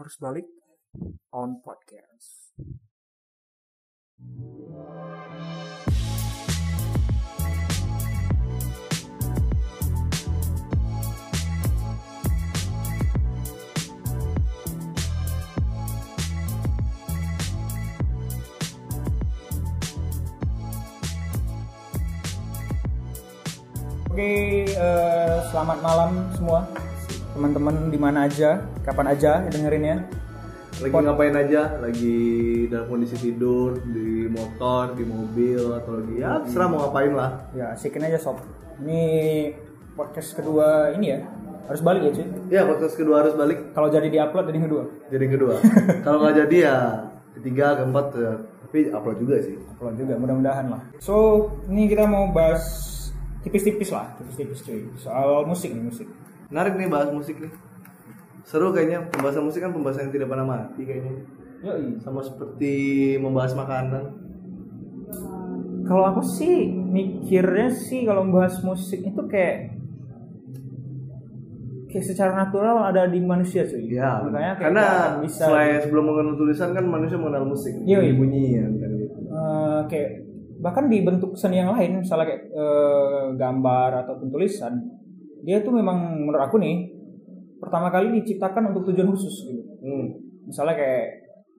[0.00, 0.48] harus balik
[1.28, 2.56] on podcast.
[24.10, 26.89] Oke, eh, selamat malam semua
[27.40, 30.04] teman-teman di mana aja, kapan aja dengerinnya.
[30.76, 32.20] lagi ngapain aja lagi
[32.68, 37.72] dalam kondisi tidur di motor di mobil atau lagi ya terserah mau ngapain lah Ya,
[37.72, 38.36] asikin aja sob.
[38.78, 39.00] Ini
[39.92, 41.18] podcast kedua ini ya,
[41.64, 42.26] harus balik ya cuy.
[42.48, 44.82] ya podcast kedua harus balik Kalau jadi diupload jadi yang kedua.
[45.08, 45.54] jadi kedua
[46.04, 46.76] kalau nggak jadi ya
[47.34, 48.32] ketiga keempat ya.
[48.60, 50.80] tapi upload juga sih Upload juga, mudah-mudahan lah.
[50.96, 51.14] So,
[51.66, 52.62] ini kita mau bahas
[53.40, 54.80] tipis-tipis lah, tipis-tipis cuy.
[54.96, 56.04] Soal musik nih, musik.
[56.50, 57.52] Menarik nih bahas musik nih.
[58.42, 61.14] Seru kayaknya pembahasan musik kan pembahasan yang tidak pernah mati kayaknya.
[61.60, 62.00] Yoi.
[62.00, 62.74] sama seperti
[63.20, 64.04] membahas makanan.
[65.84, 69.76] Kalau aku sih mikirnya sih kalau membahas musik itu kayak
[71.90, 73.92] kayak secara natural ada di manusia cuy.
[73.92, 74.86] ya Makanya kayak karena
[75.20, 77.74] bisa selain sebelum mengenal tulisan kan manusia mengenal musik.
[77.84, 78.14] Iya, iya.
[78.14, 79.18] bunyian kan gitu.
[79.20, 80.10] Eh, kayak
[80.64, 84.99] bahkan di bentuk seni yang lain misalnya kayak eh, gambar ataupun tulisan
[85.40, 86.90] dia tuh memang menurut aku nih
[87.56, 90.06] pertama kali diciptakan untuk tujuan khusus gitu hmm.
[90.44, 91.04] misalnya kayak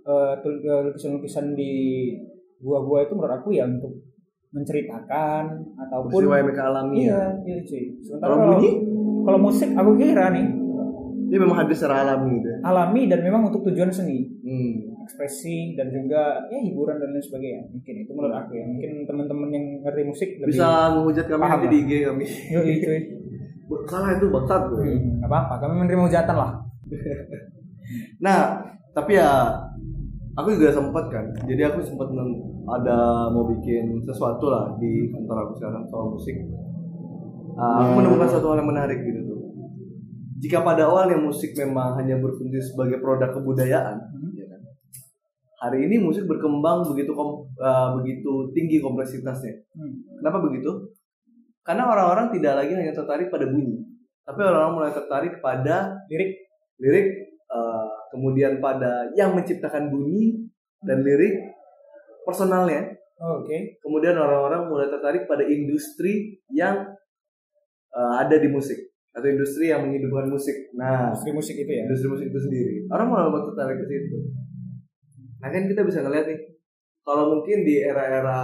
[0.02, 1.74] eh, eh, lukisan-lukisan di
[2.58, 3.94] gua-gua itu menurut aku ya untuk
[4.52, 5.44] menceritakan
[5.80, 8.72] ataupun peristiwa yang mereka alami iya ya iya cuy sementara Kalau kalau bunyi?
[9.22, 10.48] kalau musik aku kira nih
[11.32, 12.58] Ini memang hadir secara alami gitu ya.
[12.68, 15.00] alami dan memang untuk tujuan seni Hmm.
[15.02, 19.48] ekspresi dan juga ya hiburan dan lain sebagainya mungkin itu menurut aku ya mungkin teman-teman
[19.48, 22.26] yang ngerti musik lebih Bisa menghujat kami nanti di IG kami.
[22.52, 23.00] Yoi, cuy
[23.88, 24.84] Salah itu bangsat gue.
[24.84, 26.52] hmm, nggak apa-apa kami menerima hujatan lah
[28.26, 28.40] Nah,
[28.96, 29.52] tapi ya
[30.36, 31.26] aku juga sempat kan.
[31.44, 32.08] Jadi aku sempat
[32.72, 36.36] ada mau bikin sesuatu lah di kantor aku sekarang soal musik.
[37.60, 39.40] Ah, aku menemukan satu hal yang menarik gitu tuh.
[40.40, 43.98] Jika pada awalnya musik memang hanya berfungsi sebagai produk kebudayaan,
[44.34, 44.62] ya kan?
[45.62, 49.54] hari ini musik berkembang begitu kom- ah, begitu tinggi kompleksitasnya.
[49.76, 49.94] Hmm.
[50.24, 50.90] Kenapa begitu?
[51.62, 53.86] Karena orang-orang tidak lagi hanya tertarik pada bunyi,
[54.26, 56.42] tapi orang-orang mulai tertarik pada lirik
[56.82, 60.50] lirik, eh, kemudian pada yang menciptakan bunyi
[60.82, 61.54] dan lirik
[62.26, 62.98] personalnya.
[63.22, 66.90] oh, oke Kemudian orang-orang mulai tertarik pada industri yang
[67.94, 70.72] eh, ada di musik atau industri yang menghidupkan musik.
[70.74, 72.76] Nah, industri musik itu ya industri musik itu sendiri.
[72.88, 74.18] Orang mulai tertarik ke situ.
[75.42, 76.40] Nah kan kita bisa ngeliat nih,
[77.02, 78.40] kalau mungkin di era-era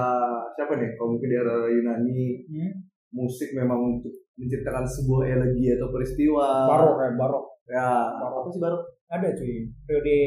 [0.58, 0.98] siapa nih?
[0.98, 2.72] Kalau mungkin di era Yunani, hmm?
[3.18, 6.70] Musik memang untuk menciptakan sebuah elegi atau peristiwa.
[6.70, 8.80] barok ya barok Ya, apa sih barok?
[9.08, 10.18] ada cuy periode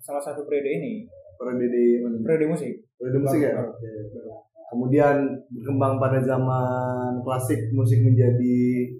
[0.00, 0.92] salah satu periode ini
[1.34, 2.16] Periode di mana?
[2.20, 3.52] periode musik Periode musik ya.
[3.54, 3.76] Barok,
[4.64, 5.16] Kemudian
[5.52, 8.90] berkembang pada zaman klasik musik menjadi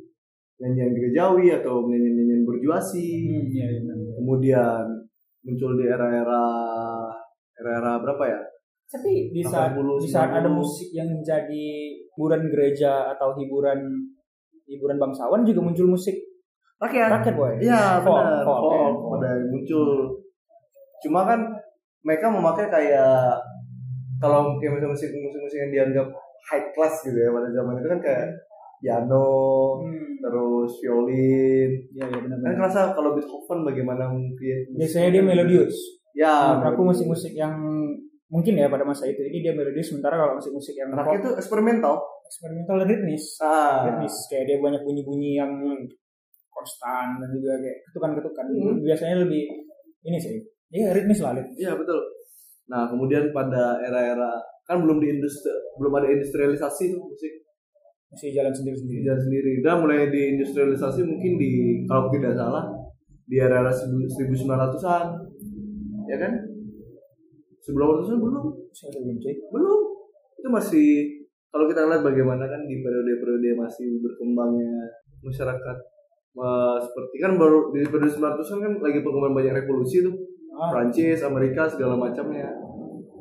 [0.56, 3.06] nyanyian gerejawi atau nyanyian-nyanyian berjuasi.
[3.26, 3.96] hmm, iya, iya, benar.
[4.14, 4.84] Kemudian
[5.42, 6.44] muncul di era-era
[7.54, 8.40] era-era berapa ya?
[8.84, 10.54] tapi di saat 80, di saat ada 90.
[10.54, 11.66] musik yang jadi
[12.14, 13.78] hiburan gereja atau hiburan
[14.64, 16.14] hiburan bangsawan juga muncul musik
[16.78, 17.10] Rakyat.
[17.10, 18.42] rakyat boy Iya benar.
[18.42, 19.88] folk, ya, muncul.
[21.00, 21.41] Cuma kan
[22.00, 23.34] mereka memakai kayak
[24.19, 26.06] kalau kayak musik musik musik yang dianggap
[26.47, 28.26] high class gitu ya pada zaman itu kan kayak
[28.81, 29.28] piano,
[29.81, 30.20] hmm.
[30.20, 31.70] terus violin.
[31.91, 34.58] iya iya benar Kan benar kerasa kalau Beethoven bagaimana mungkin.
[34.76, 35.76] biasanya dia melodius
[36.14, 37.58] Ya, aku musik-musik yang
[38.34, 41.94] mungkin ya pada masa itu ini dia melodius sementara kalau musik-musik yang Anaknya itu eksperimental.
[42.26, 45.52] eksperimental dan ritmis Ah, ritmis kayak dia banyak bunyi-bunyi yang
[46.50, 48.78] konstan dan juga kayak ketukan-ketukan Hmm.
[48.80, 49.42] biasanya lebih
[50.02, 50.34] ini sih
[50.68, 52.02] iya ritmis lah rit iya betul.
[52.64, 54.34] Nah, kemudian pada era-era
[54.64, 57.32] kan belum di industri belum ada industrialisasi tuh musik
[58.08, 59.52] masih jalan sendiri-sendiri jalan sendiri.
[59.60, 61.50] Dan mulai di industrialisasi mungkin di
[61.84, 62.64] kalau tidak salah
[63.24, 65.06] di era-era 1900-an.
[66.04, 66.32] Ya kan?
[67.64, 68.44] 1900-an belum.
[68.70, 69.81] saya belum cuy Belum.
[70.37, 70.87] Itu masih
[71.49, 74.90] kalau kita lihat bagaimana kan di periode-periode masih berkembangnya
[75.20, 75.76] masyarakat
[76.34, 80.14] Wah, seperti kan baru di periode 1900-an kan lagi perkembangan banyak revolusi tuh.
[80.50, 82.50] ah, Prancis, Amerika segala macamnya.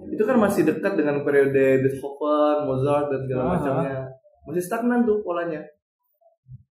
[0.09, 3.49] Itu kan masih dekat dengan periode Beethoven, Mozart dan segala Ah.
[3.53, 3.97] macamnya.
[4.43, 5.61] Masih stagnan tuh polanya.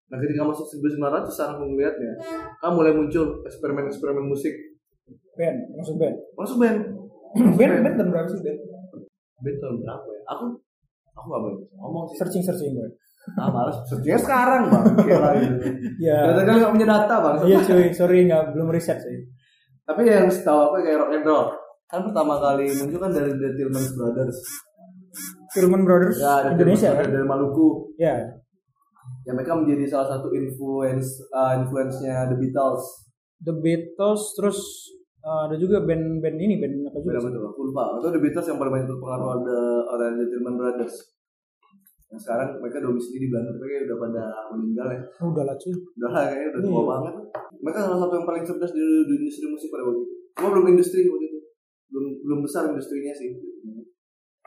[0.06, 2.12] Nah, ketika masuk 1900-an aku melihatnya,
[2.58, 4.52] kan mulai muncul eksperimen-eksperimen musik.
[5.32, 6.78] band masuk band Masuk band.
[7.34, 8.58] Band band tahun berapa sih band
[9.38, 10.20] Band tahun berapa ya?
[10.30, 10.44] Aku
[11.12, 12.16] aku gak boleh ngomong sih.
[12.16, 12.88] searching searching boy
[13.38, 13.78] Ah, malas.
[13.86, 14.82] Searchingnya sekarang, Bang.
[14.98, 15.54] Kira gitu.
[16.02, 17.34] ya Ternyata kan gak punya data, Bang.
[17.44, 19.18] iya cuy sorry nggak belum riset sih
[19.82, 21.46] Tapi yang setahu aku kayak rock and roll.
[21.86, 24.38] Kan pertama kali muncul kan dari The Tillman Brothers.
[25.50, 27.04] Tillman Brothers Ya, Indonesia Tillman kan?
[27.04, 27.68] Brothers dari Maluku.
[27.94, 28.14] Ya,
[29.22, 32.82] Ya mereka menjadi salah satu influence uh, influence-nya The Beatles.
[33.38, 34.58] The Beatles terus
[35.22, 37.18] uh, ada juga band-band ini band apa juga?
[37.18, 37.82] Beda betul, aku lupa.
[37.98, 39.58] Itu The Beatles yang paling banyak terpengaruh ada
[39.88, 40.96] oleh The Tillman Brothers.
[42.12, 44.22] Yang sekarang mereka domisili di Belanda, tapi kayaknya udah pada
[44.52, 45.00] meninggal ya.
[45.24, 45.72] Oh, udah lah cuy.
[45.72, 46.84] Udah lah kayaknya udah tua Iya.
[46.84, 47.14] banget.
[47.62, 50.14] Mereka salah satu yang paling cerdas di, di industri musik pada waktu itu.
[50.36, 51.38] Cuma belum industri waktu itu.
[51.88, 53.32] Belum belum besar industrinya sih.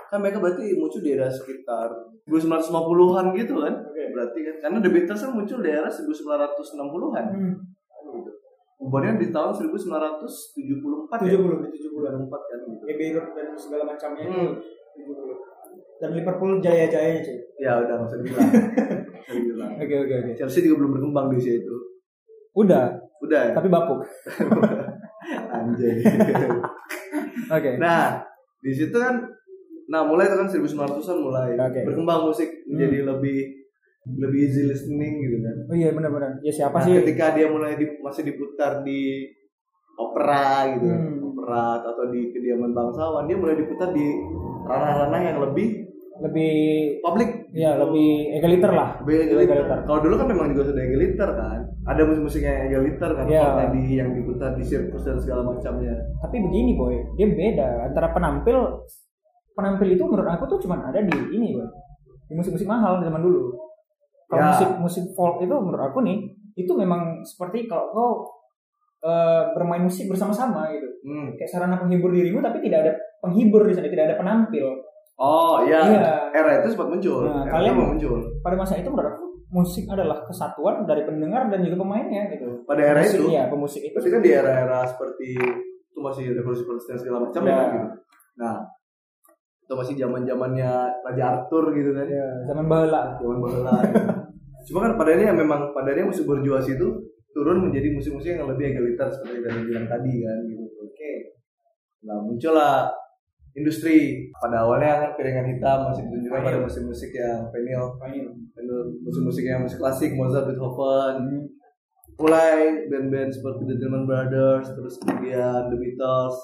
[0.05, 1.89] Kan mereka berarti muncul di era sekitar
[2.29, 3.73] 1950-an gitu kan.
[4.13, 7.25] Berarti kan karena The Beatles kan muncul di era 1960-an.
[7.33, 7.55] Hmm.
[8.95, 11.35] Bubarnya di tahun 1974 ya.
[11.35, 12.83] 70 di 70 Bulan 4 kan gitu.
[13.27, 14.55] Dan segala macamnya Hmm.
[14.95, 15.35] itu 70.
[15.95, 17.37] Dan Liverpool jaya-jayanya cuy.
[17.57, 18.51] Ya udah nggak usah dibilang.
[19.75, 20.31] Oke oke oke.
[20.33, 21.75] Chelsea juga belum berkembang di usia itu.
[22.55, 23.53] Udah, Udah ya.
[23.53, 23.99] tapi bapuk.
[25.51, 25.99] Anjay.
[27.51, 27.71] Oke.
[27.75, 28.23] nah,
[28.57, 29.27] di situ kan
[29.85, 31.83] nah mulai itu kan 1900-an mulai Oke.
[31.83, 33.64] berkembang musik menjadi lebih
[34.07, 35.55] lebih easy listening gitu kan.
[35.65, 36.37] Oh iya benar-benar.
[36.39, 36.93] Ya siapa Nah, sih?
[37.01, 39.25] ketika dia mulai di, masih diputar di
[39.95, 41.25] opera gitu, Hmm.
[41.25, 44.05] opera atau di kediaman bangsawan, dia mulai diputar di
[44.61, 46.55] ranah-ranah yang lebih Lebih
[47.01, 47.51] publik.
[47.51, 47.81] ya gitu.
[47.81, 48.89] lebih egaliter lah.
[49.01, 49.77] Lebih Lebih egaliter.
[49.83, 51.59] Kalau dulu kan memang juga sudah egaliter kan.
[51.83, 53.25] Ada musik-musik yang egaliter kan.
[53.25, 55.91] Kalau tadi yang diputar di sirkus dan segala macamnya.
[56.21, 58.79] Tapi begini boy, dia beda antara penampil
[59.51, 61.67] penampil itu menurut aku tuh cuman ada di ini boy.
[62.25, 63.51] Di musik-musik mahal zaman dulu.
[64.35, 64.51] Kalau Ya.
[64.51, 66.17] musik musik folk itu menurut aku nih
[66.53, 68.11] itu memang seperti kalau kau
[69.01, 70.87] eh, bermain musik bersama-sama gitu.
[71.03, 71.29] Hmm.
[71.33, 74.65] Kayak sarana penghibur dirimu tapi tidak ada penghibur di sana, tidak ada penampil.
[75.15, 76.33] Oh iya, Iya.
[76.33, 77.21] era itu sempat muncul.
[77.23, 78.17] Nah, era kalian- muncul.
[78.41, 82.65] Pada masa itu menurut aku musik adalah kesatuan dari pendengar dan juga pemainnya gitu.
[82.65, 83.93] Pada era Musik, itu, Iya, pemusik itu.
[83.93, 87.53] pasti kan di era-era seperti itu masih revolusi Protestan segala macam Ya.
[87.53, 87.65] ya.
[87.69, 87.87] gitu.
[88.35, 88.55] Nah,
[89.61, 90.71] itu masih zaman zamannya
[91.03, 92.05] Raja Arthur gitu kan.
[92.05, 93.01] Ya, zaman baheula.
[93.15, 93.73] Zaman baheula.
[93.83, 94.01] gitu.
[94.65, 96.87] Cuma kan pada ini memang pada ini musik berjuas itu
[97.31, 100.65] turun menjadi musik-musik yang lebih egaliter seperti yang bilang tadi kan gitu.
[100.81, 101.13] Oke.
[102.05, 102.89] Nah, muncullah
[103.55, 107.87] industri pada awalnya kan piringan hitam masih ditunjukkan pada musik-musik yang vinyl
[108.99, 111.43] musik-musik yang musik klasik Mozart Beethoven Hmm.
[112.19, 116.35] mulai band-band seperti The Tillman Brothers terus kemudian The Beatles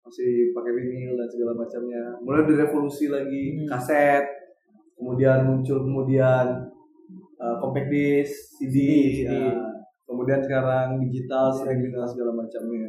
[0.00, 3.68] masih pakai vinyl dan segala macamnya mulai direvolusi lagi Hmm.
[3.68, 4.24] kaset
[4.96, 6.69] kemudian muncul kemudian
[7.40, 8.76] uh, compact disc CD,
[9.18, 9.32] CD.
[9.32, 9.56] ya.
[10.04, 12.88] kemudian sekarang digital streaming dan segala macamnya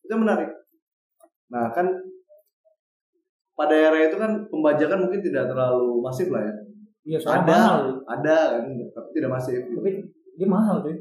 [0.00, 0.50] itu menarik
[1.50, 1.86] nah kan
[3.54, 6.54] pada era itu kan pembajakan mungkin tidak terlalu masif lah ya
[7.04, 7.80] Iya, soalnya ada mahal.
[8.08, 9.90] ada kan tapi tidak masif Tapi
[10.34, 10.96] dia mahal tuh.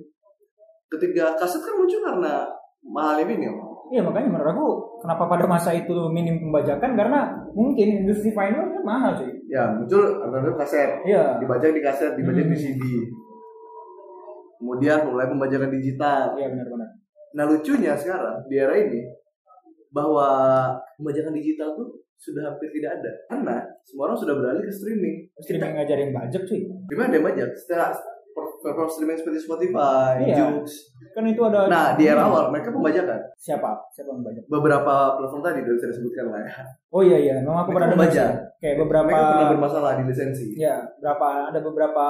[0.92, 2.44] ketika kaset kan muncul karena
[2.84, 3.56] mahalnya vinyl
[3.88, 4.68] Iya makanya menurut aku
[5.00, 7.20] kenapa pada masa itu minim pembajakan karena
[7.56, 9.33] mungkin industri vinyl kan mahal sih.
[9.46, 11.38] Ya muncul alternatif kaset Iya.
[11.38, 12.64] dibajak di kaset dibajak di Hmm.
[12.64, 12.84] CD
[14.56, 16.90] kemudian mulai pembajakan digital Iya benar-benar.
[17.34, 19.02] nah lucunya sekarang di era ini
[19.90, 20.28] bahwa
[20.96, 25.74] pembajakan digital tuh sudah hampir tidak ada karena semua orang sudah beralih ke streaming Streaming
[25.76, 26.62] ngajarin bajak cuy.
[26.88, 27.92] gimana dia bajak setelah
[28.64, 30.36] platform streaming seperti Spotify, Iya.
[30.40, 30.68] Joox.
[31.12, 33.20] Kan itu ada Nah, di era awal mereka pembajakan.
[33.36, 33.70] siapa?
[33.92, 34.44] Siapa yang bajak?
[34.48, 36.52] Beberapa platform tadi udah bisa disebutkan lah ya.
[36.90, 38.30] Oh iya iya, memang aku Mereka pernah membajak.
[38.32, 38.42] sih.
[38.58, 40.48] Kayak beberapa Mereka pernah bermasalah di lisensi.
[40.56, 42.06] ya, berapa ada beberapa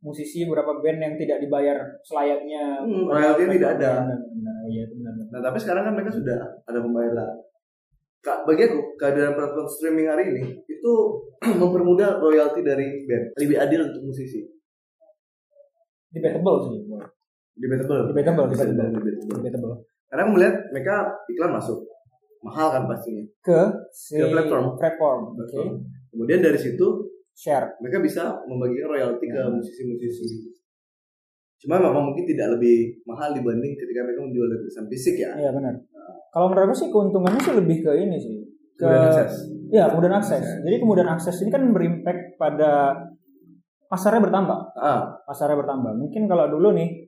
[0.00, 2.80] musisi, beberapa band yang tidak dibayar selayaknya.
[2.80, 3.92] Hmm, royalty tidak ada.
[4.06, 4.54] Benar.
[4.54, 5.12] Oh iya itu benar.
[5.14, 5.28] benar.
[5.30, 7.32] Nah, tapi sekarang kan mereka sudah ada pembayaran.
[8.20, 10.92] Kak, bagi aku, kehadiran platform streaming hari ini itu
[11.60, 13.36] mempermudah royalti dari band.
[13.36, 14.40] Lebih adil untuk musisi.
[16.14, 16.76] Debatable sih.
[17.54, 18.00] Debatable.
[18.10, 18.88] Debatable, debatable.
[18.94, 19.36] debatable.
[19.42, 19.74] Debatable.
[20.06, 20.94] Karena aku melihat mereka
[21.26, 21.78] iklan masuk.
[22.44, 23.24] Mahal kan pastinya.
[23.40, 24.78] Ke si Ke platform.
[24.78, 25.20] platform.
[25.34, 25.62] Oke.
[26.14, 26.86] Kemudian dari situ
[27.34, 27.74] Share.
[27.82, 30.54] mereka bisa membagikan royalti ke musisi-musisi.
[31.58, 35.32] Cuma memang mungkin tidak lebih mahal dibanding ketika mereka menjual lukisan fisik ya.
[35.34, 35.74] Iya benar.
[36.30, 38.36] Kalau menurut aku sih keuntungannya sih lebih ke ini sih.
[38.76, 39.34] Ke Kemudian akses.
[39.72, 40.46] Iya, kemudian akses.
[40.62, 42.70] Jadi kemudian akses ini kan berimpact pada
[43.94, 44.58] pasarnya bertambah.
[44.74, 45.94] Ah, Pasarnya bertambah.
[45.94, 47.06] Mungkin kalau dulu nih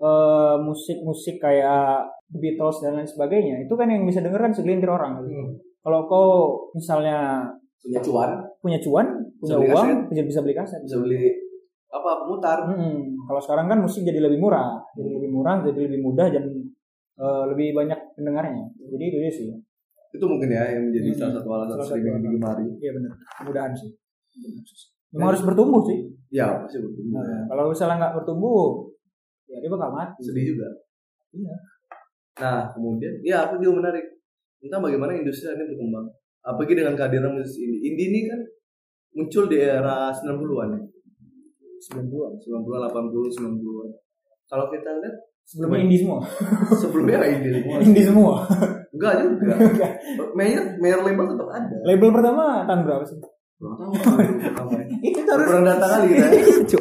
[0.00, 4.88] eh, musik-musik kayak The Beatles dan lain sebagainya, itu kan yang bisa denger kan segelintir
[4.88, 5.20] orang.
[5.20, 5.52] hmm.
[5.78, 6.28] Kalau kau
[6.72, 7.44] misalnya
[7.78, 10.24] punya cuan, punya cuan, punya Bisa beli uang, kaset.
[10.24, 10.80] bisa beli kaset.
[10.80, 11.22] bisa beli
[11.88, 12.58] apa pemutar.
[12.64, 16.44] Hmm, Kalau sekarang kan musik jadi lebih murah, jadi lebih murah, jadi lebih mudah dan
[17.12, 18.64] eh, lebih banyak pendengarnya.
[18.88, 19.46] Jadi itu dia sih.
[20.10, 21.18] Itu mungkin ya yang menjadi Hmm.
[21.18, 22.64] salah satu alasan streaming digemari.
[22.80, 23.90] Iya benar, kemudahan sih.
[25.12, 26.08] Memang harus bertumbuh sih.
[26.32, 27.20] Ya, pasti bertumbuh.
[27.20, 28.88] Nah, kalau misalnya nggak bertumbuh,
[29.48, 30.20] ya dia bakal mati.
[30.24, 30.68] Sedih juga.
[31.36, 31.54] Iya.
[32.40, 34.04] Nah, kemudian ya aku juga menarik.
[34.64, 36.06] Entah bagaimana industri ini berkembang.
[36.42, 37.80] Apalagi dengan kehadiran musisi indie.
[37.92, 38.40] Indie ini kan
[39.12, 40.80] muncul di era 90-an ya.
[41.92, 42.32] 90-an.
[42.40, 43.88] 90-an, 80, 90-an.
[44.48, 46.18] Kalau kita lihat Sebelumnya indie semua.
[46.80, 47.76] sebelumnya indie semua.
[47.82, 48.34] indie semua.
[48.94, 49.54] Enggak juga.
[50.38, 51.76] Mayor, mayor label tetap ada.
[51.82, 53.18] Label pertama tahun berapa sih?
[55.02, 55.46] Itu terus.
[55.46, 56.26] Kurang data kali kita.
[56.26, 56.80] ya.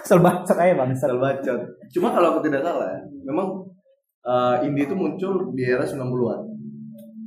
[0.00, 0.88] Kesel bacot aja bang.
[0.92, 1.60] Asal bacot.
[1.92, 3.46] Cuma kalau aku tidak salah ya, memang
[4.24, 6.40] eh, indie itu muncul di era 90-an.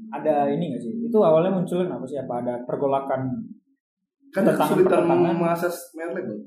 [0.07, 0.93] Ada ini gak sih?
[1.03, 2.17] Itu awalnya muncul apa sih?
[2.17, 3.21] Apa ada pergolakan?
[4.31, 6.37] Kan kesulitan mengakses label.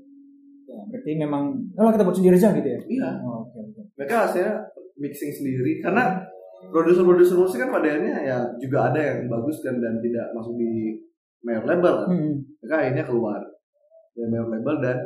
[0.71, 2.79] Ya, berarti memang, oh kita buat sendiri aja gitu ya?
[2.87, 3.11] Iya.
[3.27, 3.81] Oh, Oke oke.
[3.99, 4.55] mereka hasilnya
[5.03, 6.23] mixing sendiri karena
[6.71, 10.95] produser-produser musik kan pada akhirnya ya juga ada yang bagus dan dan tidak masuk di
[11.43, 12.09] major label kan.
[12.09, 12.35] Hmm.
[12.59, 13.41] mereka akhirnya keluar
[14.11, 14.97] dari major label dan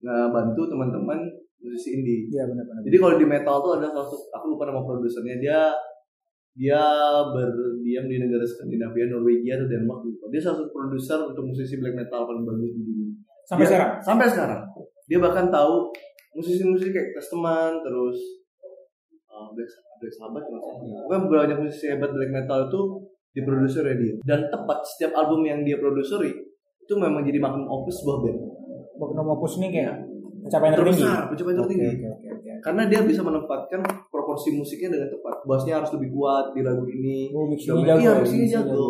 [0.00, 1.18] ngebantu teman-teman
[1.56, 2.80] musisi indie Iya benar-benar.
[2.82, 5.60] jadi kalau di metal tuh ada salah satu aku lupa nama produsernya dia
[6.54, 6.80] dia
[7.26, 11.96] berdiam di negara Skandinavia Norwegia atau Denmark lupa dia salah satu produser untuk musisi black
[11.96, 13.08] metal paling bagus di dunia
[13.44, 13.90] Sampai Dia- sekarang.
[14.00, 14.60] sampai sekarang
[15.04, 15.92] dia bahkan tahu
[16.32, 18.16] musisi-musisi kayak Testament terus
[19.26, 20.80] uh, Black Black Sabbath nggak salah.
[21.02, 22.80] Pokoknya banyak musisi hebat black metal itu
[23.34, 26.30] diproduksi oleh dia dan tepat setiap album yang dia produseri
[26.78, 28.40] itu memang jadi magnum opus sebuah band
[28.94, 30.06] Magnum Opus ini kayak
[30.40, 31.02] pencapaian tertinggi.
[31.02, 32.50] pencapaian tertinggi Oke oke oke.
[32.62, 37.26] karena dia bisa menempatkan proporsi musiknya dengan tepat bassnya harus lebih kuat di lagu ini
[37.28, 37.98] Oh, mixingnya Drumnya- jago.
[37.98, 38.86] iya ya, mixingnya jago.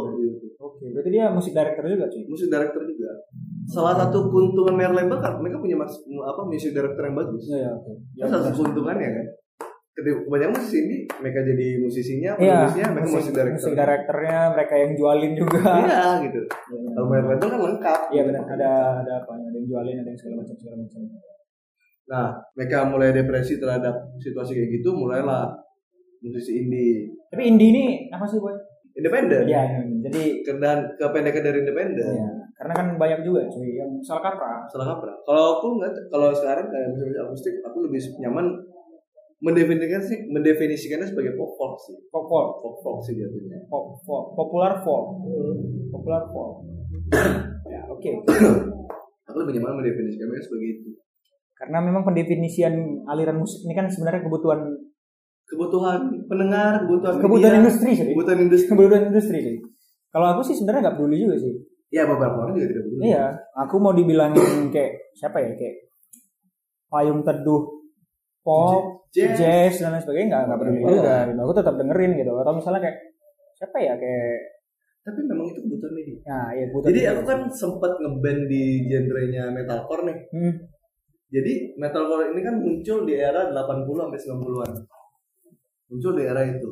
[0.60, 2.22] Oke, berarti dia musik director juga cuy.
[2.26, 3.10] musik director juga
[3.64, 7.58] salah satu keuntungan Mer label kan mereka punya mas, apa musik director yang bagus Iya
[7.58, 7.92] ya oke.
[8.12, 9.26] Ya, salah satu keuntungannya kan.
[9.94, 13.54] Ketika banyak musisi ini, mereka jadi musisinya, Iya, penulisnya, mereka musik director.
[13.62, 15.60] musik directornya mereka yang jualin juga.
[15.86, 16.40] Iya gitu.
[16.90, 18.00] Kalau main label kan lengkap.
[18.10, 18.70] Iya benar, ada
[19.06, 19.32] ada apa?
[19.38, 21.00] Ada yang jualin, ada yang segala macam segala macam.
[22.04, 25.54] Nah, mereka mulai depresi terhadap situasi kayak gitu, mulailah
[26.20, 28.52] musisi indie Tapi indie ini apa sih boy?
[28.94, 29.42] independen.
[29.46, 29.62] Iya,
[30.06, 32.14] jadi Dan kependekan dari independen.
[32.14, 34.62] Iya, karena kan banyak juga cuy yang salah kaprah.
[34.70, 35.16] Salah kaprah.
[35.26, 38.46] Kalau aku nggak, kalau sekarang kayak musik akustik, aku lebih nyaman
[39.44, 41.96] mendefinisikan sih, mendefinisikannya sebagai pop folk sih.
[42.08, 43.60] Pop folk, Pop folk sih jatuhnya.
[43.68, 45.20] pop folk, popular folk,
[45.92, 46.64] popular folk.
[47.72, 48.10] ya oke.
[49.28, 50.88] Aku lebih nyaman mendefinisikan mereka sebagai itu.
[51.54, 54.60] Karena memang pendefinisian aliran musik ini kan sebenarnya kebutuhan
[55.44, 58.06] kebutuhan pendengar, kebutuhan kebutuhan media, industri sih.
[58.16, 58.68] kebutuhan industri.
[58.72, 59.56] Kebutuhan industri sih.
[60.08, 61.52] Kalau aku sih sebenarnya nggak peduli juga sih.
[61.92, 63.00] Ya beberapa orang juga tidak peduli.
[63.12, 63.24] Iya,
[63.60, 65.76] aku mau dibilangin kayak siapa ya kayak
[66.90, 67.73] payung teduh
[68.44, 69.34] pop, Jazz.
[69.34, 70.88] jazz, dan lain sebagainya nggak nggak peduli Iya.
[70.92, 71.14] juga.
[71.24, 71.38] Gitu.
[71.40, 72.30] Aku tetap dengerin gitu.
[72.36, 72.98] Atau misalnya kayak
[73.54, 74.36] siapa ya kayak
[75.00, 76.16] Tapi memang itu kebutuhan media.
[76.24, 77.12] nah ya kebutuhan Jadi media.
[77.12, 80.18] aku kan sempat ngeband di genrenya metalcore nih.
[80.30, 80.54] Hmm.
[81.26, 83.54] Jadi metalcore ini kan muncul di era 80
[83.98, 84.72] sampai 90-an.
[85.86, 86.68] Muncul di era itu.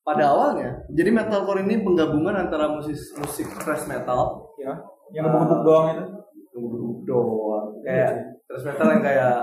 [0.00, 4.72] Pada awalnya, jadi metalcore ini penggabungan antara musik musik thrash metal ya
[5.12, 6.04] yang gebuk-gebuk doang itu.
[6.50, 7.66] gebuk doang.
[7.84, 8.12] Kayak
[8.44, 9.36] thrash metal yang kayak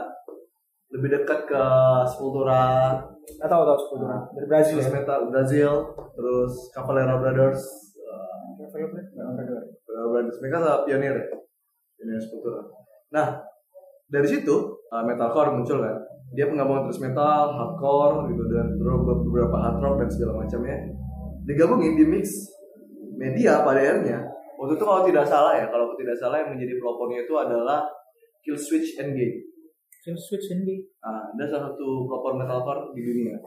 [0.93, 1.63] lebih dekat ke
[2.09, 4.05] Sepultura, Nggak tahu tahu sepuluh
[4.37, 4.95] dari Brazil Thrash ya.
[5.01, 5.71] metal Brazil,
[6.13, 7.61] terus Cavalera Brothers,
[8.61, 11.27] Cavalera Brothers mereka adalah pionir ya,
[11.97, 12.61] pionir Sepultura.
[13.17, 13.41] Nah,
[14.05, 14.55] dari situ
[14.93, 15.97] uh, metalcore muncul kan.
[16.35, 20.77] Dia penggabungan terus metal, hardcore gitu dan beberapa beberapa hard rock dan segala macamnya.
[21.45, 22.27] Digabungin di mix
[23.15, 24.19] media pada akhirnya.
[24.57, 27.85] Waktu itu kalau tidak salah ya, kalau tidak salah yang menjadi pelopornya itu adalah
[28.41, 29.44] Kill Switch Engage.
[30.05, 30.85] Switch switch ini.
[31.01, 33.41] Ah, ada salah satu pelopor metalcore di dunia.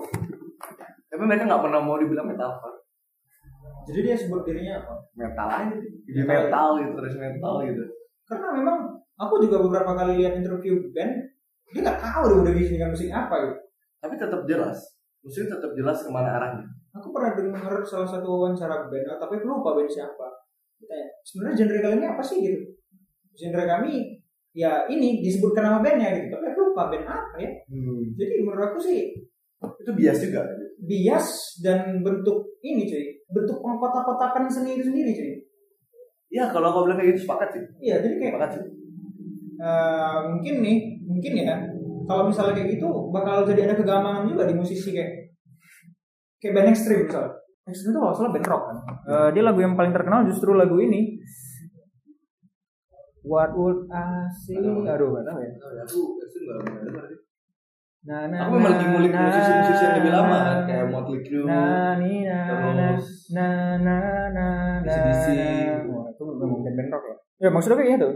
[1.07, 2.83] Tapi mereka nggak pernah mau dibilang metalcore.
[3.87, 4.95] Jadi dia sebut dirinya apa?
[5.15, 6.51] Metal aja, jadi Metal.
[6.51, 7.85] metal gitu, terus metal gitu.
[8.27, 8.77] Karena memang
[9.17, 11.31] aku juga beberapa kali lihat interview band,
[11.71, 13.57] dia nggak tahu dia udah dengan musik apa gitu.
[14.03, 14.79] Tapi tetap jelas,
[15.23, 16.67] musiknya tetap jelas ke mana arahnya.
[16.99, 20.27] Aku pernah dengar salah satu wawancara band, tapi aku lupa band siapa.
[20.83, 22.61] Ditanya, sebenarnya genre kalian ini apa sih gitu?
[23.39, 24.18] Genre kami
[24.59, 27.51] ya ini disebutkan nama bandnya gitu, tapi aku lupa band apa ya.
[28.19, 29.15] Jadi menurut aku sih
[29.59, 30.43] Itu bias juga.
[30.79, 31.27] bias
[31.63, 35.31] dan bentuk ini cuy, bentuk pengkotak-kotakan seni itu sendiri cuy.
[36.31, 37.63] Ya kalau kau bilang kayak gitu sepakat sih.
[37.81, 38.63] Iya, jadi kayak Sepakat sih.
[39.59, 41.57] eh, mungkin nih, mungkin ya,
[42.07, 45.35] kalau misalnya kayak gitu bakal jadi ada kegamangan juga di musisi kayak
[46.39, 47.35] kayak band ekstrim misalnya.
[47.67, 48.77] Ekstrim itu kalau salah band rock kan.
[49.11, 51.19] Eh, dia lagu yang paling terkenal justru lagu ini.
[53.29, 54.57] What would I say?
[54.57, 55.51] Aduh, gak tahu ya.
[55.85, 57.19] Aku itu nggak pernah dengar sih.
[58.09, 61.21] Nah, nah, Aku memang lagi ngulik nah, musisi-musisi yang lebih lama kan, nah, kayak Motley
[61.29, 64.97] Crue, Nah, nih, nah, nah, terus nah, nah, nah, nah.
[64.97, 65.27] AC/DC.
[65.93, 67.17] Wah, itu nggak mungkin band rock ya.
[67.45, 68.09] Ya maksudnya kayak gitu.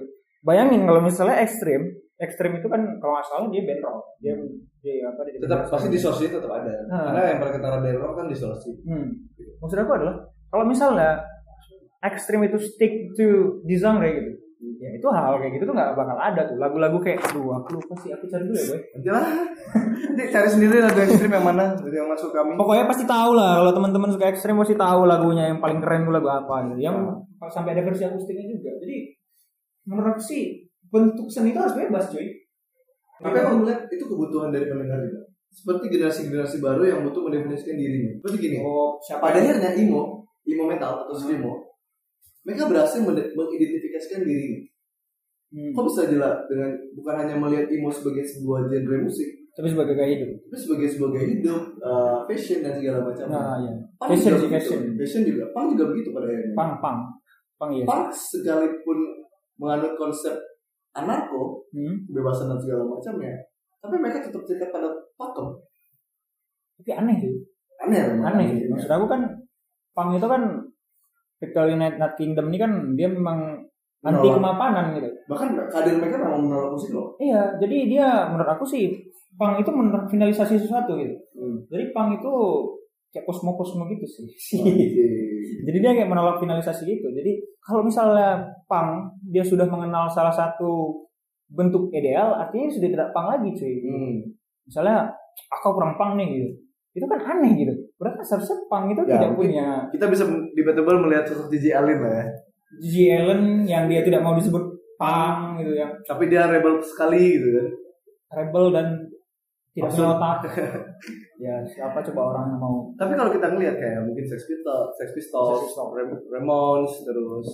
[0.42, 1.82] Bayangin kalau misalnya ekstrim,
[2.22, 4.34] ekstrim itu kan kalau nggak salah dia band rock dia
[4.78, 7.04] dia apa dia tetap pasti distorsi tetap ada Hmm.
[7.10, 9.08] karena yang paling ketara dari rock kan distorsi hmm.
[9.58, 10.14] maksud aku adalah
[10.46, 11.10] kalau misalnya
[12.06, 14.30] ekstrim itu stick to di genre gitu
[14.62, 16.56] ya itu hal kayak gitu tuh nggak bakal ada tuh.
[16.58, 18.80] Lagu-lagu kayak aduh aku lupa sih aku cari dulu ya boy.
[18.94, 19.24] Nanti lah.
[20.14, 22.54] Nanti cari sendiri lagu ekstrim yang mana yang masuk kami.
[22.54, 26.14] Pokoknya pasti tahu lah kalau teman-teman suka ekstrim pasti tahu lagunya yang paling keren tuh
[26.14, 26.86] lagu apa gitu.
[26.86, 26.96] yang
[27.50, 28.70] sampai ada versi akustiknya juga.
[28.78, 28.96] Jadi
[29.90, 30.42] menurut aku sih
[30.94, 32.26] bentuk seni itu harus bebas cuy.
[33.22, 35.26] Tapi aku melihat itu kebutuhan dari pendengar juga.
[35.52, 38.14] Seperti generasi-generasi baru yang butuh mendefinisikan dirinya.
[38.22, 41.71] Seperti gini oh siapa pada akhirnya emo emo metal atau screamo
[42.42, 44.72] mereka berhasil mengidentifikasikan dirinya
[45.52, 45.68] Hmm.
[45.76, 46.48] kok bisa jelas?
[46.48, 50.32] Dengan bukan hanya melihat emo sebagai sebuah genre musik tapi sebagai gaya hidup.
[50.48, 53.28] tapi sebagai sebagai hidup uh, fashion dan segala macam.
[53.28, 54.56] Nah ya Punk fashion juga sih begitu.
[54.56, 54.80] fashion.
[54.96, 55.44] Fashion juga.
[55.52, 56.56] Punk juga begitu pada akhirnya.
[56.56, 56.98] Pang pang
[57.60, 57.84] pang iya.
[57.84, 58.98] Punk sekalipun
[59.60, 60.32] menganut konsep
[60.96, 62.08] anarko hmm.
[62.08, 63.36] kebebasan dan segala macamnya
[63.84, 64.88] tapi mereka tetap terikat pada
[65.20, 65.46] pakem.
[66.80, 67.34] Tapi aneh sih.
[67.84, 68.66] Aneh aneh sih.
[68.72, 69.20] Maksud aku kan
[69.92, 70.64] pang itu kan
[71.42, 73.58] kecuali United Kingdom ini kan dia memang
[74.06, 75.10] anti kemapanan gitu.
[75.26, 77.18] Bahkan kader mereka memang menolak musik loh.
[77.18, 78.94] Iya jadi dia menurut aku sih
[79.34, 79.70] pang itu
[80.06, 81.18] finalisasi sesuatu gitu.
[81.66, 82.32] Jadi pang itu
[83.10, 84.26] kayak kosmo kosmo gitu sih.
[85.66, 87.10] Jadi dia kayak menolak finalisasi gitu.
[87.10, 91.02] Jadi kalau misalnya pang dia sudah mengenal salah satu
[91.52, 93.74] bentuk ideal artinya sudah tidak pang lagi cuy.
[93.84, 94.16] Hmm.
[94.62, 95.10] misalnya
[95.50, 96.48] aku kurang pang nih gitu.
[96.96, 101.24] Itu kan aneh gitu berarti seharusnya pang itu Ya, tidak punya kita bisa debatable melihat
[101.24, 102.26] sosok Gigi Allen lah ya.
[102.74, 102.92] G.
[103.14, 104.64] Allen yang dia tidak mau disebut
[104.96, 107.66] pang gitu yang tapi dia rebel sekali gitu kan.
[108.34, 108.86] Rebel dan
[109.72, 110.38] tidak punya otak
[111.44, 115.08] ya siapa coba orang yang mau tapi kalau kita ngelihat kayak mungkin Sex Pistols, Sex
[115.12, 115.92] Pistols, Sex Pistols.
[115.94, 117.48] Ram- Ramones terus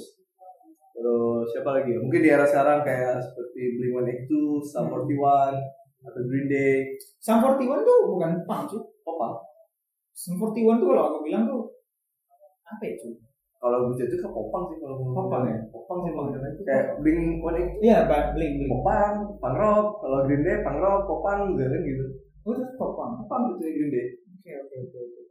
[0.93, 1.99] terus siapa lagi ya?
[1.99, 5.55] mungkin di era sekarang kayak seperti Blink One Two, Sum 41
[6.00, 6.90] atau Green Day.
[7.19, 9.28] Sum 41 tuh bukan pang cuy apa
[10.18, 11.70] Sum 41 tuh kalau aku bilang tuh
[12.66, 13.14] apa ya cuy
[13.58, 15.62] kalau gue itu ke popang sih kalau Popang bilang.
[15.70, 16.31] popang sih kalau
[16.62, 18.70] kayak Blink One Eighty iya bling bling.
[18.70, 22.04] Popang punk rock kalau Green Day punk rock popang juga kan gitu?
[22.46, 24.07] Oh itu kok pang popang gitu ya Green Day.
[24.31, 25.22] Oke oke oke oke.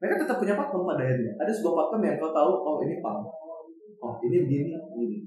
[0.00, 1.32] Mereka tetap punya pakem pada akhirnya.
[1.40, 3.18] Ada sebuah pakem yang kau tahu oh ini punk
[4.04, 5.18] oh ini begini ini.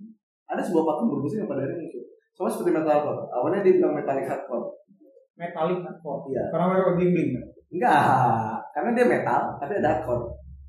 [0.50, 2.04] Ada sebuah pakem bermusik yang pada akhirnya muncul.
[2.38, 3.22] Sama seperti metalcore.
[3.34, 4.78] Awalnya dia bilang metallic hardcore.
[5.38, 6.22] Metalik hardcore.
[6.30, 6.54] Iya.
[6.54, 10.24] karena mereka bling bling kan enggak karena dia metal tapi ada hardcore.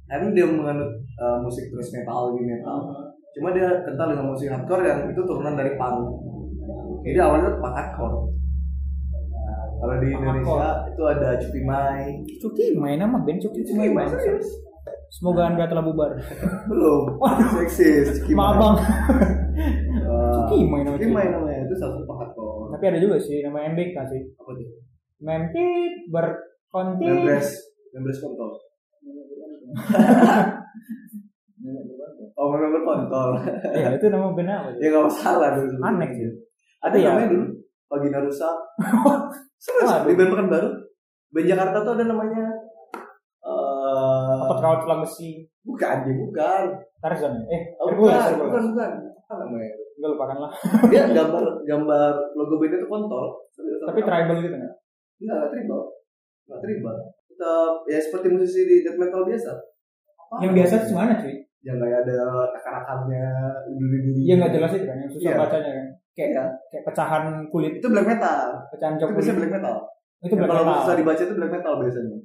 [0.08, 2.88] Karena dia menganut uh, musik terus metal lebih metal.
[3.36, 5.96] Cuma dia kental dengan musik hardcore yang itu turunan dari punk.
[7.04, 8.16] Jadi awalnya punk hardcore.
[9.44, 12.00] Nah, kalau di Punk Indonesia itu ada Cupi Mai.
[12.40, 14.48] Cuki main nama band Cuki Cupi Mai Mai serius?
[15.08, 16.16] Semoga anda telah bubar.
[16.72, 17.20] Belum.
[17.60, 18.60] Seksis Cupi maaf Mai.
[18.64, 18.76] Bang.
[20.08, 22.72] Wah, Cuki Mai nama Cupi Cuki Mai namanya itu satu punk hardcore.
[22.72, 24.22] Tapi ada juga sih nama MBK sih.
[24.40, 24.68] Apa tuh?
[25.20, 25.92] Memtit
[26.68, 27.48] berkonti Membres
[27.96, 28.50] Membres kontol.
[32.38, 33.34] Oh memang berkontol
[33.74, 35.74] ya itu nama band apa ya nggak masalah dulu.
[35.82, 36.30] Aneh sih.
[36.78, 37.10] ada Iya.
[37.12, 37.46] namanya dulu
[37.90, 38.48] Pagina Rusa
[39.62, 40.70] serius di band Pekanbaru.
[41.34, 42.46] Band Jakarta tuh ada namanya
[43.42, 46.64] eh apa kawat tulang besi bukan dia bukan.
[47.02, 48.38] Tarzan eh oh, bukan, Hercules.
[48.38, 48.92] bukan bukan.
[49.28, 49.72] Apa namanya?
[49.98, 50.52] Enggak lupakan lah.
[50.88, 53.26] Dia gambar gambar logo bandnya tuh kontol.
[53.82, 54.74] Tapi tribal gitu nggak?
[55.20, 55.80] Enggak enggak tribal
[56.48, 56.96] enggak tribal
[57.28, 59.52] tetap ya seperti musisi di death metal biasa.
[60.18, 60.34] Apa?
[60.42, 61.34] yang biasa tuh gimana cuy?
[61.58, 62.18] Yang kayak ada
[62.50, 63.26] akar-akarnya
[63.70, 64.20] duri-duri.
[64.24, 64.96] Iya nggak jelas itu kan?
[64.98, 65.36] Yang susah Iya.
[65.38, 65.86] bacanya kan?
[66.12, 66.44] Kayak Iya.
[66.68, 67.72] kayak pecahan kulit.
[67.78, 68.40] Itu black metal.
[68.68, 69.16] Pecahan itu jok kulit.
[69.20, 69.74] biasanya black metal.
[70.18, 70.78] Itu black kalau metal.
[70.82, 72.16] susah dibaca itu black metal biasanya.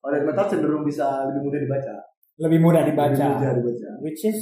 [0.00, 1.94] Kalau death metal cenderung bisa lebih mudah dibaca.
[2.38, 3.10] Lebih mudah dibaca.
[3.26, 3.88] lebih mudah dibaca.
[4.00, 4.38] Which is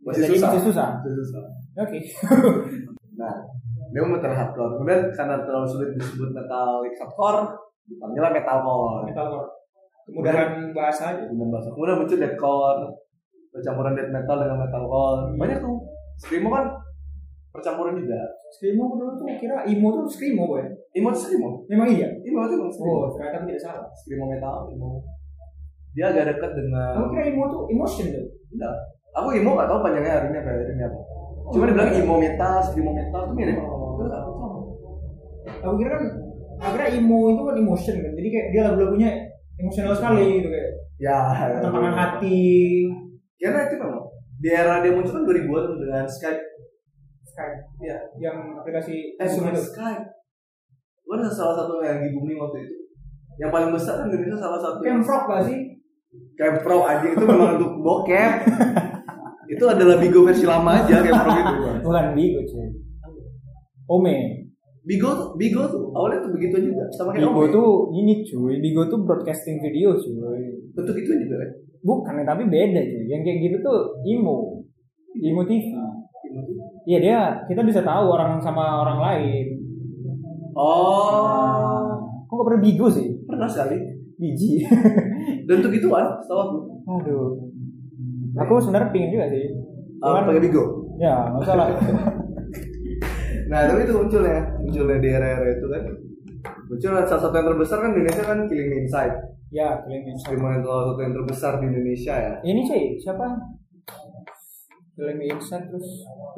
[0.00, 0.48] Masih jadi susah.
[0.48, 0.88] masih susah.
[0.96, 1.42] Masih susah.
[1.76, 1.98] Oke.
[3.20, 3.36] Nah,
[3.92, 4.80] dia mau metal hardcore.
[4.80, 7.52] Kemudian karena terlalu sulit disebut metallic hardcore,
[7.88, 9.08] dipanggillah metalcore.
[9.08, 9.60] metalcore
[10.10, 11.68] kemudahan bahasa aja Kemudian bahasa.
[11.70, 12.82] Kemudian muncul deathcore,
[13.54, 15.20] percampuran death metal dengan metalcore.
[15.38, 15.76] Banyak tuh.
[16.20, 16.66] Screamo kan
[17.50, 18.20] percampuran juga.
[18.50, 21.64] screamo dulu tuh kira emo tuh screamo boy Emo itu screamo.
[21.70, 23.06] memang iya Emo itu emang screamo.
[23.06, 25.00] oh ternyata tidak salah Screamo metal, emo.
[25.96, 28.74] Dia agak dekat dengan aku kira emo tuh emotion tuh Enggak.
[29.16, 30.98] Aku emo gak tau panjangnya hari ini apa hari ini apa.
[31.50, 33.56] Cuma dibilang emo metal, screamo metal itu mirip.
[33.64, 33.98] Oh.
[35.64, 36.04] Aku kira kan
[36.60, 39.10] aku kira emo itu kan emotion kan jadi kayak dia lagu-lagunya
[39.56, 40.70] emosional sekali gitu kayak
[41.00, 41.16] Ya,
[41.64, 42.84] tantangan hati
[43.40, 44.04] Karena itu memang
[44.36, 46.44] di era dia muncul kan 2000-an tuh dengan Skype.
[47.24, 47.96] Skype Iya.
[48.20, 50.04] yang aplikasi Eh, bukan Skype.
[51.00, 52.76] Gue ada salah satu yang lagi booming waktu itu.
[53.40, 55.60] Yang paling besar kan Indonesia salah satu Camfrog gak sih
[56.36, 58.32] Camp Pro aja itu memang untuk bokep.
[59.48, 61.54] itu adalah Bigo versi lama aja Camp Pro itu.
[61.80, 62.68] Bukan Bigo cuy
[63.88, 64.16] Ome.
[64.80, 66.84] Bigo tuh, Bigo tuh awalnya tuh begitu juga.
[66.90, 67.52] Sama kayak Bigo Ome.
[67.52, 70.40] tuh ini cuy, Bigo tuh broadcasting video cuy.
[70.72, 71.50] bentuk itu juga kan.
[71.80, 73.04] Bukan, tapi beda cuy.
[73.06, 74.64] Yang kayak gitu tuh Imo.
[75.14, 75.68] Imo TV.
[76.86, 79.46] Iya dia, kita bisa tahu orang sama orang lain.
[80.54, 81.90] Oh,
[82.24, 83.08] Kok gak pernah Bigo sih?
[83.26, 83.78] pernah sekali.
[84.16, 84.60] Biji.
[85.48, 86.56] Dan untuk gituan, setahu aku.
[86.86, 87.28] Aduh.
[88.36, 89.44] Aku sebenarnya pingin juga sih.
[89.98, 90.64] Ah, Cuman, pakai Bigo.
[90.96, 91.66] ya nggak salah.
[93.50, 95.82] Nah, tapi itu munculnya, munculnya di era-era itu kan.
[96.70, 99.14] Muncul salah satu yang terbesar kan di Indonesia kan Killing Inside.
[99.50, 100.38] ya, Killing Inside.
[100.38, 102.34] Gimana salah satu yang terbesar di Indonesia ya.
[102.40, 103.26] Ini cuy, siapa?
[104.94, 105.88] Killing Inside terus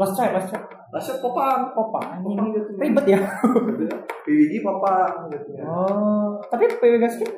[0.01, 0.67] Last Child, Last Child.
[0.93, 1.73] Laset popang.
[1.73, 2.69] Popang Popang gitu.
[2.77, 3.21] ribet ya.
[4.25, 5.65] PWG popang gitu ya.
[5.65, 7.29] Oh, tapi PW Gaskin,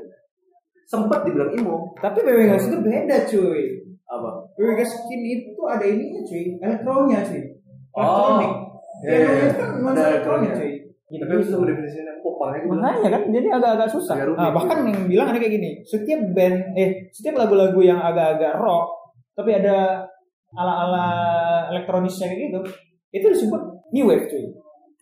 [0.85, 1.95] Sempet dibilang imo.
[1.97, 3.63] tapi PW Gaskin itu beda cuy.
[4.05, 4.31] Apa?
[4.59, 7.43] PW Gaskin itu ada ininya cuy, elektronnya cuy.
[7.95, 8.03] Oh.
[8.03, 8.53] Elektronik.
[8.53, 8.64] Iya,
[9.05, 9.47] iya, iya.
[9.53, 10.73] Ada nuansa elektronik cuy.
[11.05, 11.21] Gitu.
[11.21, 12.73] Tapi bisa mendefinisikan yang popangnya gitu.
[12.75, 14.15] Makanya kan jadi agak-agak susah.
[14.35, 19.05] Nah, bahkan yang bilang ada kayak gini, setiap band eh setiap lagu-lagu yang agak-agak rock
[19.35, 20.07] tapi ada
[20.55, 21.07] ala-ala
[21.75, 22.61] elektronisnya kayak gitu,
[23.11, 24.47] itu disebut new wave cuy.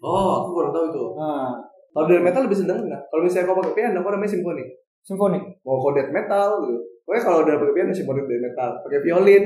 [0.02, 1.04] Oh, aku kurang tahu itu.
[1.14, 1.54] Nah,
[1.92, 3.02] Kalau dari metal lebih seneng nggak?
[3.12, 4.64] Kalau misalnya kau pakai piano, kau namanya simfoni.
[5.04, 5.44] simfonik.
[5.60, 6.80] Mau kau death metal gitu.
[7.04, 8.70] Pokoknya kalau udah pakai piano simfoni death metal.
[8.80, 9.44] Pakai violin,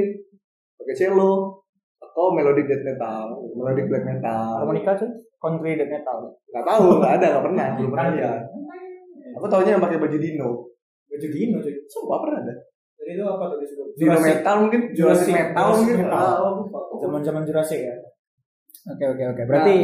[0.79, 1.33] pakai cello,
[2.16, 4.64] atau melodic death metal, melodic black metal.
[4.64, 6.33] Harmonika cuy, country death metal.
[6.48, 8.40] Nggak tahu, nggak ada, nggak pernah, belum pernah lihat.
[9.37, 10.50] Aku taunya yang pakai baju dino.
[11.12, 11.76] Baju dino cuy.
[11.92, 12.55] Sumpah pernah ada.
[12.96, 13.87] Jadi itu apa tuh disebut?
[14.00, 15.96] Dino metal mungkin, Jurassic metal mungkin.
[16.09, 17.96] Ah, oh, Zaman-zaman Jurassic ya.
[18.96, 19.42] Oke oke oke.
[19.44, 19.76] Berarti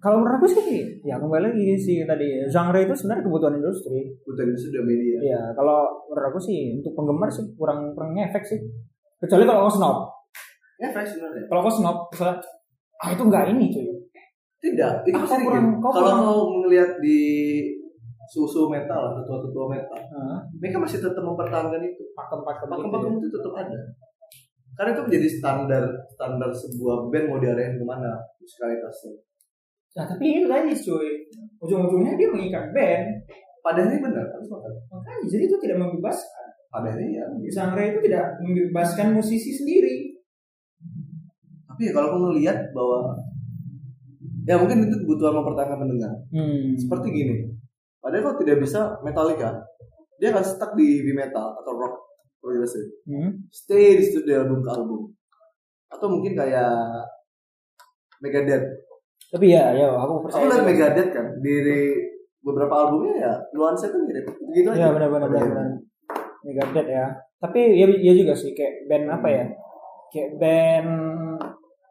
[0.00, 4.08] kalau menurut aku sih, ya kembali lagi sih tadi genre itu sebenarnya kebutuhan industri.
[4.24, 5.20] Bukan itu sudah media.
[5.20, 8.60] Iya, kalau menurut aku sih untuk penggemar sih kurang kurang ngefek sih.
[9.20, 10.23] Kecuali kalau snob.
[10.76, 11.46] Ya, fresh sebenarnya.
[11.46, 12.36] Kalau kau snob, misalnya,
[12.98, 13.86] ah itu enggak ini cuy.
[14.58, 17.20] Tidak, itu Ah, kurang- kau Kalau kurang- kau melihat di
[18.26, 22.02] susu metal atau tua-tua metal, Nah, mereka masih tetap mempertahankan itu.
[22.10, 22.66] pakem-pakem.
[22.66, 23.78] Pakem-pakem itu tetap ada.
[24.74, 29.14] Karena itu menjadi standar standar sebuah band mau diarahin ke mana musikalitasnya.
[29.94, 31.10] Nah, tapi itu tadi cuy.
[31.60, 33.06] Ujung-ujungnya dia mengikat band.
[33.60, 34.72] Padahal ini benar, harus makan.
[34.88, 36.46] Makanya jadi itu tidak membebaskan.
[36.68, 37.24] Padahal ini ya.
[37.52, 40.13] Genre itu tidak membebaskan musisi sendiri.
[41.74, 43.18] Tapi ya kalau kamu melihat bahwa
[44.46, 46.14] ya mungkin itu kebutuhan mempertahankan pendengar.
[46.30, 46.78] Hmm.
[46.78, 47.36] Seperti gini.
[47.98, 49.58] Padahal kalau tidak bisa Metallica,
[50.22, 51.98] dia akan stuck di heavy metal atau rock
[52.38, 52.94] progressive.
[53.10, 53.42] Hmm.
[53.50, 55.10] Stay di situ dari album ke album.
[55.90, 56.78] Atau mungkin kayak
[58.22, 58.86] Megadeth.
[59.34, 60.46] Tapi ya, ya aku percaya.
[60.46, 60.62] Aku lihat.
[60.62, 61.98] Megadeth kan dari
[62.38, 64.30] beberapa albumnya ya nuansa itu mirip.
[64.54, 64.78] Gitu aja.
[64.78, 65.66] Iya benar-benar Pada benar.
[66.46, 67.06] Megadeth ya.
[67.42, 69.44] Tapi ya, ya juga sih kayak band apa ya?
[70.14, 70.90] Kayak band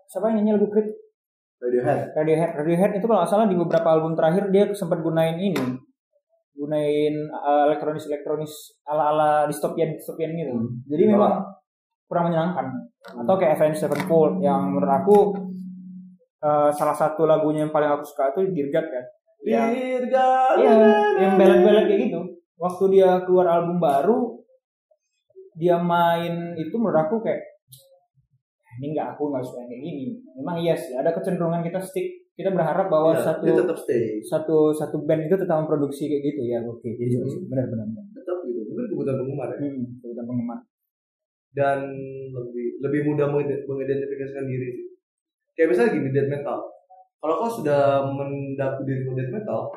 [0.10, 0.90] siapa yang nyanyi lagu Creed?
[1.64, 2.00] Radiohead.
[2.16, 2.52] Radiohead.
[2.60, 5.64] Radiohead itu kalau nggak salah di beberapa album terakhir dia sempat gunain ini,
[6.54, 7.16] gunain
[7.72, 10.52] elektronis elektronis ala ala dystopian dystopian gitu.
[10.52, 10.70] Hmm.
[10.92, 11.40] Jadi memang
[12.12, 12.68] kurang menyenangkan.
[13.24, 15.18] Atau kayak Avenged Sevenfold yang menurut aku
[16.44, 19.06] eh, salah satu lagunya yang paling aku suka itu God kan.
[19.44, 20.28] Yang Dirga.
[20.56, 20.74] Iya,
[21.20, 22.20] yang belet-belet kayak gitu.
[22.56, 24.40] Waktu dia keluar album baru,
[25.60, 27.53] dia main itu menurut aku kayak "Ah,
[28.78, 30.06] ini nggak aku nggak suka kayak gini.
[30.38, 34.18] Memang iya sih, ada kecenderungan kita stick, kita berharap bahwa Ya, satu tetap stay.
[34.24, 36.60] satu satu band itu tetap memproduksi kayak gitu ya.
[36.64, 38.06] Oke, jadi benar benar benar.
[38.14, 38.60] Tetap gitu.
[38.70, 39.58] Mungkin kebutuhan penggemar ya.
[39.62, 40.60] Hmm, kebutuhan penggemar.
[41.54, 41.80] Dan
[42.34, 44.86] lebih lebih mudah mengide- mengidentifikasikan diri sih.
[45.54, 46.60] Kayak misalnya gini death metal.
[47.22, 49.70] Kalau kau sudah mendaku diri death metal,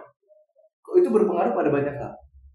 [0.96, 2.12] itu berpengaruh pada banyak hal.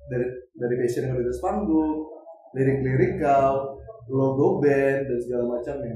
[0.10, 2.10] Dari dari passion yang di atas panggung,
[2.52, 3.78] lirik-lirik kau,
[4.10, 5.96] logo band dan segala macamnya.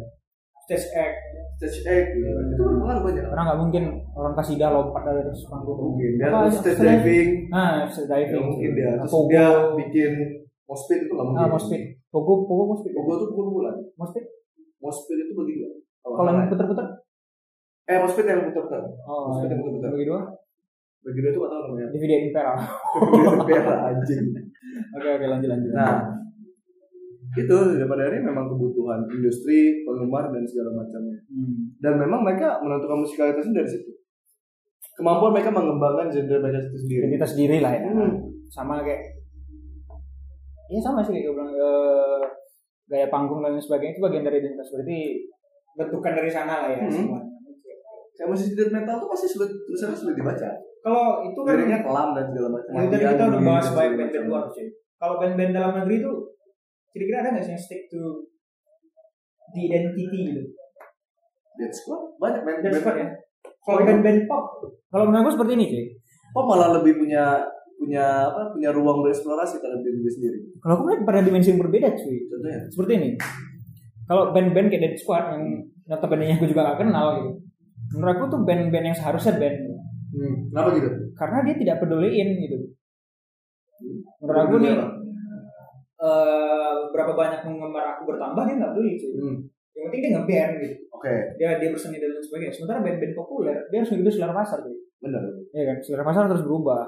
[0.65, 1.17] Stage act.
[1.56, 2.25] Stage act gitu.
[2.25, 3.23] Itu berpengaruh banyak.
[3.25, 5.78] Karena nggak mungkin orang kasidah lompat dari atas panggung.
[5.78, 8.43] Mungkin dia Apa, terus stage diving, Nah, stage ya diving.
[8.43, 8.89] mungkin dia.
[8.97, 9.30] Terus Pogo.
[9.30, 10.12] dia bikin
[10.65, 11.39] mospit itu nggak mungkin.
[11.39, 11.82] Ah, mospit.
[12.10, 12.91] Pogo, pogo mospit.
[12.91, 13.75] Pogo tuh pukul-pukulan.
[13.95, 14.25] Mospit.
[14.78, 15.69] Mospit itu bagi dua.
[16.04, 16.86] Kalau yang puter-puter.
[17.86, 18.82] eh mospit yang putar-putar.
[19.06, 19.89] Oh, Mospit yang putar-putar.
[19.93, 20.21] bagi dua.
[21.01, 21.88] Bagi dua itu nggak tahu namanya.
[21.91, 22.54] DVD Impera.
[23.45, 24.25] Biar anjing.
[24.95, 25.71] Oke oke lanjut lanjut.
[25.71, 25.93] Nah,
[27.36, 31.19] itu daripada ini memang kebutuhan industri, penggemar dan segala macamnya.
[31.28, 31.76] Hmm.
[31.78, 33.91] Dan memang mereka menentukan musikalitasnya dari situ.
[34.95, 37.00] Kemampuan mereka mengembangkan genre mereka itu sendiri.
[37.04, 37.82] Identitas diri lah ya.
[37.86, 38.12] Hmm.
[38.48, 39.04] Sama kayak
[40.65, 42.21] Iya sama sih kayak gue bilang eh,
[42.88, 44.98] gaya panggung dan lain sebagainya itu bagian dari identitas berarti
[45.76, 46.89] bentukan dari sana lah ya Hmm.
[46.89, 47.30] semuanya.
[48.15, 50.50] Kayak musik death metal tuh pasti sulit tulisannya sulit dibaca.
[50.82, 52.71] Kalau itu kan Liriknya kelam dan segala macam.
[52.88, 54.67] tadi kita udah bahas dan banyak band-band luar sih.
[54.95, 56.13] Kalau band-band dalam negeri itu
[56.96, 58.24] kira-kira ada nggak sih yang stick to
[59.52, 60.44] the identity gitu?
[61.60, 63.08] Death Squad banyak band Death Squad ya?
[63.66, 64.46] Kalau band-band pop,
[64.94, 65.86] kalau menurut gue seperti ini cuy.
[66.38, 67.42] Pop malah lebih punya
[67.82, 70.38] punya apa punya ruang bereksplorasi terhadap diri sendiri.
[70.62, 72.18] Kalau aku melihat pada dimensi yang berbeda cuy.
[72.30, 72.60] Contohnya.
[72.70, 73.10] Seperti ini.
[74.06, 75.44] Kalau band-band kayak Dead Squad yang
[75.90, 77.32] notabene aku juga gak kenal gitu.
[77.98, 79.58] Menurut aku tuh band-band yang seharusnya band.
[80.14, 80.36] Hmm.
[80.54, 80.90] Kenapa gitu?
[81.18, 82.58] Karena dia tidak peduliin gitu.
[84.22, 84.74] Menurut aku nih
[86.06, 89.13] eh berapa banyak penggemar aku bertambah dia nggak peduli cuy.
[89.18, 89.38] Hmm.
[89.76, 90.76] Yang penting dia ngeband gitu.
[90.96, 92.54] Oke, Dia dia berseni dan lain sebagainya.
[92.54, 94.78] Sementara band-band populer dia harus mengikuti selera pasar cuy.
[95.02, 95.22] benar.
[95.54, 96.84] Iya kan, selera pasar terus berubah.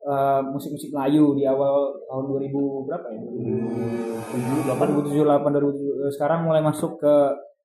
[0.00, 3.20] Eh, musik-musik Melayu di awal tahun 2000 berapa ya?
[3.20, 7.14] 7 8 2007 8 2007 eh, sekarang mulai masuk ke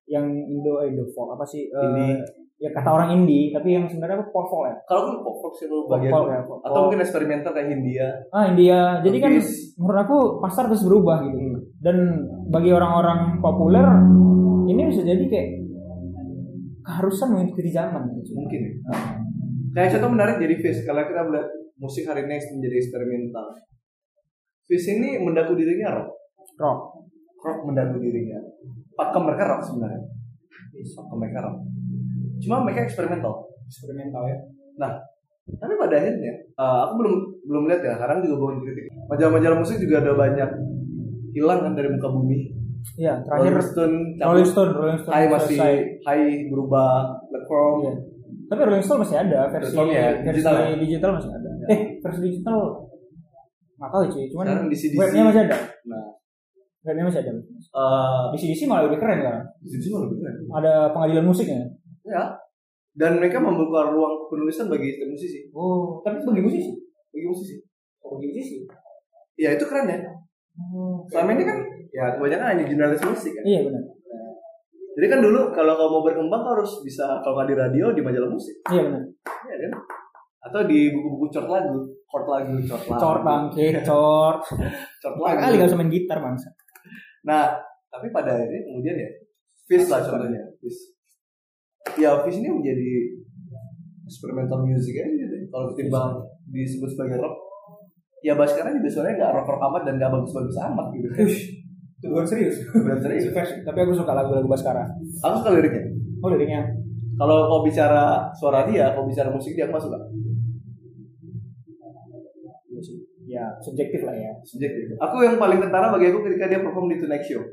[0.05, 1.65] yang Indo eh, Indo folk apa sih?
[1.65, 2.21] Eh, Indie.
[2.55, 4.75] Ya kata orang indie, tapi yang sebenarnya apa pop folk ya?
[4.87, 6.39] Kalau kan pop pop sih Pop bagian folk ya.
[6.39, 6.83] pop atau folk.
[6.87, 8.07] mungkin eksperimental kayak Hindia.
[8.31, 8.79] ah India.
[9.03, 9.31] Jadi kan
[9.75, 11.35] menurut aku pasar terus berubah gitu.
[11.35, 11.59] Hmm.
[11.83, 11.97] Dan
[12.47, 13.83] bagi orang-orang populer
[14.65, 15.49] ini bisa jadi kayak
[16.79, 18.39] keharusan mengikuti zaman gitu.
[18.39, 18.61] Mungkin.
[18.63, 18.71] ya.
[19.75, 23.45] Kayak contoh menarik jadi Fish kalau kita melihat musik hari ini menjadi eksperimental.
[24.63, 26.09] Fish ini mendaku dirinya rock.
[26.55, 26.79] Rock.
[27.43, 28.39] Rock mendaku dirinya.
[28.95, 30.01] Pakem mereka rock sebenarnya.
[30.95, 31.57] Pakem mereka rock.
[32.43, 33.33] Cuma mereka eksperimental.
[33.67, 34.37] Eksperimental ya.
[35.45, 37.93] Tapi pada akhirnya, eh, aku belum belum lihat ya.
[38.01, 38.85] Sekarang juga bawa kritik.
[39.11, 40.49] Majalah-majalah musik juga ada banyak
[41.37, 42.39] hilang kan dari muka bumi.
[42.95, 44.47] Iya, terakhir Rolling Stone, Rolling.
[44.47, 45.57] Stone, Rolling Stone Hai masih.
[46.05, 47.77] Hai berubah platform.
[47.81, 47.93] Iya.
[48.45, 51.15] Tapi Rolling Stone masih ada versi Platformnya ya, versi digital digital, ya?
[51.17, 51.49] masih ada.
[51.49, 51.67] Ya.
[51.73, 52.57] Eh, versi digital
[53.75, 55.57] nggak tahu cuy, cuman di webnya masih ada.
[55.91, 56.03] Nah,
[56.85, 57.31] Webnya masih ada.
[57.33, 59.41] eh Di CDC malah lebih keren kan.
[59.57, 60.35] di CDC malah lebih keren.
[60.53, 61.65] Ada pengadilan musiknya.
[62.03, 62.23] Ya.
[62.93, 65.39] Dan mereka membuka ruang penulisan bagi setiap musisi.
[65.51, 66.71] Oh, tapi bagi musisi.
[67.09, 67.55] Bagi musisi.
[67.99, 68.55] Oh, bagi musisi.
[69.35, 69.97] Ya itu keren ya.
[70.55, 71.57] Oh, Selama ini kan
[71.91, 73.43] ya kebanyakan hanya jurnalis musik kan.
[73.43, 73.83] Iya benar.
[74.95, 77.99] Jadi kan dulu kalau kamu mau berkembang kau harus bisa kalau nggak di radio di
[77.99, 79.03] majalah musik, Iya benar.
[79.43, 79.71] ya kan?
[80.39, 83.01] Atau di buku-buku chord lagu, chord lagu, chord lagu.
[83.01, 84.39] Cor bangke, cor.
[84.95, 85.43] chord Lain lagu.
[85.43, 86.47] kali gak usah main gitar bangsa.
[87.25, 87.57] Nah,
[87.89, 89.09] tapi pada akhirnya kemudian ya,
[89.65, 90.93] Fish lah contohnya, Fish.
[91.97, 92.89] Ya, Fish ini menjadi
[94.05, 95.35] experimental music aja gitu.
[95.49, 96.21] Kalau ketimbang
[96.53, 97.35] disebut sebagai rock,
[98.21, 101.07] ya bahas sekarang juga suaranya nggak rock rock amat dan nggak bagus-bagus amat gitu.
[101.25, 101.39] Ush,
[101.97, 102.55] itu bukan serius.
[102.69, 103.33] Benar serius.
[103.65, 104.85] Tapi aku suka lagu-lagu Baskara.
[105.25, 105.83] Aku suka liriknya.
[106.21, 106.61] Oh liriknya.
[107.15, 109.97] Kalau kau bicara suara dia, kau bicara musik dia, aku suka.
[113.61, 114.31] Subjektif lah ya.
[114.43, 114.95] Subjektif.
[114.97, 117.43] Aku yang paling kentara bagi aku ketika dia perform di Tonight Show.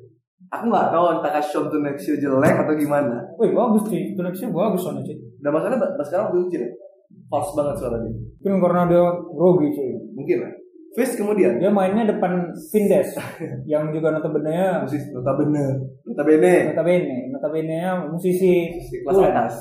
[0.51, 3.23] Aku nggak tahu entah Show Tonight Show jelek atau gimana.
[3.39, 5.17] Wih bagus cuy, itu next bagus soalnya cuy.
[5.39, 6.73] Dan masalahnya Bas sekarang waktu itu jelek.
[7.29, 8.13] False banget suara dia.
[8.43, 9.91] Mungkin karena dia grogi cuy.
[10.17, 10.53] Mungkin lah.
[10.93, 13.17] Fish kemudian Dia mainnya depan Vindes
[13.73, 15.65] yang juga notabene musisi notabene
[16.05, 17.79] notabene notabene notabene
[18.13, 19.33] musisi Musisi kelas Tulen.
[19.33, 19.55] atas.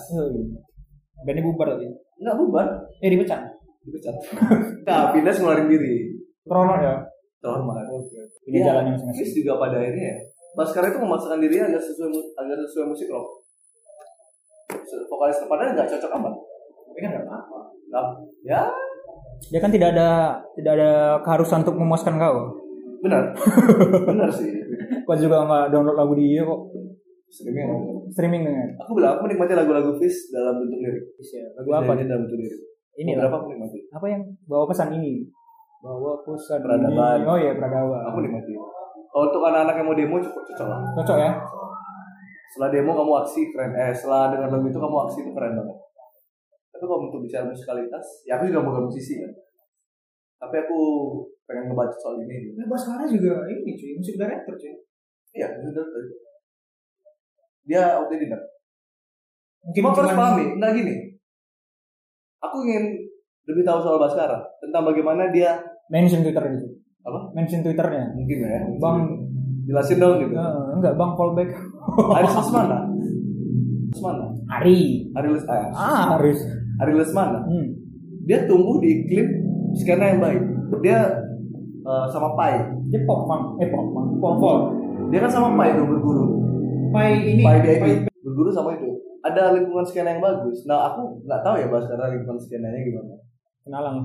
[1.23, 1.87] Bandnya bubar tadi.
[2.19, 2.67] nggak bubar
[2.99, 3.41] Eh dipecat.
[3.81, 4.13] dipecat
[4.85, 6.95] nah Pindas ngeluarin diri Krono ya.
[7.37, 7.85] terhormat
[8.43, 9.17] Ini Iya, jalannya masing-masing.
[9.19, 10.17] Fish juga pada akhirnya ya
[10.51, 13.27] Baskara itu memaksakan diri agar sesuai agar sesuai musik rock
[15.07, 16.33] vokalis padahal nggak cocok amat
[16.83, 17.57] Tapi kan nggak apa-apa.
[17.87, 18.61] Nggak- ya
[19.43, 20.09] Dia kan tidak ada
[20.53, 22.37] tidak ada keharusan untuk memuaskan kau.
[23.01, 23.33] benar
[24.09, 24.53] benar sih
[25.01, 26.61] Kau juga nggak download lagu dia kok.
[27.27, 27.65] streaming
[28.11, 28.67] Streaming dengan.
[28.77, 31.05] aku bilang aku menikmati lagu-lagu Fish dalam bentuk lirik
[31.55, 31.95] Lagu apa?
[31.95, 32.59] Dalam bentuk lirik
[32.93, 35.25] Ini berapa aku nikmati Apa yang bawa pesan ini?
[35.81, 37.17] Bawa pesan Peradaban.
[37.17, 37.25] ini.
[37.25, 38.01] Oh iya peradaban.
[38.05, 38.53] aku nikmati
[39.11, 41.31] kalau untuk anak-anak yang mau demo cukup cocok lah Cocok ya?
[42.47, 45.77] setelah demo kamu aksi keren eh setelah dengar lagu itu kamu aksi itu keren banget
[46.69, 49.31] tapi kalau untuk bicara musikalitas ya aku juga bukan musisi kan
[50.37, 50.77] tapi aku
[51.43, 54.73] pengen ngebaca soal ini Nah, Baskara juga ini cuy, musik director cuy.
[55.33, 56.11] iya sudah tadi
[57.63, 58.41] dia autodidak
[59.61, 60.95] Mungkin cuma harus pahami nggak gini
[62.39, 62.83] aku ingin
[63.45, 65.55] lebih tahu soal Baskara tentang bagaimana dia
[65.91, 66.67] mention Twitter gitu.
[67.01, 68.13] apa Mention Twitternya.
[68.13, 68.97] mungkin ya Bang
[69.63, 71.49] jelasin dong gitu eh, enggak Bang fallback.
[72.17, 72.79] Aris Lesmana
[73.89, 75.09] Lesmana Ari.
[75.11, 76.39] Ari Les ah, Ah, Aris.
[76.79, 77.67] Ari Lesmana Hmm.
[78.21, 79.27] dia tumbuh di iklim
[79.73, 80.41] skena yang baik
[80.79, 80.99] dia
[81.81, 82.55] eh, sama Pai
[82.87, 84.61] Dia pop punk, eh pop punk, pop folk.
[85.09, 86.25] dia kan sama Pai tuh berguru
[86.91, 87.41] Pai ini.
[87.41, 88.87] Pai VIP berguru sama itu
[89.21, 93.15] ada lingkungan skena yang bagus nah aku nggak tahu ya bahas karena lingkungan skenanya gimana
[93.61, 93.95] Kenalan.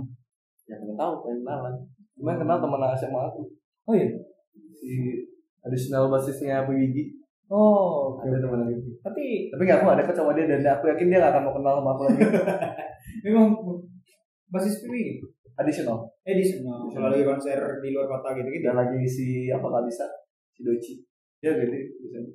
[0.66, 1.74] Ya nggak tahu pengen kenalan
[2.16, 3.42] cuma yang kenal teman SMA aku.
[3.86, 4.08] Oh iya.
[4.76, 5.22] si
[5.62, 8.26] additional basisnya PWG Oh, oke.
[8.26, 8.74] ada teman lagi
[9.06, 11.54] Tapi tapi nggak aku ada deket sama dia dan aku yakin dia nggak akan mau
[11.54, 12.20] kenal sama aku lagi.
[13.24, 13.46] Memang
[14.50, 15.22] basis PW
[15.56, 16.10] additional.
[16.26, 18.66] Edition kalau lagi konser di luar kota gitu gitu.
[18.66, 20.04] dan lagi si apa nggak bisa
[20.50, 20.94] si Doci.
[21.38, 22.30] Dia gede biasanya.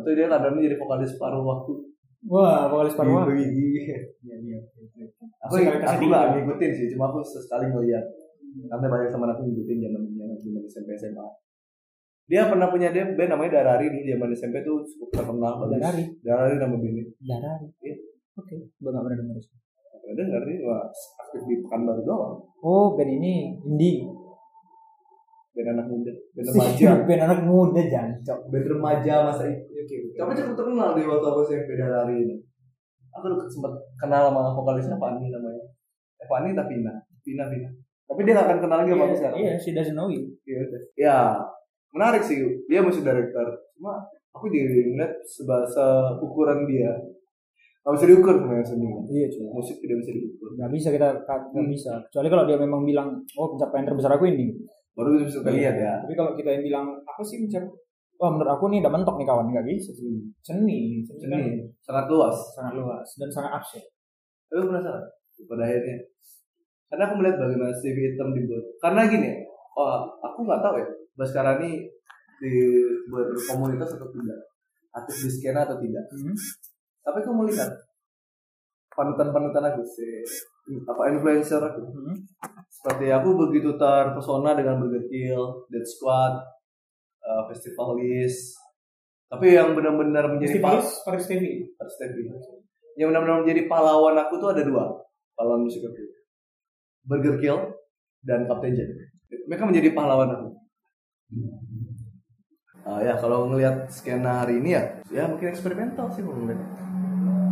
[0.00, 1.72] Atau dia kadang jadi vokalis paruh waktu
[2.26, 3.22] Wah, vokalis Parwa.
[3.30, 3.98] Iya iya, iya, iya.
[4.22, 4.58] Iya, iya.
[5.46, 8.02] Aku aku nggak ngikutin sih, cuma aku sesekali ngeliat.
[8.02, 8.66] Iya.
[8.72, 11.26] Karena banyak teman aku ngikutin zaman zaman zaman SMP SMA.
[12.26, 15.52] Dia pernah punya dia band namanya Darari dulu zaman SMP tuh cukup terkenal.
[15.70, 16.04] Darari.
[16.26, 17.04] Darari nama bandnya.
[17.22, 17.66] Darari.
[17.86, 17.96] Iya.
[18.36, 19.54] Oke, gua enggak pernah dengar sih.
[20.02, 20.84] Pernah dengar sih, wah
[21.22, 22.34] aktif di Pekanbaru doang.
[22.66, 24.02] Oh, band ini indie.
[25.56, 26.88] Ben anak muda ben remaja.
[27.08, 30.18] ben anak muda jancok Ben remaja masa itu oke okay, okay.
[30.20, 32.36] tapi cukup terkenal di waktu aku sih beda lari ini.
[33.16, 35.64] Aku dulu sempat kenal sama vokalisnya Fani namanya.
[36.20, 36.92] Eh, Fani tapi Pina.
[37.24, 37.68] Pina Pina.
[38.04, 39.36] Tapi dia nggak akan kenal lagi sama aku iya, sekarang.
[39.40, 40.64] iya sih she doesn't iya yeah,
[41.00, 41.16] ya
[41.96, 42.36] menarik sih.
[42.68, 43.46] Dia masih director.
[43.80, 44.04] Cuma
[44.36, 46.92] aku jadi ngeliat sebasa ukuran dia.
[47.86, 48.90] Gak bisa diukur sebenarnya seni.
[49.08, 50.48] Iya cuma musik tidak bisa diukur.
[50.58, 51.70] Gak bisa kita gak hmm.
[51.72, 51.92] bisa.
[52.10, 54.52] Kecuali kalau dia memang bilang, oh pencapaian terbesar aku ini
[54.96, 55.92] baru bisa terlihat ya.
[56.00, 57.68] Tapi kalau kita yang bilang apa sih mencari
[58.16, 60.24] Wah oh, menurut aku nih udah mentok nih kawan nggak bisa sih.
[60.40, 61.36] Seni, seni, seni.
[61.36, 61.68] Kan?
[61.84, 63.84] sangat luas, sangat luas dan sangat absen.
[64.48, 65.04] Tapi penasaran
[65.44, 65.96] pada akhirnya.
[66.88, 68.64] Karena aku melihat bagaimana CV hitam dibuat.
[68.80, 69.30] Karena gini,
[69.76, 70.88] oh, aku nggak tahu ya.
[71.28, 71.92] sekarang ini
[72.40, 72.52] di
[73.44, 74.38] komunitas atau tidak,
[74.96, 76.04] aktif di skena atau tidak.
[76.08, 76.36] -hmm.
[77.04, 77.68] Tapi aku melihat
[78.96, 80.24] panutan-panutan aku sih
[80.66, 82.26] apa influencer hmm.
[82.66, 86.42] seperti aku begitu terpesona dengan Burger Kill, Dead Squad,
[87.22, 88.58] eh, uh, Festivalis.
[89.26, 91.44] Tapi yang benar-benar menjadi Festivalis, Paris TV.
[91.78, 92.16] Paris TV.
[92.98, 94.84] Yang benar-benar menjadi pahlawan aku tuh ada dua
[95.38, 96.02] pahlawan musik aku.
[97.06, 97.58] Burger Kill
[98.26, 98.90] dan Captain Jack.
[99.46, 100.48] Mereka menjadi pahlawan aku.
[102.86, 106.58] Uh, ya kalau ngelihat skena hari ini ya, ya mungkin eksperimental sih mungkin.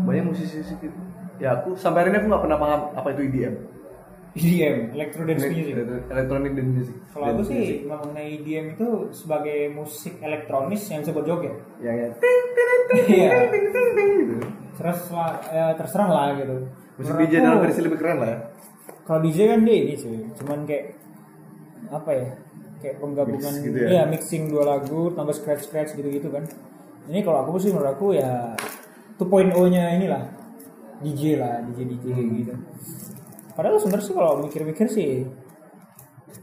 [0.07, 1.04] Banyak musisi-musisi gitu
[1.43, 3.55] ya aku sampai hari ini aku nggak pernah paham apa itu EDM
[4.35, 5.75] EDM electronic music.
[6.11, 6.97] Electronic dance music.
[7.15, 11.55] Kalau aku sih mengenai EDM itu sebagai musik elektronis yang disebut joget.
[11.79, 12.09] Ya ya.
[12.95, 13.31] Iya.
[14.75, 15.15] Terus ting
[15.55, 16.67] ya, terserah lah gitu.
[16.99, 18.51] Musik DJ dalam versi lebih keren lah.
[19.07, 20.99] Kalau DJ kan dia ini sih cuman kayak
[21.95, 22.29] apa ya
[22.83, 23.89] kayak penggabungan Mix gitu ya?
[23.89, 26.43] ya mixing dua lagu tambah scratch scratch gitu gitu kan.
[27.07, 28.51] Ini kalau aku sih menurut aku ya
[29.15, 30.44] 2.0 nya inilah
[31.05, 32.33] DJ lah DJ DJ hmm.
[32.41, 32.55] gitu
[33.55, 35.29] padahal sebenarnya sih kalau mikir-mikir sih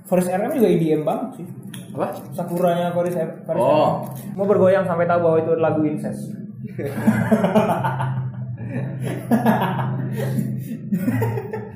[0.06, 1.47] Forest RM juga IDM banget sih
[1.91, 4.06] apa sakuranya Forest Forest oh.
[4.08, 4.38] RM.
[4.39, 6.41] mau bergoyang sampai tahu bahwa itu lagu incest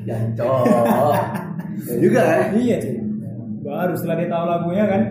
[0.06, 0.64] Jancok.
[1.90, 2.54] ya juga kan?
[2.56, 2.96] Iya sih.
[3.66, 5.02] Baru setelah dia tahu lagunya kan.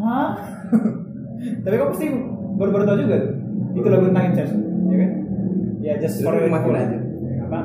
[0.00, 0.28] Hah?
[1.64, 2.06] Tapi kok pasti
[2.60, 3.16] baru-baru tahu juga
[3.70, 4.54] itu lagu tentang incest
[5.90, 6.98] ya just for makin aja
[7.50, 7.58] apa?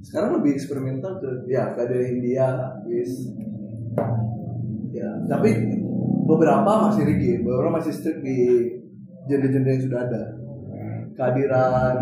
[0.00, 3.28] Sekarang lebih eksperimental tuh ya ada India bis
[4.96, 5.52] ya tapi
[6.24, 8.40] beberapa masih rigid beberapa masih strict di
[9.28, 10.22] genre-genre yang sudah ada.
[11.14, 11.94] Kehadiran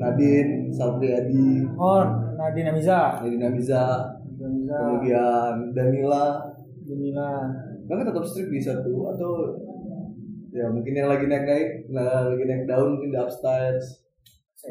[0.00, 2.04] Nadine Sabriadi oh
[2.36, 3.20] Nadin Amiza.
[3.20, 3.84] Nadin Amiza.
[4.36, 6.44] Kemudian Danila.
[6.84, 7.30] Danila.
[7.88, 9.32] Bahkan tetap strict di satu atau
[10.56, 13.84] ya mungkin yang lagi naik naik nah lagi naik daun mungkin di upstairs.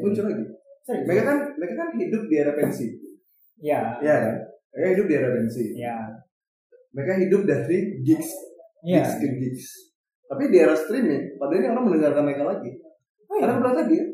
[0.02, 0.44] Muncul lagi.
[0.86, 1.06] Serius.
[1.06, 2.86] mereka kan mereka kan hidup di era pensi
[3.62, 3.98] ya.
[4.02, 4.34] Ya kan?
[4.74, 5.96] mereka hidup di era pensi ya.
[6.90, 8.30] Mereka hidup dari gigs
[8.82, 9.06] ya.
[9.06, 9.66] gigs ke gigs.
[10.26, 12.70] Tapi di era streaming padahal ini orang mendengarkan mereka lagi.
[13.26, 13.40] Oh, iya.
[13.46, 14.04] karena berarti dia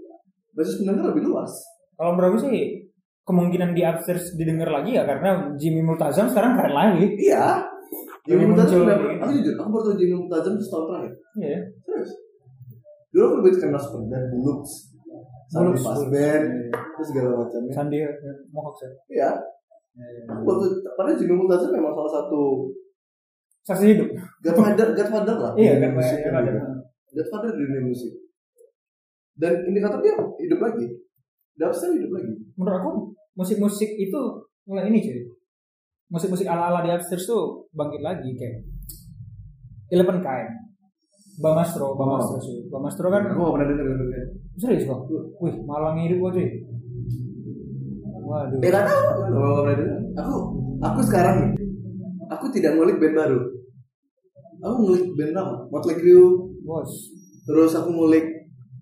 [0.53, 1.53] basis pendengar lebih luas.
[1.97, 2.85] Kalau berapa sih
[3.25, 7.05] kemungkinan di upstairs didengar lagi ya karena Jimmy Multazam sekarang keren lagi.
[7.17, 7.72] Iya.
[8.23, 11.13] Jimmy Mutazam aku jujur aku baru tau Jimmy Mutazam itu setahun terakhir.
[11.43, 11.49] Iya.
[11.51, 11.63] Yeah.
[11.83, 12.11] terus
[13.11, 14.63] dulu aku lebih kenal Spurs dan Bulux
[15.51, 17.73] Sandi Pasben terus segala macamnya.
[17.75, 18.91] Sandi eh, Mohawk sih?
[19.19, 19.31] iya.
[19.99, 20.35] iya, iya, iya.
[20.47, 22.71] Waktu pada jadi Jimmy Mutazam memang salah satu
[23.67, 24.09] saksi hidup.
[24.43, 25.53] Godfather Godfather lah.
[25.59, 26.55] Iya Godfather
[27.11, 27.51] Godfather.
[27.59, 28.13] di dunia musik.
[29.35, 30.87] Dan indikator dia hidup lagi.
[31.59, 32.33] Dubstep hidup lagi.
[32.55, 32.91] Menurut aku
[33.35, 34.21] musik-musik itu
[34.63, 35.21] mulai ini jadi
[36.13, 38.69] musik-musik ala-ala di upstairs tuh bangkit lagi kayak
[39.93, 40.49] Eleven kain,
[41.41, 42.65] Bamastro Bamastro oh.
[42.73, 44.31] Bamastro kan gue oh, pernah dengar Eleven Kind.
[44.61, 45.09] Serius kok
[45.41, 46.49] wih malang hidup gue cuy.
[48.23, 48.59] Waduh.
[48.65, 49.37] Eh, tahu.
[49.37, 49.61] Oh,
[50.17, 50.37] aku
[50.81, 51.53] aku sekarang
[52.33, 53.41] aku tidak ngulik band baru.
[54.65, 56.53] Aku ngulik band lama Motley Crue.
[56.65, 57.13] Bos.
[57.45, 58.25] Terus aku ngulik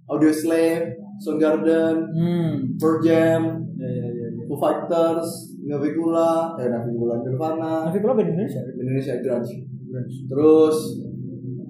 [0.07, 2.76] Audio Slave Soundgarden hmm.
[2.78, 4.30] Pearl Jam yeah, yeah.
[4.46, 5.49] Foo Fighters.
[5.70, 7.86] Navikula, eh Navikula Nirvana.
[7.86, 8.60] Navikula band Indonesia.
[8.74, 9.54] Indonesia grunge.
[9.86, 10.16] grunge.
[10.26, 10.76] Terus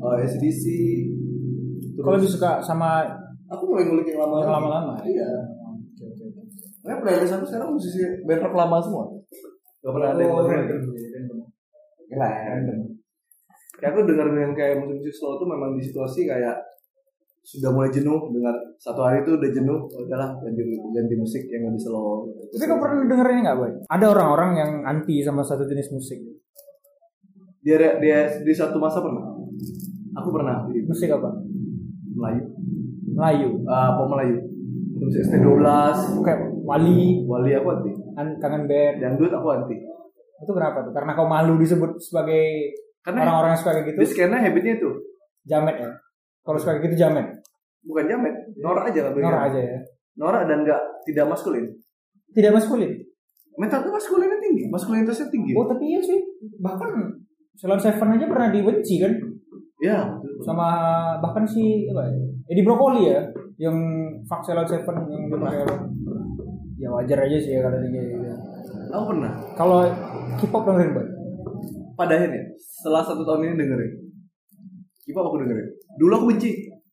[0.01, 0.65] eh, uh, SDC.
[2.01, 3.05] kalau lebih suka sama
[3.53, 4.41] aku mulai ngulik yang lama-lama.
[4.41, 4.95] Yang lama-lama.
[5.05, 5.31] Iya.
[5.93, 6.25] Oke oke.
[6.81, 9.05] Kan pernah sekarang musisi band rock lama semua.
[9.85, 10.49] Gak pernah ada yang oh.
[10.49, 10.81] random.
[12.17, 12.79] Random.
[13.81, 16.57] Ya aku dengerin yang kayak musik-musik slow tuh memang di situasi kayak
[17.41, 20.63] sudah mulai jenuh dengar satu hari itu udah jenuh udahlah ganti
[20.93, 23.71] ganti musik yang lebih slow Tapi kau pernah dengerin nggak boy?
[23.89, 26.21] Ada orang-orang yang anti sama satu jenis musik.
[27.61, 29.37] dia dia di satu masa pernah
[30.17, 31.29] aku pernah di Musik apa?
[32.17, 32.45] Melayu
[33.17, 33.49] Melayu.
[33.69, 34.37] ah pop Melayu
[35.01, 35.65] musik ST12
[36.21, 39.01] Kayak Wali, Wali aku anti kan kangen band.
[39.01, 39.77] dangdut aku anti
[40.41, 40.93] Itu kenapa tuh?
[40.93, 43.99] Karena kau malu disebut sebagai karena orang-orang yang suka kayak gitu.
[44.09, 44.91] skena habitnya itu
[45.49, 45.89] Jamet ya.
[46.41, 47.27] Kalau kayak gitu jamet.
[47.81, 49.79] bukan jamet norak aja lah Norak aja ya.
[50.15, 51.65] norak dan nggak tidak maskulin
[52.31, 52.93] Tidak maskulin.
[53.57, 56.21] mental tuh maskulinnya tinggi maskulinitasnya tinggi Oh tapi iya sih.
[56.59, 56.91] Bahkan
[57.57, 59.13] Salon Seven aja pernah dibenci kan
[59.81, 60.45] ya betul.
[60.45, 60.67] sama
[61.19, 62.21] bahkan si apa ya?
[62.49, 63.21] Eddie Brokoli ya
[63.57, 63.77] yang
[64.25, 65.77] fuck Salon Seven yang apa?
[66.77, 68.29] Ya wajar aja sih ya kalau dia kayak gitu.
[68.91, 69.79] aku pernah Kalau
[70.37, 71.07] K-pop dengerin boy.
[71.95, 73.93] pada akhirnya setelah satu tahun ini dengerin
[75.03, 75.69] K-pop aku dengerin.
[75.97, 76.51] Dulu aku benci.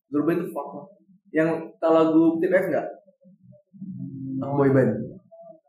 [0.08, 0.68] Dulu band fuck.
[0.74, 0.86] Lah.
[1.30, 2.88] yang tahu lagu Tip F nggak?
[4.40, 4.92] Aku boy band.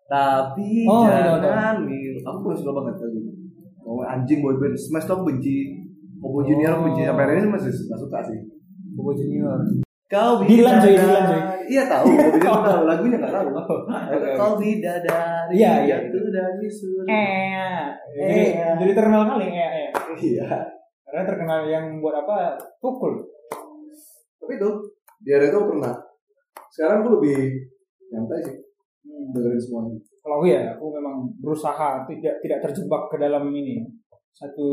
[0.04, 3.32] Tapi Oh, iya, iya, jangan mil aku pun suka banget lagu itu.
[3.78, 4.74] mau anjing boy band.
[4.74, 5.82] Smash tuh aku benci.
[6.16, 7.02] Popo Junior aku benci.
[7.02, 8.38] Sampai hari ini masih nggak suka sih.
[8.92, 9.58] Bobo Junior.
[10.08, 10.88] kau bidadari.
[10.88, 11.40] Joy, Dilan, Joy.
[11.68, 12.04] iya tahu.
[12.08, 12.80] Popo Junior tahu.
[12.86, 13.48] Lagunya nggak tahu.
[14.34, 15.52] Kau bidadari.
[15.52, 15.96] Iya, iya.
[16.06, 17.10] jatuh dari surga.
[17.10, 17.84] Eh,
[18.16, 18.68] eh, Iya.
[18.78, 19.88] jadi terkenal kali eh, eh.
[20.18, 20.48] iya
[21.08, 22.60] Karena terkenal yang buat apa?
[22.78, 23.24] Pukul.
[24.38, 24.70] tapi itu
[25.24, 25.92] di area itu pernah.
[26.72, 27.68] Sekarang aku lebih
[28.12, 28.56] nyantai sih.
[29.32, 29.96] Dengerin semuanya.
[30.24, 33.84] Kalau aku ya, aku memang berusaha tidak tidak terjebak ke dalam ini.
[34.32, 34.68] Satu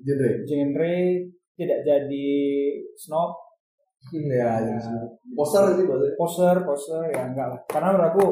[0.00, 0.30] genre.
[0.48, 0.96] genre
[1.56, 2.28] tidak jadi
[2.96, 3.36] snob.
[4.32, 7.60] Ya jadi semua poster sih bahasa poser poser ya enggak lah.
[7.68, 8.24] Karena menurut aku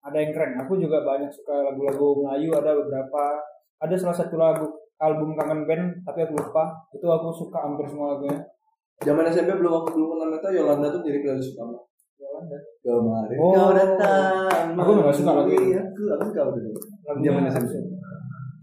[0.00, 0.56] ada yang keren.
[0.64, 3.24] Aku juga banyak suka lagu-lagu Melayu ada beberapa
[3.78, 4.66] ada salah satu lagu
[4.96, 6.64] album kangen band tapi aku lupa.
[6.94, 8.38] Itu aku suka hampir semua lagunya.
[9.02, 11.76] Zaman SMP belum aku belum kenal Meta Yolanda tuh jadi playlist utama.
[12.14, 12.56] Yolanda.
[12.80, 13.52] Kemarin Oh.
[13.52, 15.74] kau datang Aku nggak suka lagu itu.
[15.74, 16.58] Iya, aku aku suka lagu
[17.20, 17.72] Zaman SMP.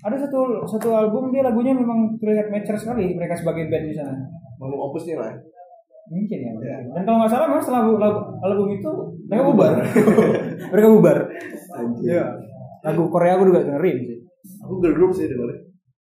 [0.01, 4.18] ada satu satu album dia lagunya memang terlihat mature sekali mereka sebagai band di sana.
[4.57, 5.30] Mau opusnya lah
[6.09, 6.51] mungkin ya.
[6.91, 8.91] Dan kalau nggak salah mas lagu, lagu album itu
[9.30, 9.72] mereka bubar.
[10.74, 11.18] mereka bubar.
[11.78, 12.26] Anjir.
[12.82, 14.20] Lagu Korea aku juga dengerin sih
[14.64, 15.60] aku girl group sih dengerin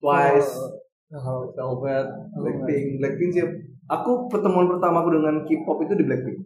[0.01, 2.07] Twice Nah, kalau Velvet
[2.39, 3.03] Blackpink.
[3.03, 3.43] Blackpink sih
[3.91, 6.39] aku pertemuan pertama aku dengan K-pop itu di Blackpink.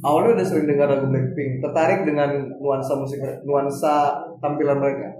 [0.00, 5.12] Awalnya udah sering dengar lagu Blackpink tertarik dengan nuansa musik nuansa tampilan mereka.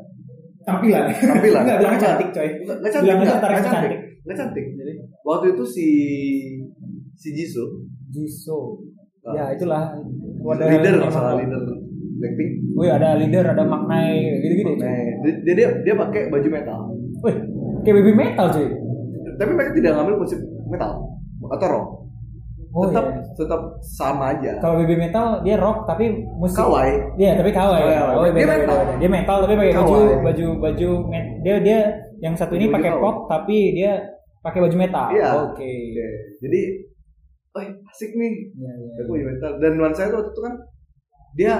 [0.64, 1.12] Tampilan?
[1.12, 1.62] Tampilan.
[1.68, 2.48] nggak bilangnya cantik coy.
[2.64, 3.92] Nggak cantik nggak tertarik nggak cantik.
[4.24, 4.36] cantik.
[4.40, 4.66] cantik.
[4.80, 5.88] Jadi waktu itu si
[7.20, 7.84] si Jisoo.
[8.08, 8.80] Jisoo.
[9.28, 9.32] Ah.
[9.36, 9.92] ya itulah.
[10.56, 11.60] Leader kalau salah leader
[12.16, 14.96] Blackpink oh iya ada leader ada maknai gitu gitu nah
[15.44, 16.80] dia dia dia pakai baju metal
[17.20, 17.36] Wih,
[17.82, 18.66] kayak baby metal cuy
[19.36, 20.90] tapi mereka tidak ngambil konsep metal
[21.46, 21.86] atau rock
[22.72, 26.88] oh tetap iya tetap sama aja kalau baby metal dia rock tapi musik Kawai.
[27.14, 27.80] Iya, tapi kawai.
[27.80, 28.76] Kawai, Oh, beda, Dia beda, metal.
[28.76, 28.94] beda.
[28.96, 31.78] Dia metal tapi pakai baju baju baju met- dia dia
[32.18, 33.92] yang satu ini pakai pop tapi dia
[34.40, 35.06] pakai baju metal.
[35.10, 35.28] Iya.
[35.46, 35.68] Oke.
[35.68, 36.06] Oke.
[36.38, 36.60] jadi
[37.52, 38.90] oh asik nih Iya, iya.
[39.00, 40.54] aku baju metal dan nuansa itu waktu itu kan
[41.34, 41.54] dia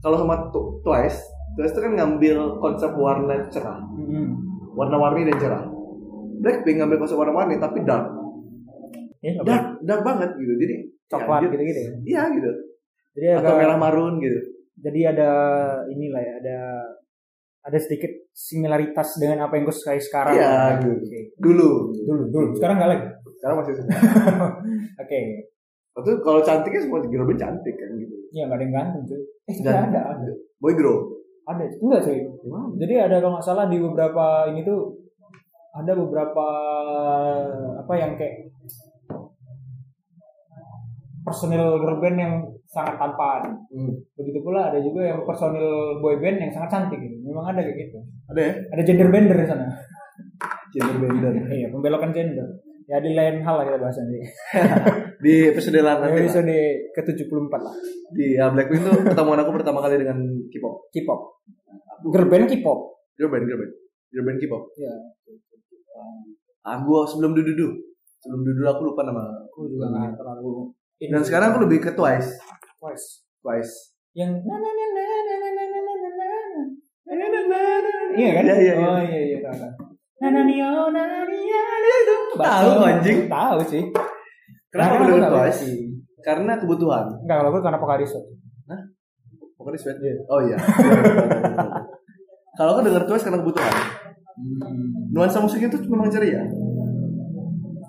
[0.00, 0.36] kalau sama
[0.84, 1.20] Twice
[1.56, 4.26] Twice itu kan ngambil konsep warna cerah Mm-mm.
[4.76, 5.64] warna-warni dan cerah
[6.40, 8.08] Blackpink ngambil konsep warna-warni tapi dark
[9.20, 9.44] apa?
[9.44, 10.74] dark dark banget gitu jadi
[11.10, 11.90] coklat ya, gitu-gitu ya.
[12.06, 12.50] iya gitu
[13.10, 14.40] Jadi atau agak merah marun gitu
[14.80, 15.30] jadi ada
[15.92, 16.58] inilah ya, ada
[17.60, 20.32] ada sedikit similaritas dengan apa yang gue sukai sekarang.
[20.32, 20.96] Iya, gitu.
[21.36, 22.46] dulu Dulu, dulu.
[22.56, 23.06] Sekarang enggak lagi.
[23.40, 23.92] sekarang masih semua
[25.04, 25.20] Oke.
[25.20, 25.59] Waktu
[25.92, 29.22] itu kalau cantiknya semua girl band cantik kan gitu Iya, enggak ada yang ganteng, cuy.
[29.50, 30.30] Eh, ada, ada.
[30.58, 30.96] boy grow
[31.44, 31.66] Ada.
[31.76, 32.18] Enggak, cuy.
[32.78, 34.94] Jadi ada kalau nggak salah di beberapa ini tuh
[35.70, 36.46] ada beberapa
[37.76, 38.50] apa yang kayak
[41.20, 42.34] personil girl band yang
[42.66, 43.42] sangat tampan.
[43.68, 43.92] Hmm.
[44.14, 47.18] Begitu pula ada juga yang personil boy band yang sangat cantik gitu.
[47.22, 47.98] Memang ada kayak gitu.
[48.30, 49.66] ada ya Ada gender bender di sana.
[50.70, 52.46] gender bender Iya, pembelokan gender.
[52.86, 54.18] Ya di lain hal lah kita bahas nanti.
[55.20, 56.20] di episode lain nanti.
[56.24, 56.56] Episode
[56.92, 57.74] ke-74 lah.
[58.10, 60.18] di ya, Blackpink tuh pertemuan aku pertama kali dengan
[60.48, 61.20] K-pop K-pop.
[62.08, 62.78] Girl band K-pop.
[63.20, 63.60] band girl
[64.24, 64.92] band K-pop Iya.
[66.60, 67.68] ah gua sebelum dudu
[68.18, 70.72] sebelum dudu aku lupa nama Aku juga nggak terlalu.
[70.98, 72.36] dan sekarang aku lebih ke Twice
[72.76, 73.24] Twice.
[73.40, 73.72] Twice
[74.12, 75.84] yang na na na na na na na na
[77.06, 78.74] na na na na iya kan Iya, iya, iya.
[78.76, 79.72] oh iya iya tahu tahu
[80.18, 83.18] na na nio na na nia itu Tahu, anjing.
[83.26, 83.84] tahu sih
[84.70, 85.74] kenapa dengar nggak Twice sih
[86.20, 88.12] karena kebutuhan enggak kalau gue karena Pokaris
[89.54, 90.14] pokoknya sweat Iya.
[90.26, 90.56] oh iya
[92.58, 93.74] kalau aku dengar Twice karena kebutuhan
[95.10, 96.42] nuansa musiknya tuh memang ceria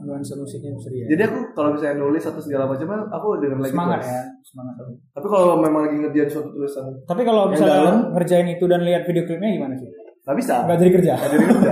[0.02, 1.06] nuansa musiknya Surya.
[1.08, 4.12] Jadi aku kalau misalnya nulis atau segala macam aku denger lagi semangat Twice.
[4.12, 4.74] ya, semangat.
[5.14, 7.98] Tapi kalau memang lagi ngerjain suatu tulisan Tapi kalau misalnya dalam?
[8.12, 9.88] ngerjain itu dan lihat video klipnya gimana sih?
[10.22, 10.56] nggak bisa.
[10.68, 11.14] Enggak jadi kerja.
[11.16, 11.72] Nggak jadi kerja.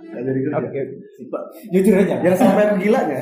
[0.00, 0.56] Nggak jadi kerja.
[0.64, 0.80] Oke.
[1.12, 1.38] Sipa.
[1.68, 2.14] Jujur aja.
[2.24, 3.20] Yang sampai gilanya,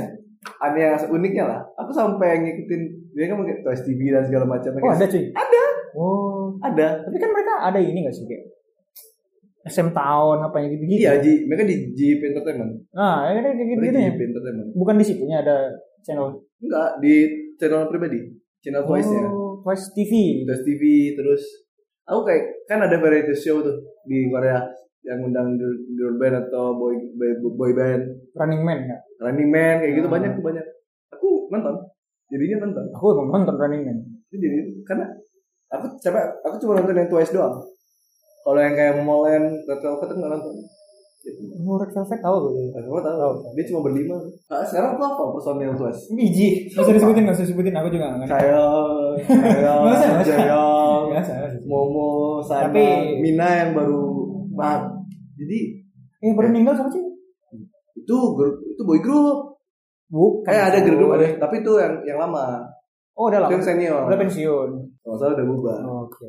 [0.61, 1.61] aneh yang uniknya lah.
[1.81, 2.83] Aku sampai ngikutin
[3.15, 4.71] dia kan pakai Twice TV dan segala macam.
[4.77, 5.25] Oh ada cuy.
[5.33, 5.65] Ada.
[5.95, 6.59] Oh.
[6.61, 6.89] Ada.
[7.07, 8.45] Tapi kan mereka ada ini gak sih kayak
[9.65, 11.01] SM Town apa yang gitu-gitu.
[11.09, 11.49] Iya, Ji.
[11.49, 12.85] Mereka di Jeep Entertainment.
[12.93, 14.13] Nah, ya kayak gitu gitu ya.
[14.13, 14.69] Jeep Entertainment.
[14.77, 15.57] Bukan di situnya ada
[16.05, 17.15] channel Enggak, di
[17.57, 18.21] channel pribadi.
[18.61, 19.25] Channel Twice ya.
[19.29, 20.45] Oh, Twice TV.
[20.45, 20.83] Twice TV
[21.17, 21.43] terus
[22.05, 24.61] aku kayak kan ada variety show tuh di Korea
[25.05, 28.03] yang undang girl, band atau boy boy, boy band,
[28.33, 28.97] Running Man ya.
[29.21, 30.13] Running Man kayak gitu Ah.
[30.17, 30.65] banyak tuh banyak.
[31.13, 31.75] Aku nonton.
[32.29, 32.85] Jadinya nonton.
[32.91, 33.99] Aku nonton Running Man.
[34.27, 35.05] Itu jadi karena
[35.71, 37.61] aku coba aku cuma nonton yang Twice doang.
[38.45, 40.55] Kalau yang kayak Molen, Red Velvet nggak nonton.
[41.65, 42.77] Oh, Red Velvet tahu gue.
[42.77, 43.17] Aku tahu.
[43.17, 43.33] Tahu.
[43.57, 44.17] Dia cuma berlima.
[44.45, 46.13] Nah, sekarang aku apa personil Twice?
[46.13, 46.69] Biji.
[46.69, 47.73] Gak usah disebutin, gak usah disebutin.
[47.77, 48.45] Aku juga nggak ngerti.
[49.89, 50.09] Usah.
[50.21, 51.33] Jayong, Biasa.
[51.65, 52.09] Momo,
[52.41, 54.05] Sana, Tapi- Mina yang baru
[54.53, 54.94] bang.
[55.35, 55.59] Jadi
[56.21, 57.05] Eh, baru meninggal sama sih?
[57.95, 59.55] itu grup itu boy group.
[60.07, 60.45] Bukan.
[60.45, 62.65] Kayak ada grup ada, tapi itu yang yang lama.
[63.15, 63.53] Oh, udah lama.
[63.53, 64.03] yang senior.
[64.05, 64.71] Udah pensiun.
[65.01, 65.81] Kalau salah udah bubar.
[65.81, 66.27] Oh, Oke.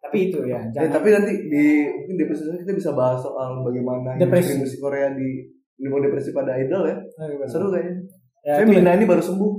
[0.00, 3.60] Tapi itu ya, Eh, jangan tapi nanti di mungkin di episode kita bisa bahas soal
[3.60, 4.54] bagaimana Depresi.
[4.56, 5.42] musik Korea di
[5.82, 6.96] mau depresi pada idol ya.
[7.44, 7.98] Seru kayaknya.
[8.40, 9.52] Ya, Saya Mina ini baru sembuh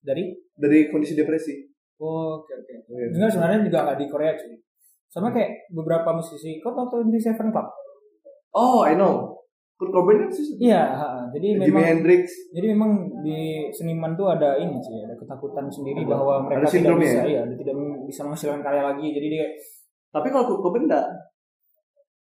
[0.00, 1.52] dari dari kondisi depresi.
[1.98, 2.74] Oh, oke oke.
[2.88, 3.12] Iya.
[3.12, 4.54] Enggak sebenarnya juga nggak di Korea sih.
[5.06, 7.66] Sama kayak beberapa musisi, kau tau Twenty Seven Club?
[8.54, 9.30] Oh, I know.
[9.80, 10.60] Kurt Cobain kan sih.
[10.60, 10.92] Iya,
[11.32, 12.28] jadi Jimi memang Hendrix.
[12.52, 12.90] jadi memang
[13.24, 16.20] di seniman tuh ada ini sih, ada ketakutan sendiri Ada.
[16.20, 17.40] bahwa mereka Ada tidak bisa, ya?
[17.40, 17.74] ya, tidak
[18.04, 19.06] bisa menghasilkan karya lagi.
[19.08, 19.46] Jadi dia
[20.12, 21.06] Tapi kalau Kurt Cobain enggak.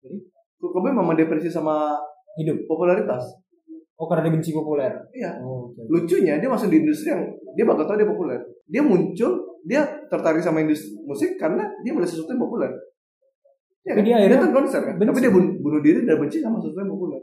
[0.07, 0.17] Jadi?
[0.63, 1.99] Kurt Cobain memang depresi sama
[2.39, 2.63] hidup.
[2.71, 3.27] popularitas.
[3.99, 4.95] Oh, karena dia benci populer.
[5.11, 5.43] Iya.
[5.43, 5.83] Oh, oke.
[5.91, 7.27] Lucunya dia masuk di industri yang
[7.59, 8.39] dia bakal tahu dia populer.
[8.71, 12.71] Dia muncul, dia tertarik sama industri musik karena dia melihat sesuatu yang populer.
[13.87, 14.05] Ya, Tapi kan?
[14.05, 14.95] dia akhirnya kan konser kan.
[14.99, 15.09] benci.
[15.09, 17.21] Tapi dia bunuh, bunuh diri dan benci sama sesuatu yang populer.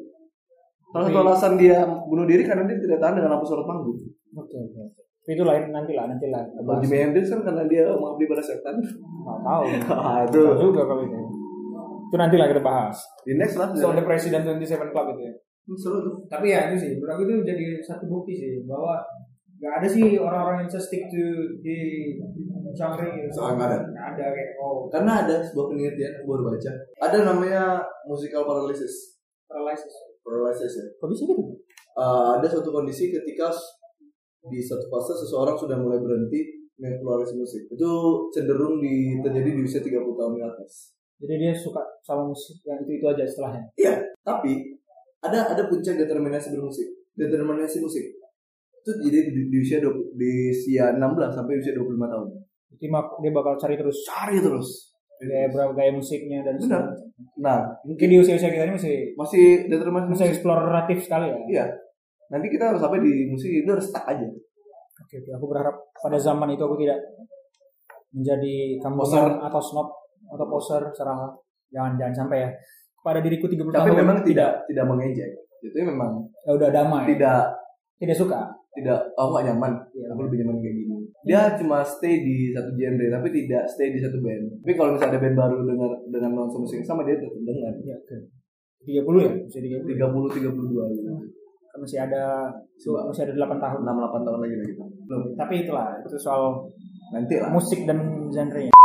[0.89, 3.99] Salah satu Tapi- alasan dia bunuh diri karena dia tidak tahan dengan lampu sorot panggung.
[4.35, 4.83] Oke, oke.
[5.25, 6.45] Itu lain nanti lah, nanti lah.
[6.45, 6.77] Kalau.
[6.79, 8.77] Jimi Hendrix kan karena dia mengabdi pada setan.
[8.77, 9.63] Nggak tahu.
[10.05, 10.37] Ah, itu.
[10.37, 11.17] Tahu juga kalau itu.
[12.05, 12.97] Itu nanti lah kita bahas.
[13.25, 13.73] Di next lah.
[13.73, 15.33] Soal dan Twenty Seven Club itu ya.
[15.65, 16.21] Seru tuh.
[16.29, 19.01] tapi ya itu sih menurut aku itu jadi satu bukti sih bahwa
[19.65, 21.77] nggak ada sih orang-orang yang stick to di
[22.77, 23.27] genre gitu.
[23.33, 23.79] Soalnya nggak ada.
[23.89, 26.71] Nggak ada kayak oh Karena ada sebuah penelitian aku baru baca.
[27.01, 27.63] Ada namanya
[28.05, 29.17] musical paralysis.
[29.49, 29.93] paralysis.
[30.21, 30.85] Paralysis ya.
[31.01, 31.43] Kok bisa gitu?
[31.97, 33.49] Uh, ada suatu kondisi ketika
[34.45, 37.65] di satu fase seseorang sudah mulai berhenti mengeksplorasi musik.
[37.71, 37.89] Itu
[38.29, 40.93] cenderung di, terjadi di usia 30 tahun ke atas.
[41.15, 43.63] Jadi dia suka sama musik yang itu itu aja setelahnya.
[44.21, 44.75] Tapi
[45.23, 46.85] ada ada puncak determinasi bermusik.
[47.15, 48.14] Determinasi musik.
[48.85, 51.01] Itu jadi di, di usia 20, di usia 16
[51.33, 52.27] sampai usia 25 tahun.
[52.77, 54.69] Jadi mak- dia bakal cari terus Cari terus.
[55.15, 56.83] gaya berapa gaya musiknya dan Benar.
[57.39, 61.37] Nah, Mungkin di usia-usia kita ini masih masih determinasi masih eksploratif sekali ya.
[61.49, 61.65] Iya.
[62.29, 64.27] Nanti kita harus sampai di musik itu harus stuck aja.
[65.01, 65.29] Oke, oke.
[65.33, 66.99] Aku berharap pada zaman itu aku tidak
[68.11, 69.87] menjadi kampungan atau snob
[70.25, 71.31] atau poser serah
[71.69, 72.49] jangan jangan sampai ya
[72.99, 75.31] pada diriku 30 Tapi tahun memang tidak tidak mengejek.
[75.63, 76.11] Itu memang
[76.43, 77.55] ya udah damai tidak
[77.97, 78.39] tidak suka
[78.75, 79.71] tidak oh nggak nyaman.
[79.95, 80.05] Iya.
[80.11, 80.95] aku lebih nyaman kayak gini.
[81.25, 84.61] Dia cuma stay di satu genre tapi tidak stay di satu band.
[84.61, 87.73] Tapi kalau misalnya ada band baru dengan dengan nuansa musik yang sama dia tetap dengar.
[87.81, 88.17] Ya oke.
[88.85, 89.31] 30 ya?
[89.49, 91.09] Masih 30 tiga puluh tiga puluh dua gitu.
[91.73, 93.09] Kan masih ada Coba.
[93.09, 93.79] masih ada 8 tahun.
[93.81, 94.73] Enam delapan tahun lagi lagi.
[95.09, 96.69] Belum tapi itulah itu soal
[97.15, 97.49] nanti lah.
[97.49, 98.75] musik dan genre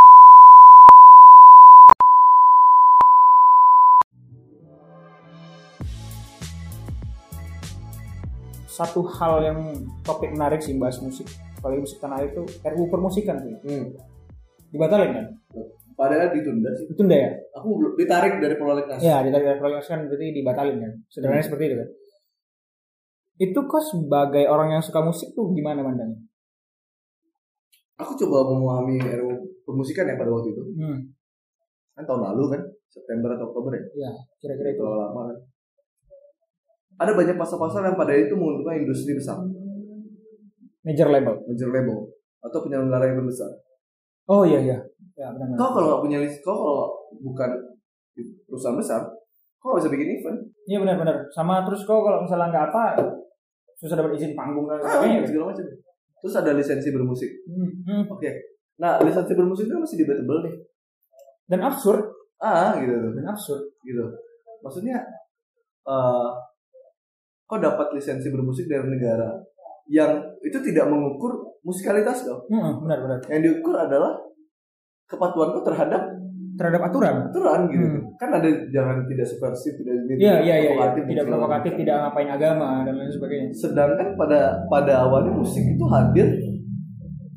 [8.80, 9.58] satu hal yang
[10.00, 11.28] topik menarik sih bahas musik.
[11.60, 13.52] Apalagi musik tanah air itu RUU permusikan sih.
[13.68, 13.92] Hmm.
[14.70, 15.26] dibatalin kan?
[15.98, 16.88] Padahal ditunda sih.
[16.88, 17.30] Itu enggak ya?
[17.60, 20.92] Aku belum ditarik dari prolegnas ya ditarik dari prolegnas kan berarti dibatalin kan?
[21.12, 21.88] Sederhananya seperti itu kan?
[23.40, 26.22] Itu kok sebagai orang yang suka musik tuh gimana mandangnya?
[28.00, 30.62] Aku coba memahami RU permusikan ya pada waktu itu.
[30.80, 30.98] Hmm,
[31.98, 32.62] kan tahun lalu kan?
[32.90, 34.08] September atau Oktober ya?
[34.08, 34.10] Ya
[34.40, 34.80] kira-kira itu.
[34.80, 35.38] Terlalu lama kan
[37.00, 39.40] ada banyak pasar-pasar yang pada itu menguntungkan industri besar
[40.82, 41.98] major label major label
[42.40, 43.50] atau penyelenggara yang besar
[44.26, 44.78] oh iya iya
[45.16, 46.86] ya benar Kau kalau punya list, kau kalau
[47.20, 47.50] bukan
[48.46, 49.00] perusahaan besar,
[49.56, 50.40] kau bisa bikin event.
[50.64, 51.28] Iya benar-benar.
[51.28, 52.84] Sama terus kok kalau misalnya nggak apa
[53.76, 55.20] susah dapat izin panggung dan Ah, sebagainya.
[55.20, 55.28] kan?
[55.28, 55.64] segala macam.
[56.20, 57.30] Terus ada lisensi bermusik.
[57.44, 58.02] Hmm, hmm.
[58.08, 58.30] Oke.
[58.76, 60.54] Nah, lisensi bermusik itu masih debatable nih.
[61.48, 62.00] Dan absurd,
[62.40, 63.62] Ah, gitu dan absurd.
[63.84, 64.04] Gitu.
[64.60, 64.96] Maksudnya
[65.84, 66.28] eh
[67.50, 69.26] kau dapat lisensi bermusik dari negara
[69.90, 72.46] yang itu tidak mengukur musikalitas kau.
[72.46, 74.14] Heeh, benar-benar Yang diukur adalah
[75.10, 76.02] kepatuhan kau terhadap
[76.54, 77.86] terhadap aturan aturan gitu.
[77.88, 78.02] Hmm.
[78.20, 80.68] Kan ada jangan tidak subversif, tidak Iya iya iya iya.
[80.76, 83.48] provokatif, tidak segala provokatif, tidak ngapain agama dan lain sebagainya.
[83.56, 84.40] Sedangkan pada
[84.70, 86.28] pada awalnya musik itu hadir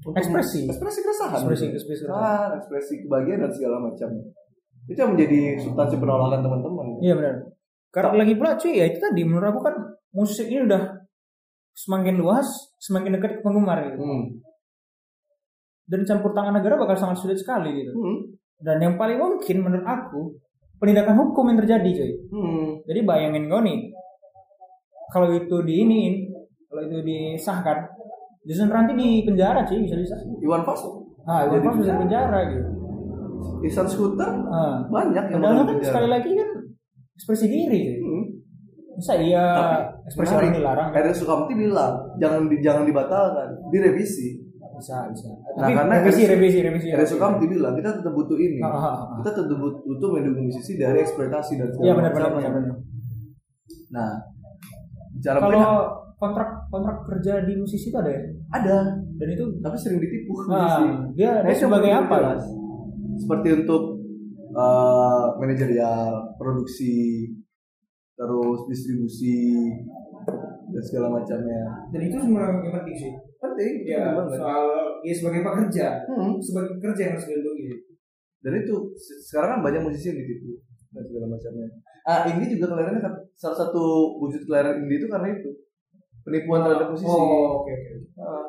[0.03, 0.67] Ekspresi.
[0.67, 1.75] ekspresi keresahan, Ekspresi gitu.
[1.79, 2.01] ekspresi.
[2.03, 4.09] Keresahan, ekspresi kebahagiaan dan segala macam.
[4.83, 6.85] Itu yang menjadi substansi penolakan teman-teman.
[6.99, 7.35] Iya benar.
[7.87, 9.75] Karena lagi pula cuy ya itu tadi menurut aku kan
[10.13, 11.03] musik ini udah
[11.73, 12.45] semakin luas,
[12.77, 13.97] semakin dekat ke penggemar gitu.
[13.97, 14.23] Hmm.
[15.83, 17.91] Dan campur tangan negara bakal sangat sulit sekali gitu.
[17.91, 18.17] Hmm.
[18.61, 20.37] Dan yang paling mungkin menurut aku
[20.79, 22.11] penindakan hukum yang terjadi cuy.
[22.29, 22.67] Hmm.
[22.85, 23.91] Jadi bayangin kau nih,
[25.09, 26.15] kalau itu diiniin,
[26.67, 27.89] kalau itu disahkan,
[28.43, 30.15] Jason nanti di penjara cuy bisa bisa.
[30.39, 30.83] Iwan Fals
[31.23, 32.67] Ah, Jadi itu bisa di penjara gitu.
[33.63, 35.87] Ihsan Scooter Ah, banyak yang padahal kan penjara.
[35.87, 36.49] sekali lagi kan
[37.15, 37.79] ekspresi diri.
[37.87, 38.02] cuy.
[38.93, 39.45] Masa iya
[40.05, 40.87] ekspresi orang dilarang?
[40.89, 40.99] kan?
[40.99, 44.37] Ernest Sukamti bilang jangan di, jangan dibatalkan, direvisi.
[44.73, 45.29] Bisa, bisa.
[45.55, 46.87] Nah, Tapi karena revisi, Ernest- revisi, revisi.
[46.89, 48.59] Ernest Sukamti bilang kita tetap butuh ini.
[48.59, 49.17] Ah, ah, ah.
[49.17, 52.49] Kita tetap but- butuh mendukung musisi dari eksploitasi dan segala Iya benar benar macamnya.
[52.51, 52.61] benar.
[52.63, 52.77] benar.
[53.89, 54.11] Nah,
[55.13, 55.61] bicara Kalau
[56.15, 58.21] kontrak kontrak kerja di musisi itu ada ya?
[58.51, 58.77] ada,
[59.13, 60.33] Dan itu tapi sering ditipu.
[60.47, 60.85] nah, musisi.
[61.15, 62.15] dia, dia sebagai apa?
[62.19, 62.43] jelas.
[63.15, 63.83] Seperti untuk
[64.51, 67.29] uh, manajerial, produksi,
[68.13, 69.57] terus distribusi
[70.69, 71.61] dan segala macamnya.
[71.89, 73.11] Dan itu sebenarnya yang penting sih.
[73.37, 74.39] Penting, Ya, banget.
[74.39, 74.63] soal
[75.03, 76.39] ya sebagai pekerja, Hmm.
[76.39, 77.71] sebagai pekerja yang harus dilindungi.
[78.39, 80.59] Dan itu se- sekarang kan banyak musisi yang ditipu
[80.89, 81.67] dan segala macamnya.
[82.03, 83.83] Ah, indie juga kelahirannya kan salah satu
[84.19, 85.49] wujud kelahiran indie itu karena itu
[86.21, 87.07] penipuan terhadap musisi.
[87.07, 87.93] Oh, oke oke.
[88.17, 88.45] Ah,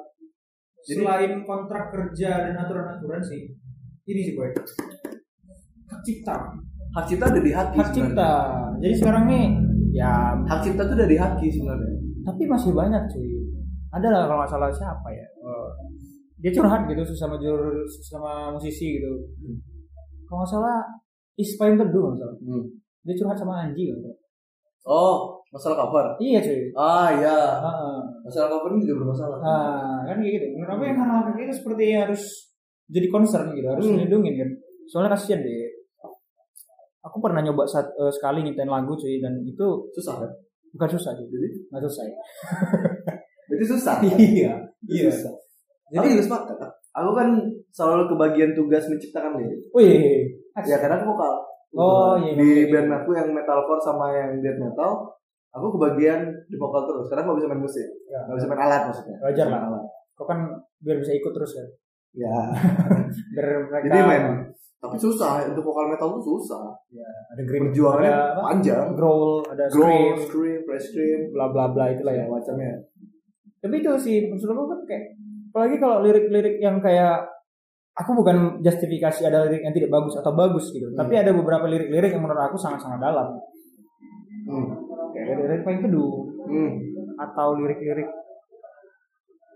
[0.85, 3.57] Jadi- Selain kontrak kerja dan aturan-aturan sih,
[4.05, 4.53] ini sih boy.
[5.85, 6.37] Hak cipta.
[6.95, 7.51] Hak cipta ada di.
[7.51, 8.31] Hak cipta.
[8.79, 9.45] Jadi sekarang nih,
[9.93, 10.35] ya.
[10.47, 11.93] Hak cipta itu dari haki sebenarnya.
[12.25, 13.29] tapi masih banyak cuy.
[13.93, 15.27] Ada lah kalau nggak salah siapa ya.
[15.29, 15.69] Eh,
[16.41, 19.13] dia curhat gitu sesama jur sesama musisi gitu.
[20.25, 20.79] Kalau nggak salah
[21.37, 22.37] Ispain Teduh nggak salah.
[22.41, 22.65] Hmm.
[23.05, 24.09] Dia curhat sama Anji gitu.
[24.89, 26.17] Oh, masalah cover.
[26.17, 26.73] Iya cuy.
[26.73, 27.97] Ah ya, Heeh.
[28.25, 29.37] masalah cover ini juga bermasalah.
[29.45, 30.47] Nah, kan kayak gitu.
[30.57, 32.23] Menurut aku yang hal-hal kayak gitu seperti harus
[32.89, 34.01] jadi concern gitu, harus Hmm.
[34.09, 34.49] kan.
[34.89, 35.74] Soalnya kasihan deh.
[37.05, 40.31] Aku pernah nyoba saat, eh, sekali nyiptain lagu cuy dan itu Susah kan?
[40.73, 41.29] bukan susah cuy.
[41.29, 42.09] Jadi, Nggak selesai.
[43.51, 43.95] itu susah.
[44.19, 44.53] iya.
[44.83, 45.33] Itu susah.
[45.93, 46.59] Jadi juga sepakat.
[46.95, 47.29] Aku kan
[47.71, 49.61] selalu kebagian tugas menciptakan lirik.
[49.71, 50.31] Wih.
[50.65, 51.33] Ya karena aku vokal.
[51.75, 52.71] Oh, iya, Di iya.
[52.71, 55.11] band aku yang metalcore sama yang death metal,
[55.51, 57.11] aku kebagian di vokal terus.
[57.11, 58.23] Karena nggak bisa main musik, Ya.
[58.25, 59.17] nggak bisa main alat maksudnya.
[59.21, 59.61] Wajar lah.
[59.67, 59.83] alat.
[60.15, 60.39] Kok kan
[60.81, 61.67] biar bisa ikut terus kan.
[61.67, 61.75] Ya.
[63.35, 64.25] Mereka Jadi main.
[64.79, 66.69] Tapi susah untuk vokal metal tuh susah.
[67.33, 68.87] ada green Perjuangannya ada panjang.
[68.93, 72.29] growl, ada Growl, scream, scream, press scream, bla bla bla itulah ya.
[72.29, 72.85] macamnya.
[73.65, 75.05] Tapi itu sih maksud aku kan kayak
[75.49, 77.25] apalagi kalau lirik-lirik yang kayak
[77.97, 80.85] aku bukan justifikasi ada lirik yang tidak bagus atau bagus gitu.
[80.93, 81.01] Hmm.
[81.01, 83.41] Tapi ada beberapa lirik-lirik yang menurut aku sangat-sangat dalam.
[84.45, 84.69] Hmm.
[85.17, 86.77] Kayak lirik-lirik paling teduh Hmm.
[87.17, 88.05] atau lirik-lirik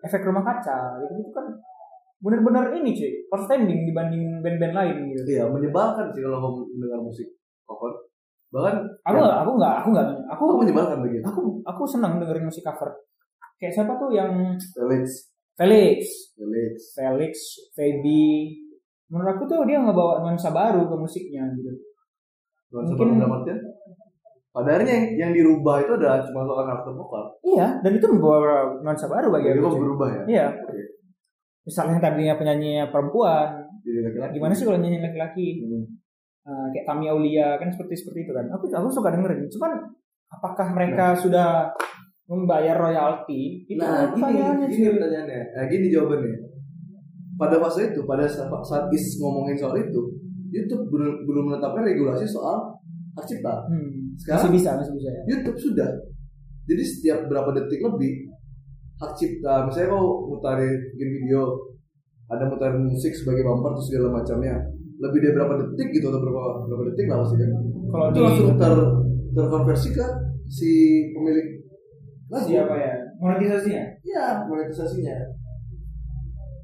[0.00, 1.44] efek rumah kaca gitu itu kan
[2.18, 5.22] bener-bener ini cuy outstanding dibanding band-band lain gitu.
[5.28, 7.28] Iya, menyebalkan sih kalau kamu mendengar musik
[7.62, 7.92] cover.
[8.48, 11.22] Bahkan Aku ya, aku nggak, aku nggak, aku aku menyebalkan begitu.
[11.22, 12.90] aku aku senang dengerin musik cover.
[13.58, 14.32] Kayak siapa tuh yang
[14.72, 16.00] Felix, Felix,
[16.34, 16.72] Felix.
[16.94, 17.32] Felix,
[17.74, 18.54] Feby.
[19.08, 21.70] Menurut aku tuh dia ngebawa nuansa baru ke musiknya gitu.
[22.70, 23.58] Nuansa Mungkin- baru dalam artian?
[24.48, 27.24] Pada akhirnya yang, yang dirubah itu adalah cuma soal karakter vokal.
[27.44, 28.38] Iya, dan itu membawa
[28.80, 29.76] nuansa baru bagi Jadi aku.
[29.76, 30.22] berubah ya?
[30.26, 30.46] Iya.
[30.66, 30.82] Oke.
[31.68, 34.32] Misalnya tadinya penyanyi perempuan, Jadi laki-laki.
[34.34, 35.46] gimana sih kalau nyanyi laki-laki?
[35.60, 35.84] Hmm.
[36.48, 38.48] Eh, kayak Tami Aulia kan seperti seperti itu kan.
[38.48, 39.44] Aku aku suka dengerin.
[39.48, 39.72] Cuman
[40.28, 41.68] apakah mereka sudah
[42.24, 43.64] membayar royalti?
[43.64, 44.92] Itu Nah, gini, pertanyaannya, gini cuy.
[44.96, 45.40] pertanyaannya.
[45.46, 46.36] Nah, gini jawabannya.
[47.36, 50.00] Pada fase itu, pada saat, saat Is ngomongin soal itu,
[50.48, 52.72] YouTube belum, belum menetapkan regulasi soal
[53.14, 53.68] hak cipta.
[53.68, 55.22] Hmm, Sekarang- masih bisa, masih bisa ya.
[55.28, 55.90] YouTube sudah.
[56.64, 58.12] Jadi setiap berapa detik lebih
[58.98, 61.42] hak cipta, misalnya kau mutarin bikin video,
[62.26, 64.58] ada mutarin musik sebagai bumper terus segala macamnya,
[64.98, 67.50] lebih dari berapa detik gitu atau berapa berapa detik lah pasti kan.
[67.88, 68.74] Kalau Itu di langsung ter
[69.32, 70.06] terkonversi ke
[70.50, 70.70] si
[71.14, 71.48] pemilik
[72.28, 72.44] lagu.
[72.50, 72.94] siapa ya?
[73.22, 73.82] Monetisasinya?
[74.04, 75.16] Iya, monetisasinya.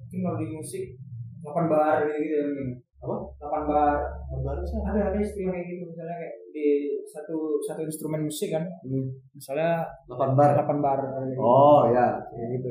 [0.05, 0.85] Mungkin kalau di musik
[1.43, 2.69] 8 bar gitu, gitu ya mungkin.
[3.03, 3.17] Apa?
[3.41, 3.97] 8 bar.
[4.41, 4.79] Baru sih.
[4.81, 6.67] Ada ada istilah kayak gitu misalnya kayak di
[7.05, 8.65] satu satu instrumen musik kan.
[8.83, 9.07] Hmm.
[9.31, 9.71] Misalnya
[10.07, 10.51] 8 bar.
[10.57, 11.39] 8 bar gitu.
[11.39, 12.71] Oh ya, Kayak gitu.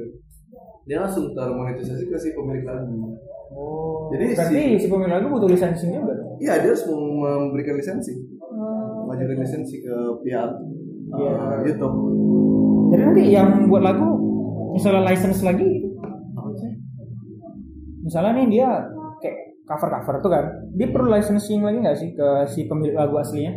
[0.83, 3.15] dia langsung termonetisasi ke si pemilik lagu.
[3.49, 4.09] Oh.
[4.09, 6.35] Jadi berarti si- si, pemilik lagu butuh lisensi juga dong.
[6.37, 8.13] Iya, dia harus memberikan lisensi.
[8.43, 9.05] Oh.
[9.05, 10.49] mengajukan lisensi ke pihak
[11.11, 11.31] Iya.
[11.33, 11.97] uh, YouTube.
[12.89, 14.09] Jadi nanti yang buat lagu
[14.71, 15.85] misalnya license lagi,
[17.99, 18.69] misalnya nih dia
[19.73, 20.45] cover cover tuh kan,
[20.77, 23.53] dia perlu licensing lagi nggak sih ke si pemilik lagu aslinya?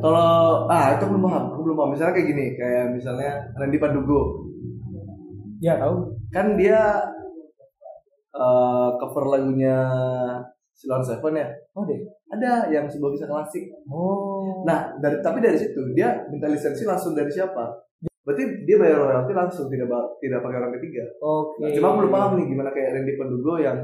[0.00, 1.90] Kalau ah itu belum paham, aku belum paham.
[1.94, 4.22] Misalnya kayak gini, kayak misalnya Randy Pandugo,
[5.60, 6.16] Ya tahu.
[6.32, 7.04] kan dia
[8.32, 9.76] eh, cover lagunya
[10.72, 11.48] Silon Seven ya.
[11.76, 12.00] Oh deh.
[12.32, 13.68] Ada yang sebuah kisah klasik.
[13.92, 14.64] Oh.
[14.64, 17.68] Nah, dari tapi dari situ dia minta lisensi langsung dari siapa?
[18.24, 19.90] Berarti dia bayar royalti langsung tidak
[20.24, 21.04] tidak pakai orang ketiga.
[21.20, 21.60] Oke.
[21.60, 23.76] Nah, cuma aku belum paham nih gimana kayak Randy Pandugo yang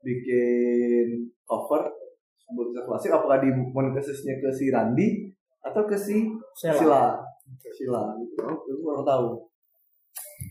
[0.00, 1.92] bikin cover
[2.50, 5.08] kisah klasik apakah di monetisasinya ke si Randy
[5.62, 6.26] atau ke si
[6.58, 6.74] Sela.
[6.74, 7.02] Sila.
[7.78, 8.02] Sila.
[8.18, 8.34] Gitu.
[8.42, 9.28] Aku kurang tahu.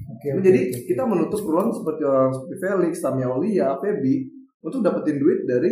[0.09, 0.79] Oke, Nah, oke, Jadi oke.
[0.85, 4.15] kita menutup ruang seperti orang seperti Felix, Tamia Aulia, Feby
[4.61, 5.71] untuk dapetin duit dari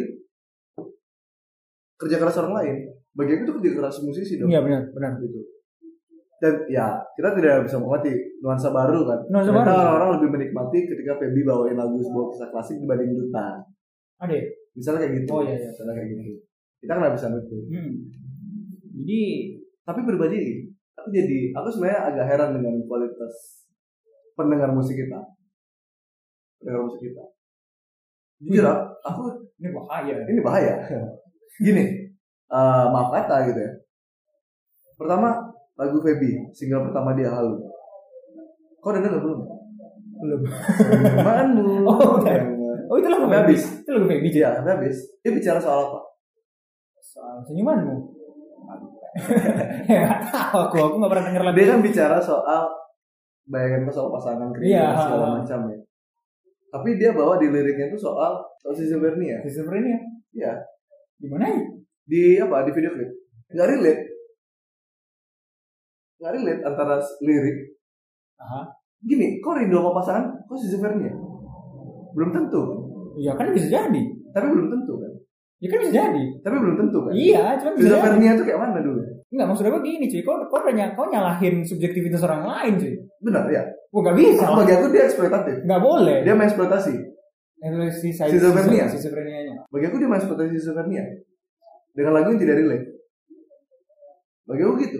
[1.98, 2.76] kerja keras orang lain.
[3.18, 4.50] Bagi aku itu kerja keras musisi dong.
[4.50, 5.18] Iya benar, benar.
[5.22, 5.42] Gitu.
[6.38, 8.14] Dan ya kita tidak bisa mengerti
[8.46, 9.20] nuansa baru kan.
[9.34, 9.82] Nuansa Ternyata baru.
[9.82, 13.66] orang-orang lebih menikmati ketika Feby bawain lagu sebuah kisah klasik dibanding duta.
[14.22, 14.34] Ada.
[14.38, 14.44] ya?
[14.78, 15.30] Misalnya kayak gitu.
[15.34, 15.70] Oh, iya, iya.
[15.74, 16.22] Misalnya kayak gitu.
[16.78, 17.64] Kita nggak bisa nutup.
[17.74, 17.94] Hmm.
[19.02, 19.22] Jadi
[19.88, 20.68] Tapi pribadi
[21.00, 23.64] aku jadi aku sebenarnya agak heran dengan kualitas
[24.36, 25.24] pendengar musik kita.
[26.60, 27.24] Pendengar musik kita.
[28.44, 30.16] Jujur ah, aku ini bahaya.
[30.28, 30.76] ini bahaya.
[31.58, 31.84] Gini,
[32.52, 33.72] eh, maaf kata gitu ya.
[35.00, 35.47] Pertama
[35.78, 37.56] lagu Feby, single pertama dia Halu.
[38.82, 39.40] Kau udah denger belum?
[40.18, 40.40] Belum.
[41.22, 41.70] Manmu.
[41.90, 42.36] Oh, udah.
[42.88, 43.62] Oh itu lagu habis.
[43.84, 44.08] Itu lagu.
[44.10, 44.98] Iya, sampai habis.
[45.22, 46.00] Dia bicara soal apa?
[46.98, 48.16] Soal senyumanmu.
[49.90, 51.56] ya tahu aku, aku nggak pernah denger lagu.
[51.58, 52.64] Dia kan bicara soal
[53.48, 54.88] bayangan soal pasangan kerinduan Iya.
[55.00, 55.78] segala macam ya.
[56.68, 59.40] Tapi dia bawa di liriknya itu soal soal si Severnia.
[59.44, 59.98] Schizophrenia.
[60.36, 60.54] Iya.
[61.18, 61.60] Di mana ya?
[62.08, 62.68] Di apa?
[62.68, 63.10] Di video klip.
[63.52, 64.02] Nggak relate.
[66.28, 67.58] Nggak relate antara lirik.
[68.44, 68.68] Aha.
[69.00, 70.24] Gini, kok rindu sama pasangan?
[70.44, 71.16] Kok si Severnia?
[72.12, 72.80] Belum tentu kan?
[73.16, 74.02] Ya kan bisa jadi.
[74.36, 75.12] Tapi belum tentu kan?
[75.64, 76.24] Ya kan bisa jadi.
[76.44, 77.12] Tapi belum tentu kan?
[77.16, 77.96] Iya, cuma bisa jadi.
[77.96, 79.00] Severnia itu kayak mana dulu?
[79.32, 80.22] Enggak, maksud gue gini cuy.
[80.28, 82.94] Kau, kau, udah- kau nyalahin subjektivitas orang lain cuy.
[83.24, 83.64] Benar ya?
[83.88, 84.44] Gue gak bisa.
[84.52, 85.56] Bagi aku dia eksploitatif.
[85.64, 86.18] Nggak boleh.
[86.28, 86.96] Dia mengeksploitasi.
[88.92, 89.56] si Schizophrenia?
[89.72, 91.04] Bagi aku dia mengeksploitasi si Severnia.
[91.96, 92.86] Dengan lagu yang tidak relate.
[94.44, 95.00] Bagi aku gitu.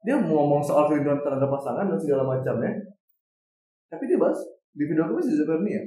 [0.00, 2.72] Dia mau ngomong soal kerinduan terhadap pasangan dan segala macamnya.
[3.86, 4.40] Tapi dia bahas
[4.72, 5.82] di video aku si Severnia.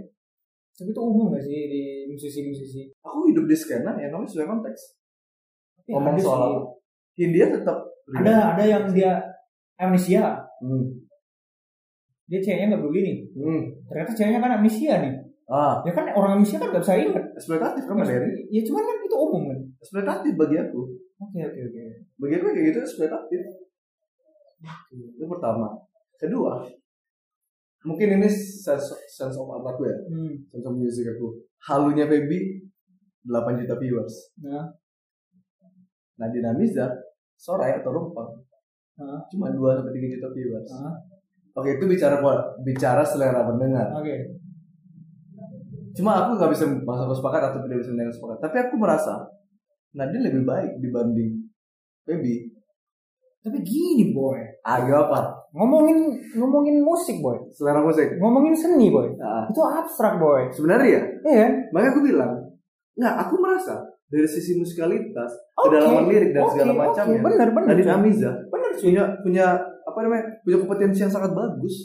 [0.73, 2.89] Tapi itu umum gak sih di musisi-musisi?
[3.01, 4.81] Aku hidup di skena yang namanya sesuai konteks.
[5.81, 6.49] Tapi Ngomong soal sih.
[6.53, 6.61] apa?
[7.13, 7.77] Hindia tetap
[8.09, 9.21] Ada, ada yang dia
[9.77, 10.43] amnesia.
[10.59, 11.05] Hmm.
[12.25, 13.17] Dia ceweknya nggak peduli nih.
[13.37, 13.61] Hmm.
[13.85, 15.13] Ternyata ceweknya kan amnesia nih.
[15.43, 17.25] Ah, Ya kan orang amnesia kan gak bisa ingat.
[17.37, 18.29] eksploitatif kan Dari?
[18.49, 19.59] Ya cuman kan itu umum kan.
[19.79, 20.81] Eksploitatif bagi aku.
[21.21, 21.83] Oke oke oke.
[22.17, 23.41] Bagi aku kayak gitu eksploitatif.
[24.91, 25.75] Itu pertama.
[26.15, 26.63] Kedua,
[27.83, 30.33] mungkin ini sense, sense of art aku ya, Hmm.
[30.47, 31.35] sense of music aku.
[31.67, 32.63] Halunya Feby
[33.27, 34.31] 8 juta viewers.
[34.39, 34.71] Nah,
[36.19, 36.87] Nadina Miza,
[37.35, 38.29] Sorai atau Rumpang
[38.93, 40.69] nah, cuma 2 sampai 3 juta viewers.
[40.69, 40.95] nah.
[41.53, 42.17] Oke, itu bicara
[42.65, 43.93] bicara selera pendengar.
[43.93, 44.41] Oke.
[45.93, 48.37] Cuma aku nggak bisa masuk sepakat atau tidak bisa mendengar sepakat.
[48.41, 49.29] Tapi aku merasa
[49.93, 51.45] Nadine lebih baik dibanding
[52.05, 52.52] Feby.
[53.43, 55.19] Tapi gini boy, Agak apa?
[55.51, 58.15] ngomongin ngomongin musik boy, Selera musik.
[58.15, 60.47] ngomongin seni boy, Nah, itu abstrak boy.
[60.49, 61.51] sebenarnya ya, Iya kan?
[61.69, 62.31] makanya aku bilang,
[62.95, 63.75] nggak, aku merasa
[64.07, 67.67] dari sisi musikalitas, Oke, kedalaman lirik dan oke, segala macamnya, Bener bener.
[67.69, 67.93] Nadine cuy.
[67.93, 68.83] Amiza Bener cuy.
[68.87, 69.45] punya punya
[69.83, 71.75] apa namanya punya kompetensi yang sangat bagus.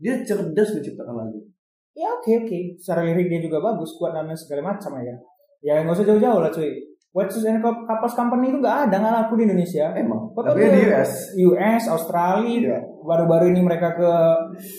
[0.00, 1.44] Dia cerdas menciptakan lagu.
[1.92, 2.58] Ya oke oke.
[2.80, 5.12] Secara lirik dia juga bagus, kuat dan segala macam ya.
[5.60, 6.72] Ya nggak usah jauh-jauh lah cuy.
[7.10, 9.90] Shoes and Couples Company itu nggak ada nggak laku di Indonesia.
[9.92, 10.30] Emang.
[10.30, 11.10] Kok Tapi di US.
[11.34, 12.78] US, Australia, Iya.
[13.02, 14.10] baru-baru ini mereka ke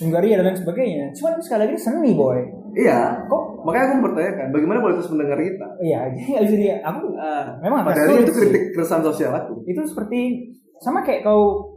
[0.00, 1.12] Hungaria dan lain sebagainya.
[1.12, 2.40] Cuman sekali lagi seni boy.
[2.72, 3.28] Iya.
[3.28, 3.68] Kok?
[3.68, 5.66] Makanya aku mempertanyakan bagaimana kualitas mendengar kita.
[5.78, 6.00] Iya,
[6.48, 6.76] jadi dia.
[6.82, 7.12] Aku
[7.60, 9.52] memang agak Padahal sulit itu kritik keresahan sosial aku.
[9.68, 10.18] Itu seperti
[10.80, 11.68] sama kayak kau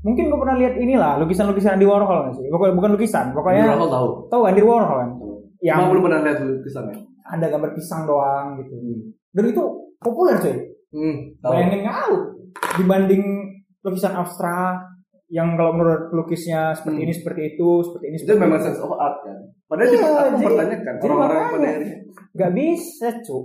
[0.00, 2.46] mungkin kau pernah lihat inilah lukisan-lukisan Andy Warhol nggak sih?
[2.50, 4.08] Bukan bukan lukisan, pokoknya Warhol tahu.
[4.26, 5.10] tahu Andy Warhol kan?
[5.60, 6.96] Yang belum pernah lihat lukisannya.
[7.22, 8.74] ada gambar pisang doang gitu.
[9.30, 9.62] Dan itu
[9.96, 10.56] populer cuy.
[10.90, 11.16] Hmm.
[11.38, 12.14] Bayangin kau
[12.76, 13.22] dibanding
[13.80, 14.82] lukisan abstrak
[15.30, 17.06] yang kalau menurut pelukisnya seperti Hmm.
[17.06, 18.66] ini seperti itu seperti ini Itu seperti memang itu.
[18.66, 19.38] sense of art kan.
[19.64, 21.70] Padahal Iya, juga aku mempertanyakan orang-orang yang pada
[22.30, 23.42] nggak bisa cuy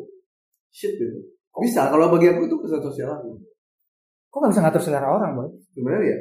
[0.70, 1.18] shit gitu.
[1.56, 3.38] Bisa kalau bagi aku itu kesan sosial aku.
[4.28, 6.18] kok nggak bisa ngatur selera orang boy Sebenarnya ya,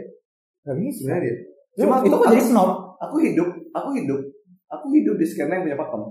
[0.63, 1.37] nggak bisa sebenarnya dia.
[1.75, 4.21] Cuma itu kan jadi snob aku hidup, aku hidup,
[4.69, 6.03] aku hidup di skena yang punya pakem.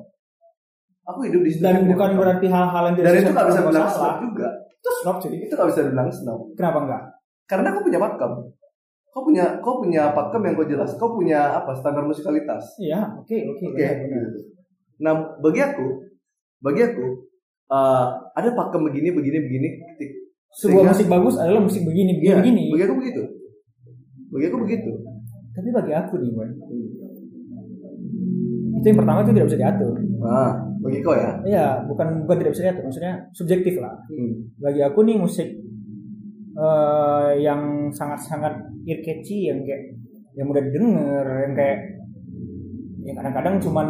[1.04, 4.16] Aku hidup di skena dan bukan berarti hal-hal yang dan itu nggak bisa bilang snob
[4.24, 4.47] juga.
[4.74, 6.39] itu snob cuy Itu nggak bisa dibilang snob.
[6.54, 7.04] kenapa enggak
[7.43, 8.32] Karena aku punya pakem.
[9.10, 13.36] kau punya kau punya pakem yang kau jelas kau punya apa standar musikalitas Iya, oke,
[13.36, 13.66] oke.
[13.68, 13.86] oke
[14.97, 15.86] nah bagi aku
[16.60, 17.06] bagi aku
[17.68, 19.70] eh, ada pakem begini begini begini
[20.54, 22.64] Sebuah Sehingga- musik bagus adalah musik begini, begini, Iya, begini.
[22.70, 23.22] bagi aku begitu
[24.30, 24.91] bagi aku begitu
[25.51, 26.49] Tapi bagi aku nih, Boy.
[28.74, 29.93] Itu yang pertama itu tidak bisa diatur.
[30.18, 30.51] nah
[30.84, 33.95] bagi kau ya Iya, bukan bukan tidak bisa diatur, maksudnya subjektif lah.
[34.11, 34.51] Hmm.
[34.59, 35.49] Bagi aku nih musik
[36.53, 38.53] eh, yang sangat-sangat
[38.84, 39.95] ear catchy yang kayak
[40.36, 41.77] yang mudah didengar, yang kayak
[43.03, 43.88] yang kadang-kadang cuman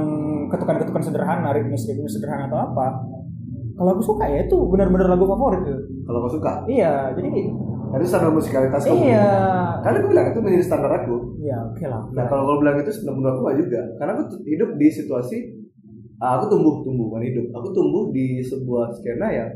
[0.50, 2.88] ketukan-ketukan sederhana, ritmis-ritmis sederhana atau apa.
[3.74, 5.82] Kalau aku suka ya itu benar-benar lagu favorit tuh.
[6.06, 7.30] kalau kau suka Iya, jadi
[7.94, 9.30] itu standar musikalitas kamu iya.
[9.86, 12.02] karena aku bilang itu menjadi standar aku Iya, oke lah.
[12.16, 15.38] Nah kalau kau bilang itu sebenarnya aku juga, karena aku hidup di situasi,
[16.24, 19.50] aku tumbuh tumbuh bukan hidup, aku tumbuh di sebuah skena yang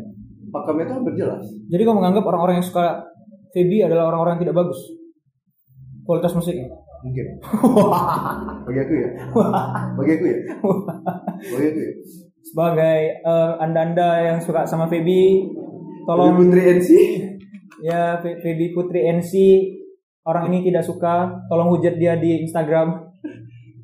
[0.51, 1.43] pakemnya itu hampir jelas.
[1.71, 3.07] Jadi kamu menganggap orang-orang yang suka
[3.55, 4.79] Feby adalah orang-orang yang tidak bagus
[6.03, 6.67] kualitas musiknya.
[7.03, 7.27] Mungkin.
[8.67, 9.09] bagi aku ya,
[9.95, 10.37] bagi aku ya,
[11.55, 11.91] bagi aku ya.
[12.47, 15.47] Sebagai eh, anda-anda yang suka sama Feby,
[16.07, 16.89] Tolong Putri NC,
[17.83, 19.33] ya Fe- Feby Putri NC
[20.27, 23.06] orang ini tidak suka, tolong hujat dia di Instagram.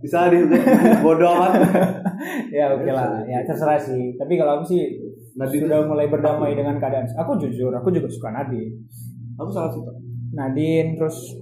[0.04, 0.44] Bisa di
[1.00, 1.52] bodoh amat.
[2.60, 4.20] ya oke lah, ya terserah sih.
[4.20, 4.84] Tapi kalau aku sih
[5.40, 5.64] Nadine.
[5.64, 7.08] sudah mulai berdamai dengan keadaan.
[7.16, 8.76] Aku jujur, aku juga suka Nadine.
[9.40, 9.92] Aku sangat suka.
[10.36, 11.40] Nadine terus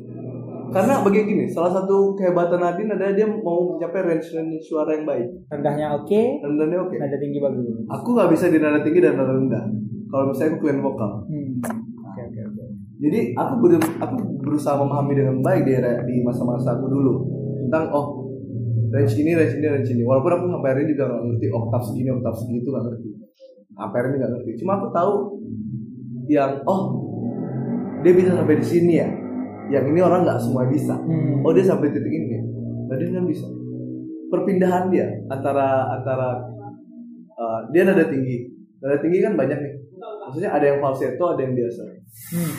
[0.72, 5.04] Karena bagi gini, salah satu kehebatan Nadine adalah dia mau mencapai range range suara yang
[5.04, 5.28] baik.
[5.52, 6.96] rendahnya oke, Rendahnya oke.
[6.96, 7.68] nada tinggi bagus.
[7.92, 9.68] Aku nggak bisa di nada tinggi dan nada rendah.
[10.08, 11.28] Kalau misalnya aku clean vokal.
[11.28, 11.60] Hmm.
[12.08, 12.64] Oke oke oke.
[13.04, 14.16] Jadi aku ber- aku
[14.48, 15.76] berusaha memahami dengan baik di
[16.08, 17.14] di masa-masa aku dulu
[17.68, 18.21] tentang oh
[18.92, 20.04] range ini range ini range ini.
[20.04, 23.10] Walaupun aku sampai hari ini juga nggak ngerti oktav segini oktav segitu nggak ngerti.
[23.72, 24.52] Sampai hari ini nggak ngerti.
[24.60, 25.14] Cuma aku tahu
[26.28, 26.82] yang oh
[28.04, 29.10] dia bisa sampai di sini ya.
[29.72, 30.96] Yang ini orang nggak semua bisa.
[31.00, 31.40] Hmm.
[31.48, 32.38] Oh dia sampai titik ini.
[32.92, 33.48] Nah dia kan bisa.
[34.28, 36.44] Perpindahan dia antara antara
[37.40, 38.52] uh, dia nada tinggi.
[38.84, 39.74] Nada tinggi kan banyak nih.
[40.28, 41.82] Maksudnya ada yang falsetto, ada yang biasa.
[42.36, 42.54] Hmm.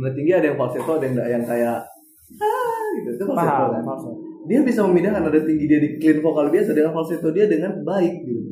[0.00, 1.78] Nada tinggi ada yang falsetto, ada yang yang kayak
[2.40, 3.10] ah gitu.
[3.20, 3.84] Itu falsetto Paham.
[3.84, 4.33] kan.
[4.44, 8.14] Dia bisa memindahkan nada tinggi dia di clean vokal biasa dengan falsetto dia dengan baik
[8.28, 8.42] gitu.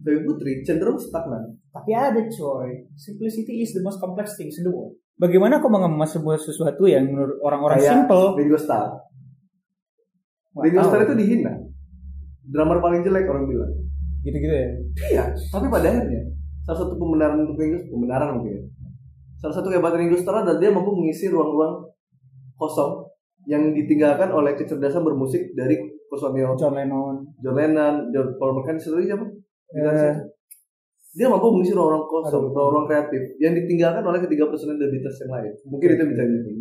[0.00, 1.60] Tapi Putri cenderung stagnan.
[1.70, 4.96] Tapi ada coy, simplicity is the most complex thing in the world.
[5.20, 8.32] Bagaimana kau mengemas sebuah sesuatu yang menurut orang-orang simple?
[8.40, 8.88] Ringo Starr.
[10.56, 10.80] Ringo.
[10.80, 11.52] Starr itu dihina.
[12.48, 13.72] Drummer paling jelek orang bilang.
[14.24, 14.68] Gitu-gitu ya.
[15.12, 16.24] Iya, tapi pada akhirnya
[16.64, 18.56] salah satu pembenaran untuk Ringo pembenaran mungkin.
[18.56, 18.62] ya.
[19.44, 21.84] Salah satu kehebatan Ringo Starr adalah dia mampu mengisi ruang-ruang
[22.56, 23.04] kosong
[23.46, 27.24] yang ditinggalkan oleh kecerdasan bermusik dari personil John Lennon.
[27.40, 29.26] John Lennon, John Paul McCartney, lagi siapa?
[29.70, 30.14] Eh,
[31.10, 32.54] Dia mampu mengisi ruang-ruang kosong, Aduh.
[32.54, 35.52] ruang-ruang kreatif yang ditinggalkan oleh ketiga personil The Beatles yang lain.
[35.66, 36.52] Mungkin itu bisa jadi.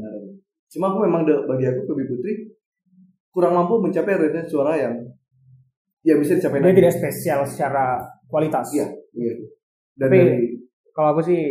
[0.70, 2.34] Cuma aku memang de- bagi aku Feby Putri
[3.30, 5.06] kurang mampu mencapai range suara yang
[6.02, 6.80] yang bisa dicapai dia nanti.
[6.82, 8.74] tidak spesial secara kualitas.
[8.74, 9.44] Iya, begitu.
[9.94, 10.46] Dan Tapi- dari
[10.90, 11.42] Kalau aku sih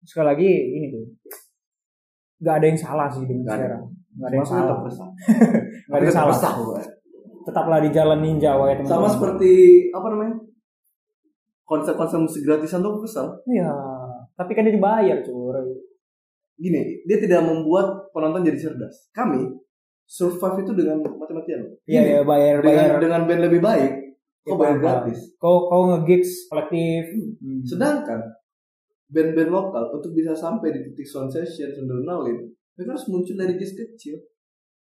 [0.00, 1.04] sekali lagi ini tuh,
[2.38, 3.78] nggak ada yang salah sih dengan secara.
[4.16, 4.76] Nggak ada yang salah.
[5.86, 6.36] Nggak ada yang salah.
[6.56, 6.84] bukan?
[7.46, 8.90] Tetaplah di jalan ninja ya teman-teman.
[8.90, 9.50] Sama seperti
[9.94, 10.34] apa namanya?
[11.66, 13.26] Konser-konser musik gratisan tuh kesal.
[13.46, 13.70] Iya.
[14.34, 15.66] Tapi kan dia dibayar cuy.
[16.56, 19.12] Gini, dia tidak membuat penonton jadi cerdas.
[19.12, 19.44] Kami
[20.06, 21.60] survive itu dengan mati-matian.
[21.84, 22.98] Iya Gini, ya bayar dengan bayar.
[23.02, 23.92] dengan band lebih baik,
[24.46, 25.18] Ya, kok bayar gratis.
[25.36, 27.02] Kau kau nge-gigs kolektif.
[27.42, 27.60] Hmm.
[27.66, 28.20] Sedangkan
[29.10, 32.46] band-band lokal untuk bisa sampai di titik sound session Sundernaulin,
[32.76, 34.20] mereka harus muncul dari gigs kecil.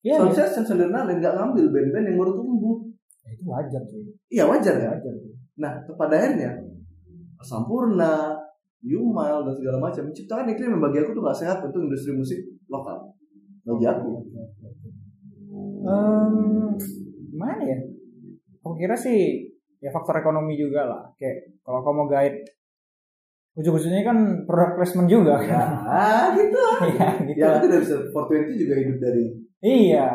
[0.05, 0.37] Sound iya.
[0.37, 2.77] session Sundernaulin nggak ngambil band-band yang baru tumbuh.
[3.25, 4.05] Ya, Itu wajar cuy.
[4.29, 4.89] Iya wajar kan?
[5.01, 5.15] Wajar.
[5.55, 6.51] Nah, pada akhirnya
[7.41, 8.37] Sampurna,
[8.85, 12.41] Yumal dan segala macam menciptakan iklim yang bagi aku tuh gak sehat untuk industri musik
[12.69, 13.01] lokal.
[13.65, 14.11] Bagi aku.
[15.89, 16.77] Ehm,
[17.33, 17.79] gimana ya?
[18.61, 19.49] Aku kira sih
[19.81, 21.03] ya faktor ekonomi juga lah.
[21.17, 22.45] Kayak kalau kamu mau guide
[23.55, 26.35] ujung-ujungnya kan product placement juga Ya, kan.
[26.35, 26.79] gitu lah.
[26.83, 27.39] Iya, gitu.
[27.39, 29.25] Ya aku tidak bisa 420 juga hidup dari
[29.61, 30.09] Iya.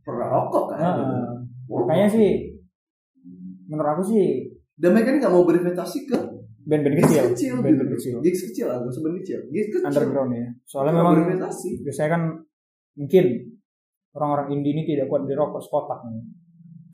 [0.00, 0.78] produk rokok kan.
[0.94, 1.02] gitu.
[1.04, 1.34] Heeh.
[1.66, 2.30] Makanya sih
[3.64, 4.24] menurut aku sih
[4.74, 6.18] Dan mereka ini gak mau berinvestasi ke
[6.64, 7.96] band-band kecil, kecil, band-band gitu.
[7.96, 9.38] kecil, Gigs kecil lah, usah band kecil.
[9.48, 9.86] Gigs kecil.
[9.86, 10.46] underground ya.
[10.64, 11.78] Soalnya memang berinvestasi.
[11.80, 12.22] biasanya kan
[12.94, 13.24] mungkin
[14.10, 15.98] orang-orang indie ini tidak kuat di rokok sekotak.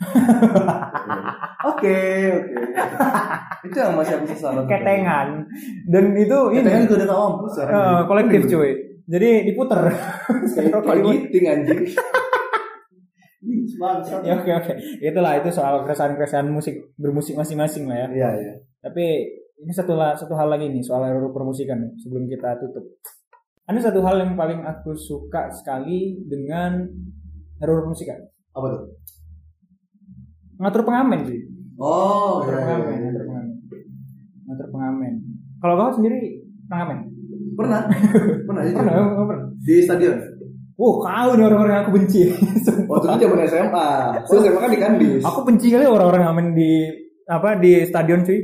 [1.61, 1.97] Oke,
[2.33, 2.55] oke.
[3.69, 4.65] itu yang masih aku sesaran.
[4.65, 5.29] Ketengan
[5.93, 7.75] dan itu ini Ketengan udah mampu sekarang.
[7.77, 8.71] eh, kolektif cuy.
[9.11, 9.81] Jadi diputer.
[10.57, 10.95] Diputer.
[11.05, 11.81] giting anjing.
[14.21, 18.55] Ya oke oke itulah itu soal keresahan keresahan musik bermusik masing-masing lah ya Iya, iya.
[18.85, 19.25] tapi
[19.57, 22.85] ini satu satu hal lagi nih soal permusikan nih, sebelum kita tutup
[23.65, 26.85] ada satu hal yang paling aku suka sekali dengan
[27.57, 28.21] hero musik kan
[28.53, 28.83] Apa tuh?
[30.61, 31.41] Ngatur pengamen sih
[31.81, 32.99] Oh, ngatur iya, iya, pengamen iya.
[33.01, 33.49] ngatur pengamen
[34.45, 35.13] ngatur pengamen
[35.59, 36.19] kalau kau sendiri
[36.69, 36.99] pengamen
[37.51, 37.83] Pernah.
[38.49, 38.73] Pernah aja.
[38.73, 40.17] pernah Kau pernah Di stadion.
[40.81, 42.21] Wow, kau nih orang-orang yang aku benci.
[42.89, 43.89] Waktu itu zaman SMA.
[44.25, 45.21] Saya SMA kan di Kandis.
[45.21, 46.89] aku benci kali orang-orang ngamen di
[47.29, 48.41] apa di stadion cuy.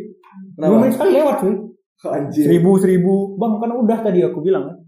[0.53, 0.69] Kenapa?
[0.69, 1.55] Dua menit sekali lewat cuy.
[2.19, 2.45] Anjir.
[2.45, 3.15] Seribu seribu.
[3.41, 4.85] Bang kan udah tadi aku bilang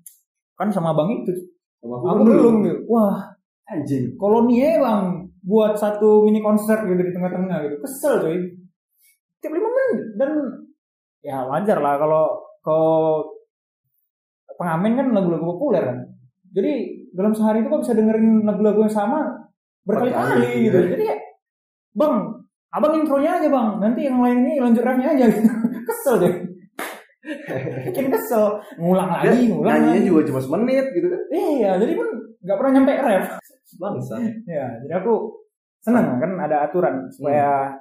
[0.60, 1.32] kan sama bang itu.
[1.80, 2.54] Sama Aku belum.
[2.68, 2.78] gitu.
[2.92, 3.32] Wah,
[3.64, 4.12] Anjing.
[4.20, 7.76] koloni ya bang buat satu mini konser gitu di tengah-tengah gitu.
[7.84, 8.38] Kesel cuy.
[9.38, 10.30] Tiap lima menit dan
[11.22, 12.24] ya wajar lah kalau
[12.62, 13.22] kalau
[14.58, 15.98] pengamen kan lagu-lagu populer kan.
[16.50, 16.72] Jadi
[17.14, 19.20] dalam sehari itu kok bisa dengerin lagu-lagu yang sama
[19.86, 20.76] berkali-kali Berkali, gitu.
[20.76, 20.88] ya.
[20.92, 21.16] Jadi ya,
[21.96, 22.14] bang,
[22.74, 25.24] abang intronya aja bang, nanti yang lain ini lanjut rapnya aja.
[25.30, 25.48] Gitu.
[25.88, 26.34] kesel deh.
[27.88, 30.08] Bikin kesel, ngulang lagi, ngulang nyanyinya lagi.
[30.08, 31.20] juga cuma semenit gitu kan.
[31.32, 32.08] Iya, jadi pun
[32.44, 33.24] nggak pernah nyampe rap.
[33.78, 34.14] Bangsa.
[34.48, 35.14] Ya, jadi aku
[35.84, 37.76] seneng kan ada aturan supaya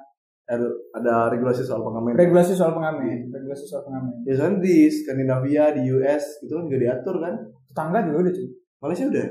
[0.48, 0.64] Ada,
[0.96, 2.16] ada regulasi soal pengamen.
[2.16, 4.24] regulasi soal pengamen, regulasi soal pengamen.
[4.24, 7.34] Biasanya di Skandinavia, di US gitu kan juga diatur kan.
[7.68, 8.48] Tetangga juga udah cuy.
[8.80, 9.26] Malaysia udah.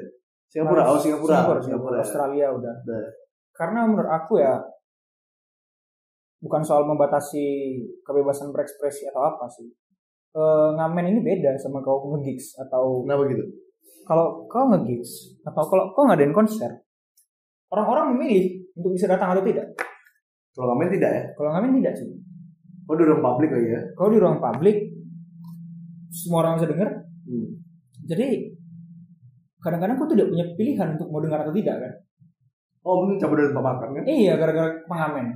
[0.46, 1.34] Singapura, oh Singapura.
[1.34, 1.98] Singapura, Singapura.
[2.06, 2.76] Australia udah.
[2.86, 3.02] Udah.
[3.50, 4.62] Karena menurut aku ya
[6.38, 7.46] bukan soal membatasi
[8.06, 9.66] kebebasan berekspresi atau apa sih.
[10.38, 13.42] Eh, ngamen ini beda sama kau nge-gigs atau Kenapa gitu?
[14.08, 16.88] Kalau kau nge-gigs atau kalau kau ngadain konser
[17.68, 19.68] orang-orang memilih untuk bisa datang atau tidak.
[20.56, 21.24] Kalau ngamen tidak ya?
[21.38, 22.10] Kalau ngamen tidak sih.
[22.88, 23.82] Oh, di ruang publik lagi ya.
[23.94, 24.78] Kau di ruang publik
[26.10, 26.90] semua orang bisa dengar.
[27.28, 27.48] Hmm.
[28.08, 28.28] Jadi
[29.60, 31.94] kadang-kadang kau tidak punya pilihan untuk mau dengar atau tidak kan.
[32.88, 34.04] Oh, mungkin cabut dari tempat makan kan?
[34.08, 35.28] Iya gara-gara pengamen.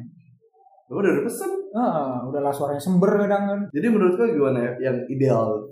[0.88, 1.52] Oh, udah ada pesan.
[1.72, 3.60] Ah, udahlah suaranya sember kadang kan.
[3.76, 5.71] Jadi menurut kau gimana ya yang ideal?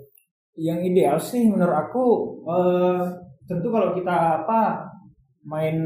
[0.58, 2.04] Yang ideal sih menurut aku
[2.48, 3.04] eh,
[3.46, 4.86] tentu kalau kita apa
[5.46, 5.76] main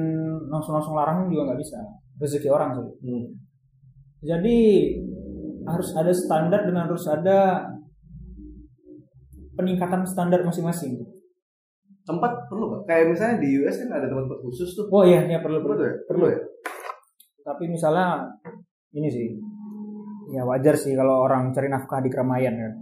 [0.50, 1.78] langsung-langsung larang juga nggak bisa
[2.20, 2.86] rezeki orang sih.
[3.04, 3.24] Hmm.
[4.24, 4.56] Jadi
[5.64, 7.68] harus ada standar dan harus ada
[9.56, 11.00] peningkatan standar masing-masing.
[12.04, 12.82] Tempat perlu nggak?
[12.84, 14.86] Kayak misalnya di US kan ada tempat khusus tuh.
[14.92, 15.80] Oh iya, iya perlu Perlu perlu.
[15.80, 15.94] tuh ya?
[16.08, 16.26] Perlu.
[16.28, 16.40] ya?
[17.44, 18.28] Tapi misalnya
[18.96, 19.26] ini sih,
[20.32, 22.72] ya wajar sih kalau orang cari nafkah di keramaian kan.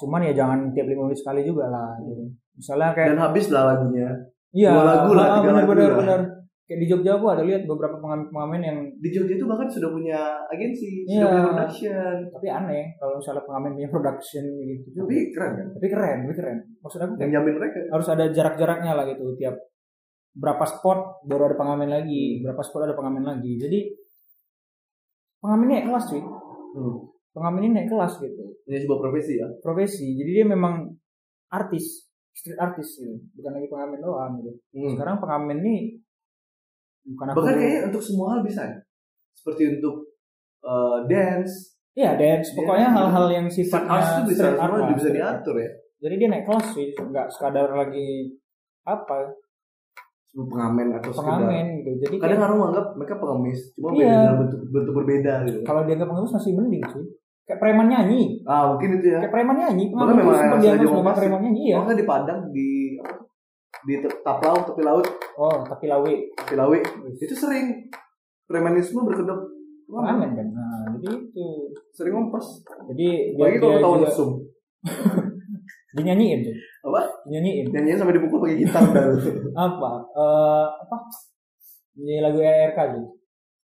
[0.00, 1.94] Cuman ya jangan tiap lima menit sekali juga lah.
[2.00, 2.24] Gitu.
[2.54, 4.08] Misalnya kayak Dan habis lah lagunya.
[4.54, 6.20] Iya, Dua lagu lah, ah, benar lagu benar.
[6.64, 10.16] Kayak di Jogja aku ada lihat beberapa pengamen-pengamen yang Di Jogja itu bahkan sudah punya
[10.48, 11.20] agensi, Iya.
[11.20, 12.14] sudah punya production.
[12.32, 14.86] tapi aneh kalau misalnya pengamen punya production gitu.
[14.96, 15.66] Tapi keren kan?
[15.76, 16.58] Tapi keren, tapi keren.
[16.80, 17.78] Maksud aku Yang jamin mereka.
[17.92, 19.54] harus ada jarak-jaraknya lah gitu tiap
[20.34, 23.52] berapa spot baru ada pengamen lagi, berapa spot ada pengamen lagi.
[23.54, 23.78] Jadi
[25.38, 26.22] pengamen ini naik kelas cuy.
[26.74, 26.96] Hmm.
[27.34, 28.44] Pengamen ini naik kelas gitu.
[28.64, 29.48] Ini sebuah profesi ya.
[29.58, 30.06] Profesi.
[30.14, 30.86] Jadi dia memang
[31.50, 33.18] artis, street artis gitu.
[33.34, 34.52] Bukan lagi pengamen doang gitu.
[34.70, 34.94] Hmm.
[34.94, 35.98] Sekarang pengamen ini
[37.04, 38.78] bukan aku Bahkan kayaknya untuk semua hal bisa ya.
[39.34, 40.14] Seperti untuk
[40.62, 42.54] uh, dance, Iya, dance.
[42.54, 42.96] Pokoknya Iya.
[42.98, 45.70] hal-hal yang sifatnya bisa street art bisa diatur ya.
[46.02, 48.34] Jadi dia naik kelas sih, nggak sekadar lagi
[48.82, 49.30] apa
[50.34, 51.38] pengamen atau sekedar.
[51.38, 51.90] pengamen gitu.
[52.02, 53.98] Jadi Kadang kayak, orang menganggap mereka pengemis, cuma Iya.
[54.02, 55.58] beda dalam bentuk bentuk berbeda gitu.
[55.62, 57.04] kalau dianggap pengemis masih mending sih.
[57.44, 59.20] Kayak preman nyanyi, Ah mungkin itu ya.
[59.20, 59.84] kayak preman nyanyi.
[59.90, 61.76] Bahkan memang sempat dianggap sebagai preman nyanyi ya.
[61.78, 62.68] Nggak di Padang di
[63.84, 65.04] di Taplau tepi laut
[65.36, 66.80] Oh, tapi lawe tepi lawi
[67.14, 67.84] itu sering
[68.44, 69.40] premanisme berkedok
[69.84, 70.46] pengamen kan.
[70.48, 71.46] Nah, jadi itu.
[71.90, 74.30] sering ngompas Jadi bagi dia, kalau dia tahu juga mesum
[75.94, 76.54] dinyanyiin tuh.
[76.84, 77.64] apa Dinyanyiin.
[77.70, 79.04] nyanyinya sampai dipukul pakai gitar dah
[79.68, 79.90] Apa?
[80.10, 80.96] Eh apa?
[81.94, 83.04] Ini lagu ERK sih.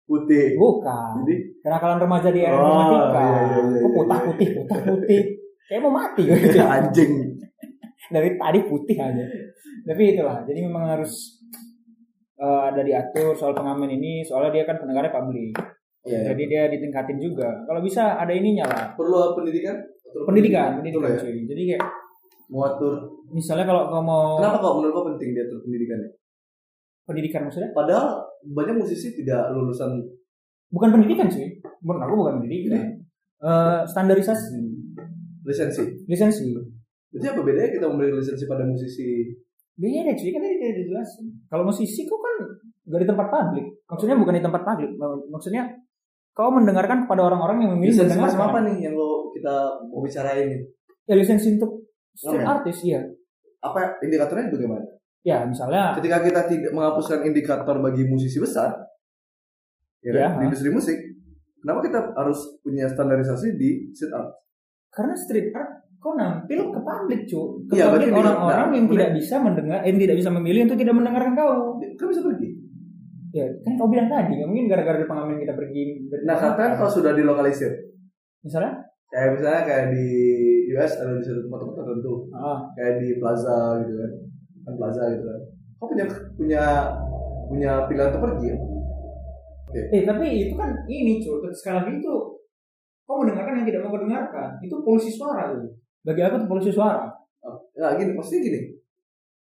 [0.08, 1.22] Putih Bukan.
[1.22, 3.20] jadi Kenakalan remaja di era Oh, informatika.
[3.20, 4.24] iya, iya, iya, Kok iya, putih iya.
[4.24, 5.22] putih putih putih.
[5.68, 6.60] Kayak mau mati gitu.
[6.76, 7.12] anjing
[8.08, 9.24] Dari tadi putih aja.
[9.84, 10.38] Tapi itulah.
[10.42, 11.44] Jadi memang harus
[12.34, 14.24] eh, ada diatur soal pengamen ini.
[14.24, 15.52] Soalnya dia kan pendengarnya publik.
[16.02, 17.68] Iya, Jadi dia ditingkatin juga.
[17.68, 18.86] Kalau bisa ada ininya lah.
[18.96, 19.76] perlu pendidikan
[20.08, 21.20] Atur Pendidikan, Betul pendidikan ya?
[21.20, 21.40] cuy.
[21.46, 21.84] Jadi kayak
[22.48, 22.96] mau atur
[23.28, 26.10] misalnya kalau kau mau kenapa kok menurut kau penting diatur pendidikannya
[27.04, 30.04] pendidikan maksudnya padahal banyak musisi tidak lulusan
[30.70, 31.48] bukan pendidikan sih.
[31.82, 32.98] Menurut aku bukan pendidikan.
[33.38, 34.58] Eh, standarisasi,
[35.46, 36.50] lisensi lisensi.
[37.14, 39.30] jadi apa bedanya kita memberi lisensi pada musisi
[39.78, 41.26] Beda cuy, kan tadi udah dijelasin.
[41.46, 42.36] Kalau musisi kok kan
[42.90, 43.66] gak di tempat publik.
[43.86, 44.90] Maksudnya bukan di tempat publik.
[45.30, 45.70] Maksudnya
[46.34, 48.50] kau mendengarkan kepada orang-orang yang memilih lisensi mendengarkan.
[48.50, 49.54] apa nih yang lo kita
[49.94, 50.50] mau bicarain
[51.06, 51.86] Ya lisensi untuk
[52.26, 52.42] ya.
[52.42, 53.02] artis ya.
[53.62, 54.86] apa indikatornya bagaimana
[55.28, 58.72] Ya misalnya ketika kita tidak menghapuskan indikator bagi musisi besar
[60.00, 60.96] ya, Ya, kan, di industri musik
[61.60, 64.32] kenapa kita harus punya standarisasi di street art?
[64.88, 67.60] Karena street art kau nampil ke publik cu.
[67.68, 70.96] Ke Iya, publik orang-orang nah, yang tidak bisa mendengar yang tidak bisa memilih untuk tidak
[70.96, 71.76] mendengarkan kau.
[71.76, 72.50] Kan bisa pergi.
[73.36, 75.82] Ya kan kau bilang tadi nggak mungkin gara-gara di pengamen kita pergi
[76.24, 77.76] nah katakan kalau sudah dilokalisir.
[78.48, 78.80] Misalnya?
[79.12, 80.08] Kayak misalnya kayak di
[80.72, 82.14] US ada di satu tempat-tempat tertentu.
[82.32, 84.12] Ah, kayak di plaza gitu kan
[84.68, 85.42] kan plaza gitu kan
[85.78, 86.06] kau punya
[86.36, 86.64] punya
[87.48, 88.48] punya pilihan untuk pergi?
[88.52, 89.84] Ya?
[89.94, 92.14] eh tapi itu kan ini cu sekali lagi itu
[93.08, 94.50] kau mendengarkan yang tidak mau kau dengarkan.
[94.60, 95.72] Itu polusi suara tuh
[96.04, 97.08] bagi aku itu polusi suara.
[97.44, 98.60] Oh, nah gini maksudnya gini.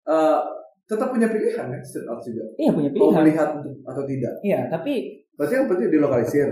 [0.03, 0.39] Eh,
[0.83, 3.15] tetap punya pilihan kan street art juga iya punya mau pilihan.
[3.23, 4.33] melihat untuk atau tidak?
[4.43, 4.93] Iya tapi
[5.35, 6.47] berarti yang penting dilokalisir?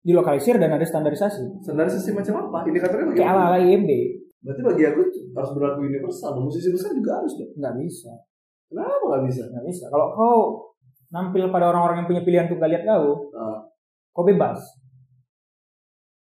[0.00, 1.60] Dilokalisir dan ada standarisasi.
[1.60, 2.58] Standarisasi macam apa?
[2.68, 3.90] Indikatornya kayak ala ala IMB
[4.40, 5.00] berarti bagi aku
[5.36, 6.40] harus berlaku universal.
[6.40, 8.12] Musisi besar juga harus dong nggak bisa.
[8.70, 9.42] Kenapa nggak bisa?
[9.52, 9.84] Nggak bisa.
[9.92, 10.38] Kalau kau
[11.10, 13.58] nampil pada orang-orang yang punya pilihan untuk gak lihat kau Ah,
[14.14, 14.62] kau bebas.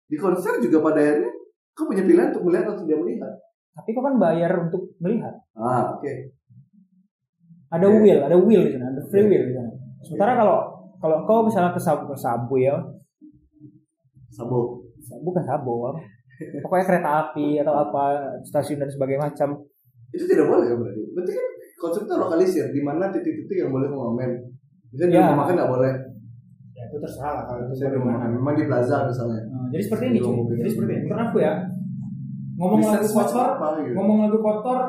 [0.10, 1.32] Di konser juga pada akhirnya
[1.78, 3.34] kau punya pilihan untuk melihat atau tidak melihat.
[3.78, 5.36] Tapi kau kan bayar untuk melihat.
[5.56, 6.14] Ah oke.
[7.70, 8.02] Ada Oke.
[8.02, 9.72] will ada will di sana ada free will di sana.
[10.02, 10.58] Sementara kalau
[11.00, 12.76] kalau kau misalnya ke sabu, ke sabu ya.
[14.34, 14.84] Sabo
[15.22, 15.94] bukan sabu
[16.40, 18.04] pokoknya kereta api atau apa
[18.42, 19.50] stasiun dan sebagainya macam.
[20.10, 21.02] Itu tidak boleh kan berarti?
[21.12, 21.46] Berarti kan
[21.78, 24.32] konsepnya lokalisir di mana titik-titik yang boleh mengamen.
[24.90, 25.24] Misalnya di Ya.
[25.26, 25.94] rumah makan nggak boleh.
[26.74, 29.42] Ya itu terserah lah kalau misalnya di rumah makan memang di plaza misalnya.
[29.46, 30.36] Nah, jadi seperti ini cuy.
[30.56, 31.04] jadi seperti ini.
[31.06, 31.54] Menurut aku ya
[32.56, 33.94] ngomong Bisa lagu kotor apa gitu.
[33.96, 34.80] ngomong lagu kotor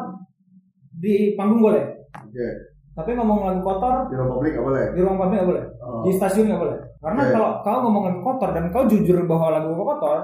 [0.97, 1.85] di panggung boleh.
[2.11, 2.47] Oke.
[2.91, 4.85] Tapi ngomong lagu kotor di ruang publik nggak boleh?
[4.95, 5.65] di ruang publik nggak boleh.
[5.81, 6.03] Oh.
[6.03, 7.33] di stasiun nggak boleh karena Oke.
[7.33, 10.19] kalau kau ngomong lagu kotor dan kau jujur bahwa lagu kau kotor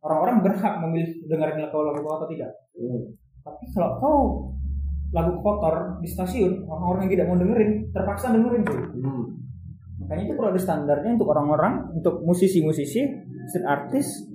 [0.00, 3.02] orang-orang berhak memilih dengerin lagu lagu kau atau tidak Hmm.
[3.42, 4.18] tapi kalau kau
[5.10, 9.24] lagu kotor di stasiun orang-orang yang tidak mau dengerin terpaksa dengerin cuy Hmm.
[9.98, 13.00] makanya itu perlu ada standarnya untuk orang-orang untuk musisi-musisi
[13.44, 14.26] street artist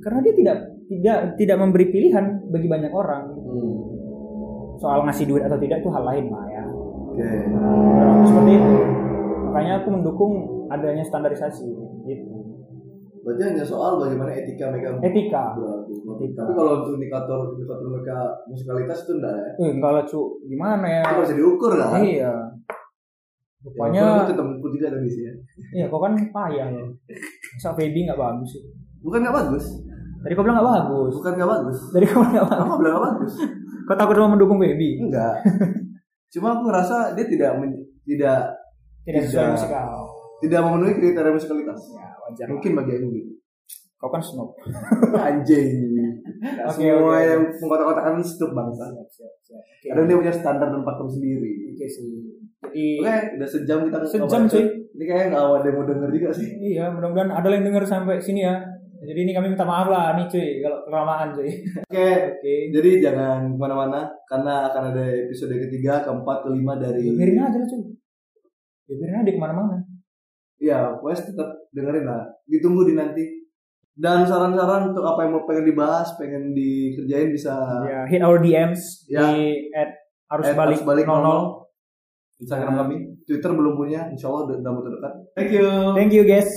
[0.00, 0.56] karena dia tidak
[0.86, 3.78] tidak tidak memberi pilihan bagi banyak orang Hmm.
[4.74, 8.72] soal ngasih duit atau tidak itu hal lain lah ya oke Menurut aku seperti itu
[9.50, 10.32] makanya aku mendukung
[10.70, 11.66] adanya standarisasi
[12.06, 12.30] gitu.
[13.20, 15.44] Berarti hanya soal bagaimana etika mereka etika.
[15.58, 15.92] berlaku.
[16.16, 16.40] Etika.
[16.46, 18.16] tapi kalau untuk indikator indikator mereka
[18.48, 19.50] musikalitas itu enggak ya?
[19.58, 21.02] Eh enggak lah cu gimana ya?
[21.04, 22.30] Itu bisa diukur kan iya.
[22.30, 22.32] Ya,
[23.60, 25.34] rupanya walaupun tetap ukur juga ada di sini ya.
[25.76, 26.84] iya kok kan payah ya
[27.52, 28.62] masa baby nggak bagus sih?
[29.04, 29.64] Bukan nggak bagus.
[30.20, 31.12] Tadi kau bilang nggak bagus.
[31.20, 31.78] Bukan nggak bagus.
[31.92, 32.64] Tadi kau bilang nggak bagus.
[32.64, 33.32] Aku bilang nggak bagus.
[33.84, 34.88] Kau takut sama mendukung baby?
[34.96, 35.34] Enggak.
[36.32, 38.59] Cuma aku ngerasa dia tidak men- tidak
[39.04, 39.48] tidak Tidak.
[39.56, 39.88] musikal.
[40.40, 41.80] Tidak memenuhi kriteria musikalitas.
[41.92, 43.32] Ya wajar mungkin bagi aku gitu.
[44.00, 44.56] Kau kan snob.
[45.28, 45.76] Anjing.
[46.64, 47.20] Oke, semua oke.
[47.20, 49.86] yang mengkotak-kotakan stop bangsa siap siap oke.
[49.92, 51.52] Kadang dia punya standar dan pakem sendiri.
[51.76, 52.08] Oke sih.
[52.64, 54.64] Jadi oke udah sejam kita Sejam, cuy.
[54.96, 56.48] ini kayaknya nggak ada yang mau denger juga sih.
[56.48, 58.56] Iya mudah-mudahan ada yang dengar sampai sini ya.
[59.00, 60.48] Jadi ini kami minta maaf lah nih cuy.
[60.64, 61.48] Kalau kelamaan cuy.
[61.88, 62.08] Oke.
[62.40, 62.54] Oke.
[62.72, 67.68] Jadi jangan ke mana-mana karena akan ada episode ketiga keempat kelima dari biarin aja lah
[67.68, 67.99] cuy
[68.90, 69.76] ya biarin aja ke mana-mana.
[70.58, 72.22] Ya pokoknya tetap dengerin lah.
[72.50, 73.24] Ditunggu di nanti.
[73.94, 77.52] Dan saran-saran untuk apa yang mau pengen dibahas pengen dikerjain bisa
[77.84, 79.28] ya hit our DMs Ya.
[79.28, 79.92] di at
[80.30, 82.96] harus At balik Harus balik 00 Instagram kami
[83.28, 85.12] Twitter belum punya Insya Allah dalam waktu dekat.
[85.36, 85.68] Thank you.
[85.92, 86.48] Thank you guys